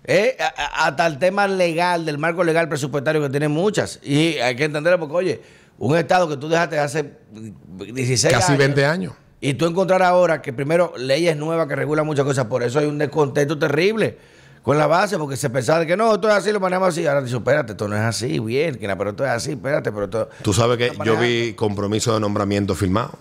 eh, 0.08 0.38
hasta 0.76 1.08
el 1.08 1.18
tema 1.18 1.48
legal, 1.48 2.06
del 2.06 2.20
marco 2.20 2.44
legal 2.44 2.70
presupuestario 2.70 3.20
que 3.24 3.30
tienen 3.30 3.50
muchas. 3.50 4.00
Y 4.04 4.36
hay 4.38 4.56
que 4.56 4.66
entenderlo 4.66 5.00
porque, 5.00 5.16
oye, 5.16 5.42
un 5.80 5.98
Estado 5.98 6.30
que 6.30 6.38
tú 6.38 6.48
dejaste 6.48 6.78
hace 6.78 7.14
16 7.32 8.32
Casi 8.34 8.52
años. 8.52 8.60
20 8.60 8.86
años. 8.86 9.14
Y 9.42 9.56
tú 9.56 9.66
encontrar 9.66 10.04
ahora 10.04 10.42
que 10.44 10.54
primero 10.54 10.94
leyes 10.98 11.36
nuevas 11.36 11.68
que 11.68 11.76
regulan 11.76 12.06
muchas 12.06 12.24
cosas, 12.26 12.46
por 12.46 12.62
eso 12.62 12.78
hay 12.80 12.86
un 12.86 12.98
descontento 13.00 13.58
terrible 13.58 14.18
con 14.66 14.80
la 14.80 14.88
base, 14.88 15.18
porque 15.20 15.38
se 15.38 15.50
pensaba 15.52 15.86
que 15.86 15.96
no, 15.96 16.16
esto 16.16 16.28
es 16.28 16.34
así, 16.34 16.52
lo 16.52 16.60
manejamos 16.60 16.90
así. 16.90 17.06
Ahora 17.06 17.22
dice, 17.22 17.38
espérate, 17.38 17.74
esto 17.74 17.88
no 17.88 17.96
es 17.96 18.02
así, 18.02 18.40
bien, 18.40 18.78
pero 18.82 19.12
esto 19.12 19.24
es 19.24 19.30
así, 19.30 19.52
espérate, 19.52 19.92
pero 19.92 20.06
esto. 20.06 20.30
Tú 20.42 20.54
sabes 20.54 20.78
que 20.80 20.92
yo 21.06 21.18
vi 21.18 21.54
compromiso 21.54 22.16
de 22.16 22.20
nombramiento 22.20 22.74
firmado. 22.74 23.12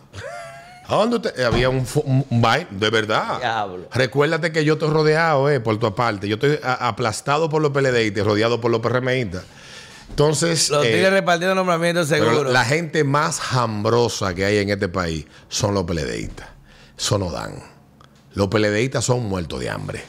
¿A 0.87 0.96
dónde 0.96 1.16
usted? 1.16 1.38
Había 1.44 1.68
un, 1.68 1.87
un, 2.04 2.26
un 2.28 2.42
baile, 2.42 2.66
de 2.70 2.90
verdad. 2.90 3.38
Diablo. 3.38 3.88
Recuérdate 3.92 4.52
que 4.52 4.64
yo 4.64 4.74
estoy 4.74 4.88
rodeado, 4.88 5.50
eh, 5.50 5.61
por 5.61 5.78
tu 5.78 5.87
aparte. 5.87 6.28
Yo 6.28 6.35
estoy 6.35 6.59
aplastado 6.62 7.48
por 7.50 7.61
los 7.61 7.72
PLDistas, 7.72 8.24
rodeado 8.24 8.61
por 8.61 8.70
los 8.70 8.80
PRMistas. 8.80 9.44
Entonces, 10.11 10.70
Los 10.70 10.85
eh, 10.85 10.92
tigres 10.92 11.11
repartiendo 11.12 11.54
nombramientos 11.54 12.09
pero 12.09 12.24
seguros. 12.30 12.52
la 12.52 12.64
gente 12.64 13.04
más 13.04 13.40
hambrosa 13.52 14.35
que 14.35 14.44
hay 14.44 14.59
en 14.59 14.70
este 14.70 14.88
país 14.88 15.26
son 15.48 15.74
los 15.74 15.85
PLDistas. 15.85 16.48
Eso 16.96 17.18
no 17.18 17.30
dan. 17.30 17.54
Los 18.35 18.48
PLDistas 18.48 19.04
son 19.04 19.24
muertos 19.24 19.61
de 19.61 19.70
hambre. 19.70 20.04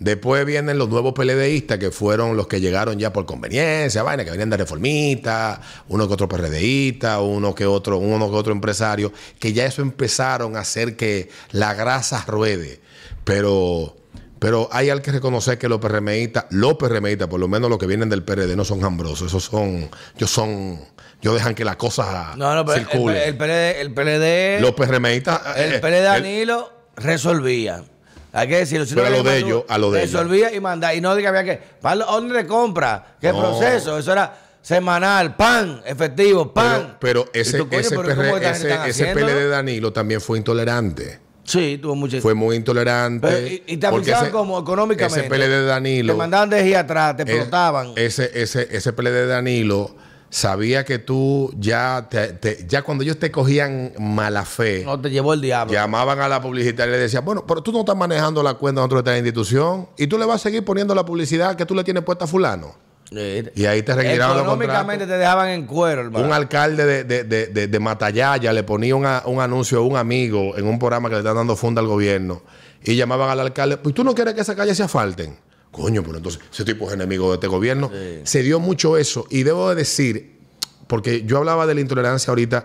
Después 0.00 0.44
vienen 0.44 0.76
los 0.76 0.88
nuevos 0.88 1.14
PLDistas 1.14 1.78
que 1.78 1.90
fueron 1.92 2.36
los 2.36 2.48
que 2.48 2.60
llegaron 2.60 2.98
ya 2.98 3.12
por 3.12 3.26
conveniencia, 3.26 4.02
vaina, 4.02 4.24
que 4.24 4.30
venían 4.32 4.50
de 4.50 4.56
reformistas, 4.56 5.60
uno 5.88 6.08
que 6.08 6.14
otro 6.14 6.28
PRDista, 6.28 7.20
uno 7.20 7.54
que 7.54 7.64
otro, 7.64 7.98
uno 7.98 8.28
que 8.28 8.36
otro 8.36 8.52
empresario, 8.52 9.12
que 9.38 9.52
ya 9.52 9.64
eso 9.66 9.82
empezaron 9.82 10.56
a 10.56 10.60
hacer 10.60 10.96
que 10.96 11.30
la 11.52 11.74
grasa 11.74 12.24
ruede. 12.26 12.80
Pero, 13.22 13.96
pero 14.40 14.68
hay 14.72 14.90
al 14.90 15.00
que 15.00 15.12
reconocer 15.12 15.58
que 15.58 15.68
los 15.68 15.78
PRMistas, 15.78 16.46
los 16.50 16.74
PRMistas, 16.74 17.28
por 17.28 17.38
lo 17.38 17.46
menos 17.46 17.70
los 17.70 17.78
que 17.78 17.86
vienen 17.86 18.08
del 18.08 18.24
PRD, 18.24 18.56
no 18.56 18.64
son 18.64 18.84
hambrosos, 18.84 19.28
esos 19.28 19.44
son, 19.44 19.88
ellos 20.16 20.30
son, 20.30 20.80
ellos 21.22 21.34
dejan 21.34 21.54
que 21.54 21.64
la 21.64 21.78
cosa 21.78 22.34
no, 22.36 22.52
no, 22.54 22.64
pero 22.64 22.78
el, 22.80 22.86
circule. 22.86 23.28
el, 23.28 23.36
PLD, 23.36 23.80
el 23.80 23.94
PLD, 23.94 24.60
los 24.60 24.72
PRMistas, 24.74 25.40
el 25.56 25.74
eh, 25.74 25.78
PLD 25.78 25.98
el- 25.98 26.04
Danilo 26.04 26.72
resolvía. 26.96 27.84
Hay 28.34 28.48
que 28.48 28.56
decirlo. 28.56 28.84
Si 28.84 28.94
Pero 28.96 29.10
no 29.10 29.14
a 29.14 29.18
lo 29.18 29.22
de 29.22 29.38
ellos, 29.38 29.64
a 29.68 29.78
lo 29.78 29.90
de 29.92 30.00
ellos. 30.02 30.12
Resolvía 30.12 30.52
y 30.52 30.58
mandaba. 30.60 30.92
Y 30.92 31.00
no 31.00 31.14
diga 31.14 31.28
había 31.28 31.44
que. 31.44 31.60
¿para 31.80 32.04
¿Dónde 32.04 32.34
le 32.34 32.46
compra? 32.46 33.16
¿Qué 33.20 33.32
No. 33.32 33.38
proceso? 33.40 33.96
Eso 33.96 34.12
era 34.12 34.36
semanal, 34.60 35.36
pan, 35.36 35.82
efectivo, 35.86 36.52
pan. 36.52 36.96
Pero, 36.98 37.26
ese, 37.32 37.58
tú, 37.58 37.68
coño, 37.68 37.78
ese, 37.78 39.06
pero 39.14 39.26
de 39.28 39.48
Danilo 39.48 39.92
también 39.92 40.20
fue 40.20 40.38
intolerante. 40.38 41.20
Sí, 41.44 41.78
tuvo 41.80 41.94
mucho. 41.94 42.20
Fue 42.20 42.34
muy 42.34 42.56
intolerante. 42.56 43.28
Pero, 43.28 43.46
y, 43.46 43.62
y 43.66 43.76
te 43.76 43.86
avisaban 43.86 44.30
como 44.30 44.58
económicamente. 44.58 45.20
Ese 45.20 45.28
PLD 45.28 45.48
de 45.48 45.64
Danilo. 45.66 46.14
Te 46.14 46.18
mandaban 46.18 46.50
de 46.50 46.56
ahí 46.56 46.74
atrás, 46.74 47.16
te 47.16 47.22
explotaban. 47.22 47.92
Ese, 47.96 48.30
ese, 48.34 48.66
ese 48.70 48.92
PLD 48.92 49.12
de 49.12 49.26
Danilo 49.26 49.94
sabía 50.34 50.84
que 50.84 50.98
tú 50.98 51.54
ya, 51.60 52.08
te- 52.10 52.32
te- 52.32 52.66
ya 52.66 52.82
cuando 52.82 53.04
ellos 53.04 53.20
te 53.20 53.30
cogían 53.30 53.92
mala 54.00 54.44
fe, 54.44 54.82
no 54.84 55.00
te 55.00 55.08
llevó 55.10 55.32
el 55.32 55.40
diablo. 55.40 55.72
llamaban 55.72 56.18
a 56.20 56.28
la 56.28 56.40
publicitaria 56.42 56.92
y 56.94 56.96
le 56.96 57.02
decían, 57.04 57.24
bueno, 57.24 57.44
pero 57.46 57.62
tú 57.62 57.70
no 57.70 57.80
estás 57.80 57.96
manejando 57.96 58.42
la 58.42 58.54
cuenta 58.54 58.80
dentro 58.80 59.00
de 59.00 59.08
esta 59.08 59.16
institución 59.16 59.88
y 59.96 60.08
tú 60.08 60.18
le 60.18 60.24
vas 60.26 60.36
a 60.36 60.38
seguir 60.40 60.64
poniendo 60.64 60.92
la 60.92 61.04
publicidad 61.04 61.54
que 61.54 61.64
tú 61.64 61.76
le 61.76 61.84
tienes 61.84 62.02
puesta 62.02 62.24
a 62.24 62.28
fulano. 62.28 62.74
Sí. 63.08 63.44
Y 63.54 63.66
ahí 63.66 63.82
te 63.84 63.94
retiraban 63.94 64.36
los 64.38 64.46
Económicamente 64.46 65.06
te 65.06 65.12
dejaban 65.16 65.50
en 65.50 65.66
cuero, 65.66 66.00
hermano. 66.00 66.26
Un 66.26 66.32
alcalde 66.32 66.84
de, 66.84 67.04
de, 67.04 67.22
de, 67.22 67.46
de- 67.46 67.68
de 67.68 67.78
Matallaya 67.78 68.52
le 68.52 68.64
ponía 68.64 68.96
una- 68.96 69.22
un 69.26 69.40
anuncio 69.40 69.78
a 69.78 69.82
un 69.82 69.96
amigo 69.96 70.56
en 70.56 70.66
un 70.66 70.80
programa 70.80 71.08
que 71.10 71.14
le 71.14 71.20
están 71.20 71.36
dando 71.36 71.54
funda 71.54 71.80
al 71.80 71.86
gobierno 71.86 72.42
y 72.82 72.96
llamaban 72.96 73.30
al 73.30 73.38
alcalde, 73.38 73.76
pues 73.76 73.94
tú 73.94 74.02
no 74.02 74.14
quieres 74.16 74.34
que 74.34 74.40
esa 74.40 74.56
calle 74.56 74.74
se 74.74 74.82
asfalten. 74.82 75.36
Coño, 75.74 76.02
pero 76.04 76.18
entonces 76.18 76.40
ese 76.52 76.64
tipo 76.64 76.86
es 76.86 76.94
enemigo 76.94 77.28
de 77.30 77.34
este 77.34 77.48
gobierno. 77.48 77.90
Se 78.22 78.42
dio 78.42 78.60
mucho 78.60 78.96
eso 78.96 79.26
y 79.28 79.42
debo 79.42 79.68
de 79.70 79.74
decir, 79.74 80.38
porque 80.86 81.24
yo 81.24 81.38
hablaba 81.38 81.66
de 81.66 81.74
la 81.74 81.80
intolerancia 81.80 82.30
ahorita, 82.30 82.64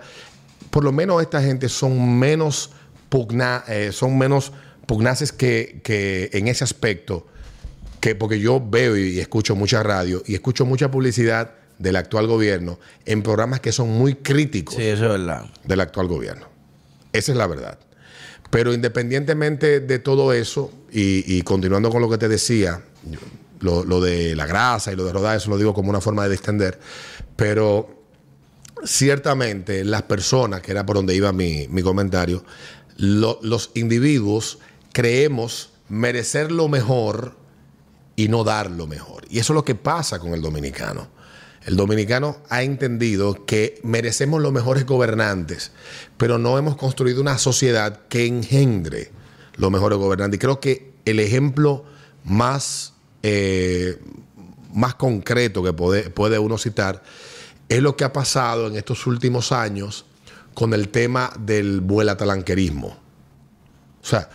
por 0.69 0.83
lo 0.83 0.91
menos 0.91 1.21
esta 1.21 1.41
gente 1.41 1.67
son 1.69 2.19
menos 2.19 2.69
pugna, 3.09 3.63
eh, 3.67 3.89
son 3.91 4.17
menos 4.17 4.51
pugnaces 4.85 5.31
que, 5.31 5.81
que 5.83 6.29
en 6.33 6.47
ese 6.47 6.63
aspecto 6.63 7.25
que 7.99 8.15
porque 8.15 8.39
yo 8.39 8.61
veo 8.65 8.95
y 8.95 9.19
escucho 9.19 9.55
mucha 9.55 9.83
radio 9.83 10.23
y 10.25 10.35
escucho 10.35 10.65
mucha 10.65 10.89
publicidad 10.89 11.51
del 11.79 11.95
actual 11.95 12.27
gobierno 12.27 12.79
en 13.05 13.23
programas 13.23 13.59
que 13.59 13.71
son 13.71 13.89
muy 13.89 14.15
críticos 14.15 14.75
Sí, 14.75 14.83
eso 14.83 15.05
es 15.05 15.11
verdad. 15.11 15.45
del 15.63 15.81
actual 15.81 16.07
gobierno. 16.07 16.47
Esa 17.11 17.31
es 17.31 17.37
la 17.37 17.47
verdad. 17.47 17.79
Pero 18.51 18.73
independientemente 18.73 19.79
de 19.79 19.99
todo 19.99 20.33
eso, 20.33 20.71
y, 20.91 21.23
y 21.37 21.41
continuando 21.43 21.89
con 21.89 22.01
lo 22.01 22.09
que 22.09 22.17
te 22.17 22.27
decía, 22.27 22.81
lo, 23.61 24.01
de 24.01 24.35
la 24.35 24.45
grasa 24.45 24.91
y 24.91 24.95
lo 24.95 25.03
de 25.05 25.13
rodar, 25.13 25.37
eso 25.37 25.49
lo 25.49 25.57
digo 25.57 25.73
como 25.73 25.89
una 25.89 26.01
forma 26.01 26.23
de 26.23 26.29
distender, 26.31 26.79
pero 27.35 28.03
ciertamente 28.85 29.83
las 29.83 30.03
personas, 30.03 30.61
que 30.61 30.71
era 30.71 30.85
por 30.85 30.95
donde 30.95 31.15
iba 31.15 31.31
mi, 31.31 31.67
mi 31.69 31.81
comentario, 31.81 32.43
lo- 32.97 33.39
los 33.41 33.71
individuos 33.75 34.59
creemos 34.93 35.71
merecer 35.89 36.51
lo 36.51 36.67
mejor 36.67 37.35
y 38.15 38.27
no 38.27 38.43
dar 38.43 38.69
lo 38.71 38.87
mejor. 38.87 39.25
Y 39.29 39.39
eso 39.39 39.53
es 39.53 39.55
lo 39.55 39.65
que 39.65 39.75
pasa 39.75 40.19
con 40.19 40.33
el 40.33 40.41
dominicano. 40.41 41.07
El 41.65 41.75
dominicano 41.75 42.37
ha 42.49 42.63
entendido 42.63 43.45
que 43.45 43.79
merecemos 43.83 44.41
los 44.41 44.51
mejores 44.51 44.85
gobernantes, 44.85 45.71
pero 46.17 46.37
no 46.37 46.57
hemos 46.57 46.75
construido 46.77 47.21
una 47.21 47.37
sociedad 47.37 48.01
que 48.07 48.25
engendre 48.25 49.11
los 49.55 49.69
mejores 49.71 49.97
gobernantes. 49.97 50.37
Y 50.37 50.39
creo 50.39 50.59
que 50.59 50.93
el 51.05 51.19
ejemplo 51.19 51.83
más, 52.29 52.93
eh, 53.23 53.99
más 54.73 54.95
concreto 54.95 55.61
que 55.63 55.73
puede, 55.73 56.09
puede 56.09 56.39
uno 56.39 56.57
citar 56.57 57.03
es 57.69 57.81
lo 57.81 57.95
que 57.95 58.03
ha 58.03 58.11
pasado 58.11 58.67
en 58.67 58.75
estos 58.75 59.05
últimos 59.05 59.51
años 59.51 60.05
con 60.55 60.73
el 60.73 60.89
tema 60.89 61.31
del 61.39 61.81
vuelatalanquerismo. 61.81 62.87
O 62.87 64.05
sea, 64.05 64.29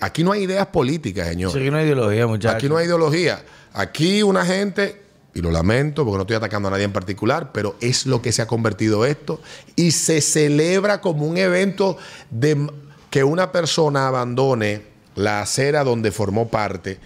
aquí 0.00 0.24
no 0.24 0.32
hay 0.32 0.42
ideas 0.42 0.66
políticas, 0.66 1.28
señor. 1.28 1.52
Sí, 1.52 1.70
no 1.70 1.76
hay 1.76 1.84
ideología, 1.84 2.26
muchachos. 2.26 2.56
Aquí 2.56 2.68
no 2.68 2.76
hay 2.76 2.86
ideología. 2.86 3.44
Aquí 3.72 4.22
una 4.22 4.44
gente, 4.44 5.02
y 5.34 5.40
lo 5.40 5.52
lamento 5.52 6.04
porque 6.04 6.16
no 6.16 6.22
estoy 6.22 6.36
atacando 6.36 6.68
a 6.68 6.72
nadie 6.72 6.84
en 6.84 6.92
particular, 6.92 7.52
pero 7.52 7.76
es 7.80 8.06
lo 8.06 8.20
que 8.20 8.32
se 8.32 8.42
ha 8.42 8.46
convertido 8.46 9.04
esto 9.04 9.40
y 9.76 9.92
se 9.92 10.20
celebra 10.20 11.00
como 11.00 11.26
un 11.26 11.36
evento 11.38 11.96
de 12.30 12.68
que 13.10 13.22
una 13.22 13.52
persona 13.52 14.08
abandone 14.08 14.82
la 15.14 15.42
acera 15.42 15.84
donde 15.84 16.10
formó 16.10 16.48
parte 16.48 16.98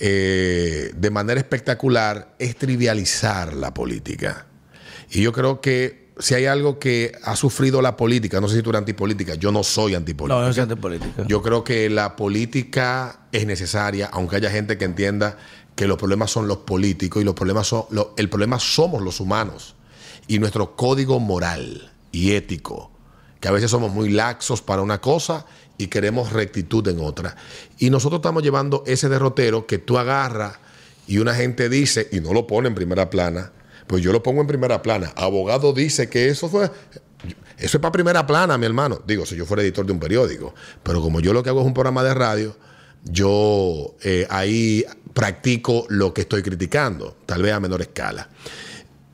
eh, 0.00 0.92
de 0.96 1.10
manera 1.10 1.38
espectacular 1.38 2.34
es 2.38 2.56
trivializar 2.56 3.52
la 3.54 3.74
política. 3.74 4.46
Y 5.10 5.22
yo 5.22 5.32
creo 5.32 5.60
que 5.60 6.10
si 6.18 6.34
hay 6.34 6.46
algo 6.46 6.78
que 6.78 7.12
ha 7.22 7.36
sufrido 7.36 7.82
la 7.82 7.96
política, 7.96 8.40
no 8.40 8.48
sé 8.48 8.56
si 8.56 8.62
tú 8.62 8.70
eres 8.70 8.80
antipolítica, 8.80 9.34
yo 9.34 9.52
no 9.52 9.62
soy 9.62 9.94
antipolítica. 9.94 10.38
No, 10.38 10.44
no 10.44 10.50
es 10.50 10.58
antipolítica. 10.58 11.24
Yo 11.26 11.42
creo 11.42 11.64
que 11.64 11.88
la 11.90 12.16
política 12.16 13.20
es 13.32 13.46
necesaria, 13.46 14.08
aunque 14.12 14.36
haya 14.36 14.50
gente 14.50 14.78
que 14.78 14.84
entienda 14.84 15.36
que 15.74 15.86
los 15.86 15.96
problemas 15.96 16.30
son 16.30 16.48
los 16.48 16.58
políticos 16.58 17.22
y 17.22 17.24
los 17.24 17.34
problemas 17.34 17.66
son 17.66 17.84
el 18.16 18.28
problema 18.28 18.58
somos 18.58 19.02
los 19.02 19.20
humanos 19.20 19.76
y 20.26 20.38
nuestro 20.38 20.76
código 20.76 21.20
moral 21.20 21.90
y 22.12 22.32
ético, 22.32 22.90
que 23.40 23.48
a 23.48 23.50
veces 23.50 23.70
somos 23.70 23.92
muy 23.92 24.10
laxos 24.10 24.62
para 24.62 24.82
una 24.82 25.00
cosa 25.00 25.46
y 25.80 25.88
queremos 25.88 26.32
rectitud 26.32 26.86
en 26.88 27.00
otra. 27.00 27.36
Y 27.78 27.90
nosotros 27.90 28.18
estamos 28.18 28.42
llevando 28.42 28.82
ese 28.86 29.08
derrotero 29.08 29.66
que 29.66 29.78
tú 29.78 29.98
agarras 29.98 30.58
y 31.06 31.18
una 31.18 31.34
gente 31.34 31.68
dice, 31.68 32.08
y 32.12 32.20
no 32.20 32.32
lo 32.32 32.46
pone 32.46 32.68
en 32.68 32.74
primera 32.74 33.10
plana, 33.10 33.52
pues 33.86 34.02
yo 34.02 34.12
lo 34.12 34.22
pongo 34.22 34.40
en 34.42 34.46
primera 34.46 34.82
plana. 34.82 35.12
Abogado 35.16 35.72
dice 35.72 36.08
que 36.08 36.28
eso 36.28 36.48
fue 36.48 36.70
eso 37.58 37.76
es 37.76 37.80
para 37.82 37.92
primera 37.92 38.26
plana, 38.26 38.56
mi 38.56 38.64
hermano. 38.64 39.00
Digo, 39.06 39.26
si 39.26 39.36
yo 39.36 39.44
fuera 39.44 39.62
editor 39.62 39.84
de 39.84 39.92
un 39.92 40.00
periódico. 40.00 40.54
Pero 40.82 41.02
como 41.02 41.20
yo 41.20 41.32
lo 41.34 41.42
que 41.42 41.50
hago 41.50 41.60
es 41.60 41.66
un 41.66 41.74
programa 41.74 42.02
de 42.02 42.14
radio, 42.14 42.56
yo 43.04 43.94
eh, 44.02 44.26
ahí 44.30 44.84
practico 45.12 45.84
lo 45.88 46.14
que 46.14 46.22
estoy 46.22 46.42
criticando, 46.42 47.16
tal 47.26 47.42
vez 47.42 47.52
a 47.52 47.60
menor 47.60 47.82
escala. 47.82 48.28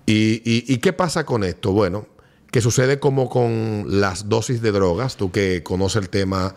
¿Y, 0.05 0.43
y- 0.45 0.65
y 0.73 0.79
qué 0.79 0.93
pasa 0.93 1.25
con 1.27 1.43
esto? 1.43 1.73
Bueno, 1.73 2.07
que 2.57 2.63
sucede 2.63 2.99
como 2.99 3.29
con 3.29 3.85
las 4.01 4.31
dosis 4.31 4.63
de 4.63 4.73
drogas, 4.73 5.17
tú 5.17 5.31
que 5.31 5.63
conoces 5.63 6.01
el 6.01 6.09
tema 6.09 6.55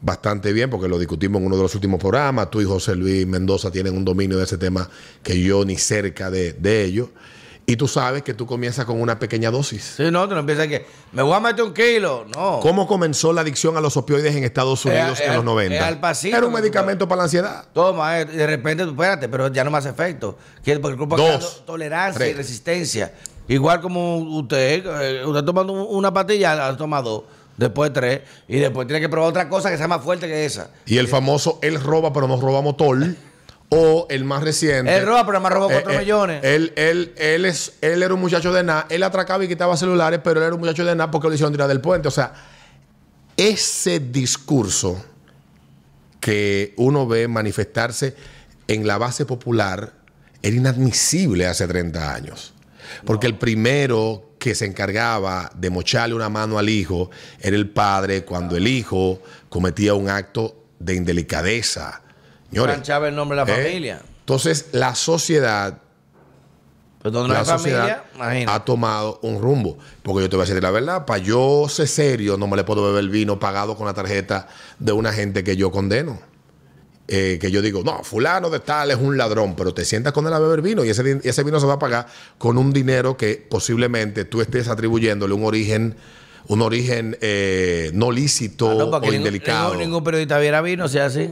bastante 0.00 0.54
bien 0.54 0.70
porque 0.70 0.88
lo 0.88 0.98
discutimos 0.98 1.38
en 1.38 1.48
uno 1.48 1.56
de 1.58 1.62
los 1.64 1.74
últimos 1.74 2.00
programas. 2.00 2.50
Tú 2.50 2.62
y 2.62 2.64
José 2.64 2.96
Luis 2.96 3.26
Mendoza 3.26 3.70
tienen 3.70 3.94
un 3.94 4.06
dominio 4.06 4.38
de 4.38 4.44
ese 4.44 4.56
tema 4.56 4.88
que 5.22 5.38
yo 5.38 5.66
ni 5.66 5.76
cerca 5.76 6.30
de, 6.30 6.54
de 6.54 6.84
ello. 6.84 7.10
Y 7.66 7.76
tú 7.76 7.86
sabes 7.88 8.22
que 8.22 8.32
tú 8.32 8.46
comienzas 8.46 8.86
con 8.86 8.98
una 8.98 9.18
pequeña 9.18 9.50
dosis. 9.50 9.94
Sí, 9.98 10.10
no, 10.10 10.26
tú 10.26 10.32
no 10.32 10.40
empiezas 10.40 10.66
que 10.66 10.86
me 11.12 11.20
voy 11.20 11.34
a 11.34 11.40
meter 11.40 11.62
un 11.62 11.74
kilo. 11.74 12.24
No. 12.34 12.60
¿Cómo 12.60 12.86
comenzó 12.86 13.30
la 13.34 13.42
adicción 13.42 13.76
a 13.76 13.82
los 13.82 13.98
opioides 13.98 14.34
en 14.34 14.44
Estados 14.44 14.82
Unidos 14.86 15.20
en 15.20 15.34
los 15.34 15.44
90? 15.44 15.76
es 15.76 15.82
al 15.82 16.00
pasito 16.00 16.38
Era 16.38 16.46
un 16.46 16.54
medicamento 16.54 17.06
para 17.06 17.18
la 17.18 17.24
ansiedad. 17.24 17.66
Toma, 17.74 18.18
eh, 18.18 18.24
de 18.24 18.46
repente, 18.46 18.84
tú, 18.84 18.92
espérate, 18.92 19.28
pero 19.28 19.48
ya 19.48 19.62
no 19.62 19.70
me 19.70 19.76
hace 19.76 19.90
efecto. 19.90 20.38
Porque 20.56 20.72
el 20.72 20.80
cuerpo 20.80 21.18
Dos, 21.18 21.64
tolerancia 21.66 22.26
y 22.26 22.32
resistencia. 22.32 23.12
Igual 23.48 23.80
como 23.80 24.16
usted, 24.16 24.84
eh, 24.86 25.26
usted 25.26 25.44
tomando 25.44 25.72
una 25.72 26.12
pastilla, 26.12 26.54
la 26.54 26.76
toma 26.76 27.02
dos, 27.02 27.24
después 27.56 27.92
tres, 27.92 28.22
y 28.48 28.58
después 28.58 28.86
tiene 28.86 29.00
que 29.00 29.08
probar 29.08 29.28
otra 29.30 29.48
cosa 29.48 29.70
que 29.70 29.76
sea 29.76 29.88
más 29.88 30.02
fuerte 30.02 30.26
que 30.26 30.44
esa. 30.44 30.70
Y 30.86 30.98
el 30.98 31.08
famoso 31.08 31.58
él 31.62 31.80
roba 31.80 32.12
pero 32.12 32.26
nos 32.26 32.40
roba 32.40 32.62
motor. 32.62 32.98
O 33.70 34.06
el 34.08 34.24
más 34.24 34.42
reciente. 34.42 34.94
Él 34.94 35.04
roba, 35.04 35.24
pero 35.24 35.38
además 35.38 35.52
robó 35.52 35.68
cuatro 35.68 35.90
Eh, 35.90 35.96
eh, 35.96 35.98
millones. 35.98 36.44
Él, 36.44 36.72
él, 36.76 37.12
él, 37.16 37.44
es, 37.44 37.72
él 37.80 38.02
era 38.02 38.14
un 38.14 38.20
muchacho 38.20 38.52
de 38.52 38.62
nada. 38.62 38.86
Él 38.88 39.02
atracaba 39.02 39.42
y 39.42 39.48
quitaba 39.48 39.76
celulares, 39.76 40.20
pero 40.22 40.38
él 40.38 40.46
era 40.46 40.54
un 40.54 40.60
muchacho 40.60 40.84
de 40.84 40.94
nada 40.94 41.10
porque 41.10 41.28
lo 41.28 41.34
hicieron 41.34 41.52
tirar 41.52 41.66
del 41.66 41.80
puente. 41.80 42.06
O 42.06 42.10
sea, 42.12 42.34
ese 43.36 43.98
discurso 43.98 45.02
que 46.20 46.72
uno 46.76 47.06
ve 47.06 47.26
manifestarse 47.26 48.14
en 48.68 48.86
la 48.86 48.96
base 48.98 49.26
popular 49.26 49.92
era 50.42 50.56
inadmisible 50.56 51.46
hace 51.46 51.66
30 51.66 52.14
años. 52.14 52.54
Porque 53.04 53.26
el 53.26 53.36
primero 53.36 54.34
que 54.38 54.54
se 54.54 54.66
encargaba 54.66 55.50
de 55.56 55.70
mocharle 55.70 56.14
una 56.14 56.28
mano 56.28 56.58
al 56.58 56.68
hijo 56.68 57.10
era 57.40 57.56
el 57.56 57.70
padre 57.70 58.24
cuando 58.24 58.56
el 58.56 58.68
hijo 58.68 59.22
cometía 59.48 59.94
un 59.94 60.08
acto 60.08 60.64
de 60.78 60.94
indelicadeza. 60.94 62.02
Señores, 62.50 62.76
Manchaba 62.76 63.08
el 63.08 63.16
nombre 63.16 63.38
de 63.38 63.44
la 63.44 63.52
¿eh? 63.52 63.62
familia. 63.64 64.02
Entonces, 64.20 64.68
la 64.72 64.94
sociedad, 64.94 65.78
no 67.02 67.28
la 67.28 67.44
sociedad 67.44 68.04
familia, 68.16 68.54
ha 68.54 68.64
tomado 68.64 69.18
un 69.22 69.40
rumbo. 69.40 69.78
Porque 70.02 70.22
yo 70.22 70.30
te 70.30 70.36
voy 70.36 70.44
a 70.44 70.46
decir 70.46 70.62
la 70.62 70.70
verdad, 70.70 71.04
para 71.04 71.18
yo 71.18 71.66
ser 71.68 71.88
serio, 71.88 72.36
no 72.36 72.46
me 72.46 72.56
le 72.56 72.64
puedo 72.64 72.84
beber 72.84 73.08
vino 73.08 73.38
pagado 73.38 73.76
con 73.76 73.86
la 73.86 73.94
tarjeta 73.94 74.48
de 74.78 74.92
una 74.92 75.12
gente 75.12 75.42
que 75.42 75.56
yo 75.56 75.70
condeno. 75.70 76.20
Eh, 77.06 77.36
que 77.38 77.50
yo 77.50 77.60
digo, 77.60 77.82
no, 77.84 78.02
fulano 78.02 78.48
de 78.48 78.60
tal 78.60 78.90
es 78.90 78.96
un 78.96 79.18
ladrón, 79.18 79.54
pero 79.56 79.74
te 79.74 79.84
sientas 79.84 80.14
con 80.14 80.26
él 80.26 80.32
a 80.32 80.38
beber 80.38 80.62
vino 80.62 80.84
y 80.86 80.88
ese, 80.88 81.02
vino 81.02 81.60
se 81.60 81.66
va 81.66 81.74
a 81.74 81.78
pagar 81.78 82.06
con 82.38 82.56
un 82.56 82.72
dinero 82.72 83.18
que 83.18 83.46
posiblemente 83.50 84.24
tú 84.24 84.40
estés 84.40 84.68
atribuyéndole 84.68 85.34
un 85.34 85.44
origen, 85.44 85.96
un 86.48 86.62
origen 86.62 87.18
eh, 87.20 87.90
no 87.92 88.10
lícito 88.10 88.70
Ah, 88.70 88.74
no, 88.74 88.84
o 89.06 89.12
indelicado. 89.12 89.72
ningún- 89.74 89.84
ningún 89.84 90.04
periodista 90.04 90.38
viera 90.38 90.62
vino, 90.62 90.88
sea 90.88 91.04
así, 91.04 91.28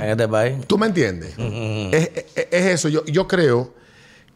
en 0.00 0.08
este 0.10 0.26
país. 0.26 0.56
¿Tú 0.66 0.78
me 0.78 0.86
entiendes? 0.86 1.34
es, 1.38 2.10
es- 2.34 2.48
es 2.50 2.64
eso. 2.72 2.88
Yo, 2.88 3.04
yo 3.04 3.28
creo 3.28 3.72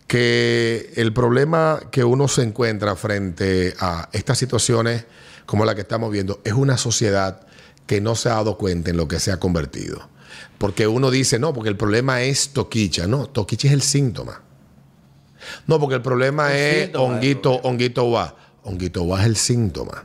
que 0.06 0.92
el 0.96 1.12
problema 1.12 1.80
que 1.90 2.04
uno 2.04 2.28
se 2.28 2.42
encuentra 2.42 2.94
frente 2.96 3.74
a 3.80 4.08
estas 4.12 4.38
situaciones 4.38 5.04
como 5.44 5.64
la 5.64 5.74
que 5.74 5.80
estamos 5.80 6.10
viendo 6.12 6.40
es 6.44 6.52
una 6.52 6.78
sociedad 6.78 7.46
que 7.86 8.00
no 8.00 8.14
se 8.14 8.28
ha 8.28 8.34
dado 8.34 8.56
cuenta 8.58 8.90
en 8.90 8.96
lo 8.96 9.08
que 9.08 9.18
se 9.18 9.32
ha 9.32 9.38
convertido. 9.38 10.08
Porque 10.58 10.86
uno 10.86 11.10
dice, 11.10 11.38
no, 11.38 11.54
porque 11.54 11.70
el 11.70 11.76
problema 11.76 12.22
es 12.22 12.50
toquicha. 12.50 13.06
No, 13.06 13.26
toquicha 13.26 13.68
es 13.68 13.74
el 13.74 13.82
síntoma. 13.82 14.42
No, 15.66 15.78
porque 15.78 15.94
el 15.94 16.02
problema 16.02 16.52
El 16.52 16.56
es 16.56 16.84
síntoma 16.86 17.14
honguito, 17.14 17.52
honguito 17.62 18.10
va. 18.10 18.36
Honguito 18.64 19.06
va 19.06 19.20
es 19.20 19.26
el 19.26 19.36
síntoma. 19.36 20.04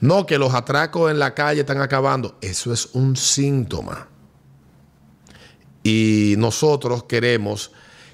No, 0.00 0.26
que 0.26 0.38
los 0.38 0.52
atracos 0.54 1.10
en 1.10 1.18
la 1.18 1.34
calle 1.34 1.60
están 1.60 1.80
acabando. 1.80 2.36
Eso 2.40 2.72
es 2.72 2.88
un 2.92 3.16
síntoma. 3.16 4.08
Y 5.84 6.34
nosotros 6.36 7.04
queremos 7.04 7.70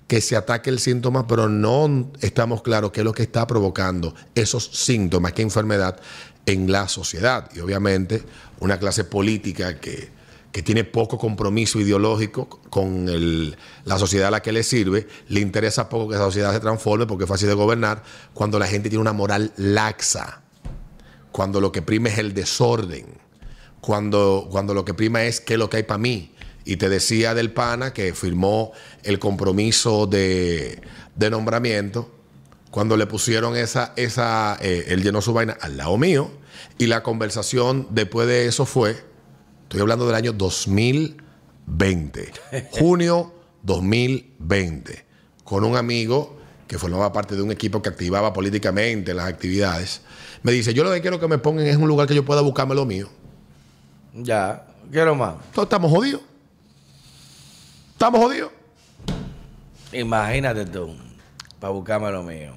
que 0.07 0.20
se 0.20 0.36
ataque 0.36 0.70
el 0.70 0.78
síntoma, 0.78 1.26
pero 1.26 1.49
no 1.49 2.11
estamos 2.20 2.62
claros 2.62 2.93
qué 2.93 3.01
es 3.01 3.05
lo 3.05 3.12
que 3.12 3.22
está 3.22 3.47
provocando 3.47 4.14
esos 4.34 4.64
síntomas, 4.72 5.32
qué 5.32 5.43
enfermedad 5.43 6.01
en 6.47 6.70
la 6.72 6.89
sociedad. 6.89 7.51
Y 7.55 7.61
obviamente 7.61 8.22
una 8.61 8.78
clase 8.78 9.05
política 9.05 9.78
que, 9.78 10.17
que 10.53 10.62
tiene 10.62 10.84
poco 10.84 11.18
compromiso 11.18 11.78
ideológico 11.78 12.49
con 12.70 13.07
la 13.84 13.99
sociedad 13.99 14.28
a 14.28 14.30
la 14.30 14.42
que 14.42 14.53
le 14.53 14.62
sirve, 14.62 15.07
le 15.28 15.40
interesa 15.40 15.88
poco 15.88 16.09
que 16.09 16.14
esa 16.14 16.24
sociedad 16.24 16.53
se 16.53 16.61
transforme 16.61 17.07
porque 17.07 17.24
es 17.24 17.28
fácil 17.28 17.49
de 17.49 17.55
gobernar 17.55 18.03
cuando 18.32 18.59
la 18.59 18.66
gente 18.66 18.88
tiene 18.88 19.03
una 19.03 19.12
moral 19.12 19.53
laxa, 19.57 20.42
cuando 21.32 21.61
lo 21.61 21.70
que 21.70 21.82
prima 21.82 22.09
es 22.09 22.18
el 22.18 22.32
desorden, 22.32 23.07
cuando, 23.80 24.49
cuando 24.51 24.74
lo 24.74 24.84
que 24.84 24.94
prima 24.94 25.24
es 25.24 25.40
qué 25.40 25.55
es 25.55 25.59
lo 25.59 25.68
que 25.68 25.78
hay 25.78 25.82
para 25.82 25.99
mí. 25.99 26.34
Y 26.64 26.76
te 26.76 26.88
decía 26.88 27.34
del 27.34 27.53
pana 27.53 27.92
que 27.92 28.12
firmó 28.14 28.72
el 29.03 29.18
compromiso 29.18 30.07
de, 30.07 30.82
de 31.14 31.30
nombramiento, 31.30 32.11
cuando 32.70 32.96
le 32.96 33.07
pusieron 33.07 33.57
esa, 33.57 33.92
esa 33.96 34.59
eh, 34.61 34.86
él 34.88 35.03
llenó 35.03 35.22
su 35.22 35.32
vaina 35.32 35.57
al 35.61 35.76
lado 35.76 35.96
mío, 35.96 36.30
y 36.76 36.86
la 36.86 37.03
conversación 37.03 37.86
después 37.90 38.28
de 38.28 38.46
eso 38.46 38.66
fue, 38.66 39.07
estoy 39.68 39.82
hablando 39.82 40.06
del 40.06 40.14
año 40.14 40.32
2020, 40.32 42.32
junio 42.70 43.34
2020, 43.62 45.04
con 45.44 45.62
un 45.62 45.76
amigo 45.76 46.38
que 46.66 46.78
formaba 46.78 47.12
parte 47.12 47.36
de 47.36 47.42
un 47.42 47.52
equipo 47.52 47.82
que 47.82 47.90
activaba 47.90 48.32
políticamente 48.32 49.12
las 49.12 49.28
actividades, 49.28 50.00
me 50.42 50.52
dice, 50.52 50.72
yo 50.72 50.84
lo 50.84 50.90
que 50.90 51.02
quiero 51.02 51.20
que 51.20 51.28
me 51.28 51.36
pongan 51.36 51.66
es 51.66 51.76
un 51.76 51.86
lugar 51.86 52.08
que 52.08 52.14
yo 52.14 52.24
pueda 52.24 52.40
buscarme 52.40 52.74
lo 52.74 52.86
mío. 52.86 53.10
Ya, 54.14 54.66
quiero 54.90 55.14
más. 55.14 55.34
Todos 55.52 55.66
estamos 55.66 55.90
jodidos. 55.90 56.22
Estamos 57.92 58.22
jodidos. 58.22 58.50
Imagínate 59.92 60.64
tú, 60.64 60.96
para 61.60 61.74
buscarme 61.74 62.10
lo 62.10 62.22
mío. 62.22 62.54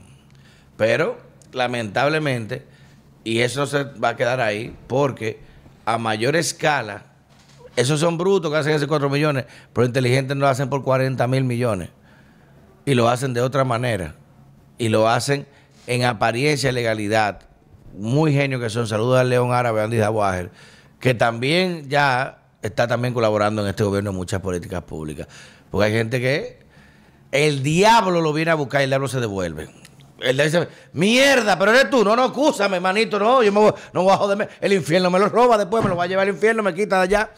Pero, 0.78 1.18
lamentablemente, 1.52 2.66
y 3.26 3.40
eso 3.40 3.60
no 3.60 3.66
se 3.66 3.84
va 3.84 4.10
a 4.10 4.16
quedar 4.16 4.40
ahí, 4.40 4.74
porque 4.88 5.51
a 5.94 5.98
mayor 5.98 6.36
escala, 6.36 7.06
esos 7.76 8.00
son 8.00 8.18
brutos 8.18 8.52
que 8.52 8.58
hacen 8.58 8.74
ese 8.74 8.88
4 8.88 9.10
millones, 9.10 9.46
pero 9.74 9.86
inteligentes 9.86 10.36
no 10.36 10.42
lo 10.42 10.48
hacen 10.48 10.70
por 10.70 10.84
40 10.84 11.26
mil 11.28 11.44
millones. 11.44 11.90
Y 12.86 12.96
lo 12.96 13.10
hacen 13.10 13.34
de 13.34 13.42
otra 13.42 13.64
manera. 13.64 14.16
Y 14.78 14.90
lo 14.90 15.08
hacen 15.08 15.48
en 15.88 16.04
apariencia 16.04 16.70
y 16.70 16.74
legalidad. 16.74 17.42
Muy 17.98 18.34
genio 18.34 18.60
que 18.60 18.70
son. 18.70 18.88
Saludos 18.88 19.20
al 19.20 19.30
León 19.30 19.54
Árabe, 19.54 19.82
Andy 19.82 19.98
Dawager, 19.98 20.52
que 21.00 21.14
también 21.14 21.90
ya 21.90 22.40
está 22.62 22.88
también 22.88 23.14
colaborando 23.14 23.62
en 23.62 23.70
este 23.70 23.84
gobierno 23.84 24.10
en 24.10 24.16
muchas 24.16 24.42
políticas 24.42 24.84
públicas. 24.84 25.28
Porque 25.70 25.86
hay 25.86 25.94
gente 25.94 26.20
que 26.20 26.60
el 27.32 27.64
diablo 27.64 28.22
lo 28.22 28.34
viene 28.34 28.52
a 28.52 28.56
buscar 28.56 28.82
y 28.82 28.86
el 28.86 28.90
diablo 28.90 29.08
se 29.08 29.20
devuelve. 29.20 29.70
El 30.22 30.36
diablo 30.38 30.60
dice, 30.60 30.68
mierda, 30.94 31.58
pero 31.58 31.72
eres 31.72 31.90
tú. 31.90 32.04
No, 32.04 32.16
no, 32.16 32.24
acúsame, 32.26 32.80
manito. 32.80 33.18
No, 33.20 33.42
yo 33.44 33.52
me 33.52 33.60
voy, 33.60 33.74
no 33.94 34.04
voy 34.04 34.14
a 34.14 34.18
joderme. 34.18 34.48
El 34.60 34.74
infierno 34.74 35.10
me 35.10 35.20
lo 35.20 35.30
roba 35.30 35.58
después, 35.58 35.84
me 35.84 35.90
lo 35.90 35.96
va 35.96 36.04
a 36.04 36.08
llevar 36.08 36.28
al 36.28 36.34
infierno, 36.34 36.62
me 36.64 36.74
quita 36.74 36.98
de 36.98 37.04
allá. 37.04 37.32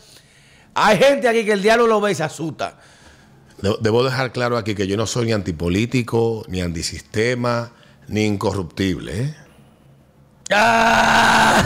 Hay 0.75 0.97
gente 0.97 1.27
aquí 1.27 1.45
que 1.45 1.53
el 1.53 1.61
diablo 1.61 1.88
lo 1.88 2.01
ve 2.01 2.11
y 2.11 2.15
se 2.15 2.23
asusta. 2.23 2.75
De- 3.61 3.77
Debo 3.79 4.03
dejar 4.03 4.31
claro 4.31 4.57
aquí 4.57 4.75
que 4.75 4.88
yo 4.88 4.97
no 4.97 5.05
soy 5.07 5.27
ni 5.27 5.31
antipolítico, 5.34 6.43
ni 6.47 6.61
antisistema, 6.61 7.71
ni 8.07 8.25
incorruptible. 8.25 9.21
¿eh? 9.23 9.36
¡Ah! 10.51 11.63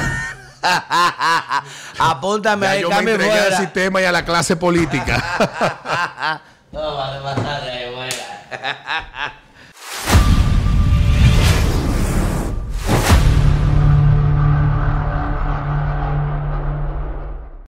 Apúntame 1.99 2.65
Ya 2.65 2.71
ahí, 2.71 2.81
yo 2.81 2.89
me 2.89 2.95
cambio 2.95 3.13
entregué 3.15 3.33
al 3.33 3.41
fuera. 3.45 3.57
sistema 3.57 4.01
y 4.01 4.05
a 4.05 4.11
la 4.11 4.25
clase 4.25 4.55
política. 4.55 6.41
No, 6.69 6.95
vale, 6.97 7.19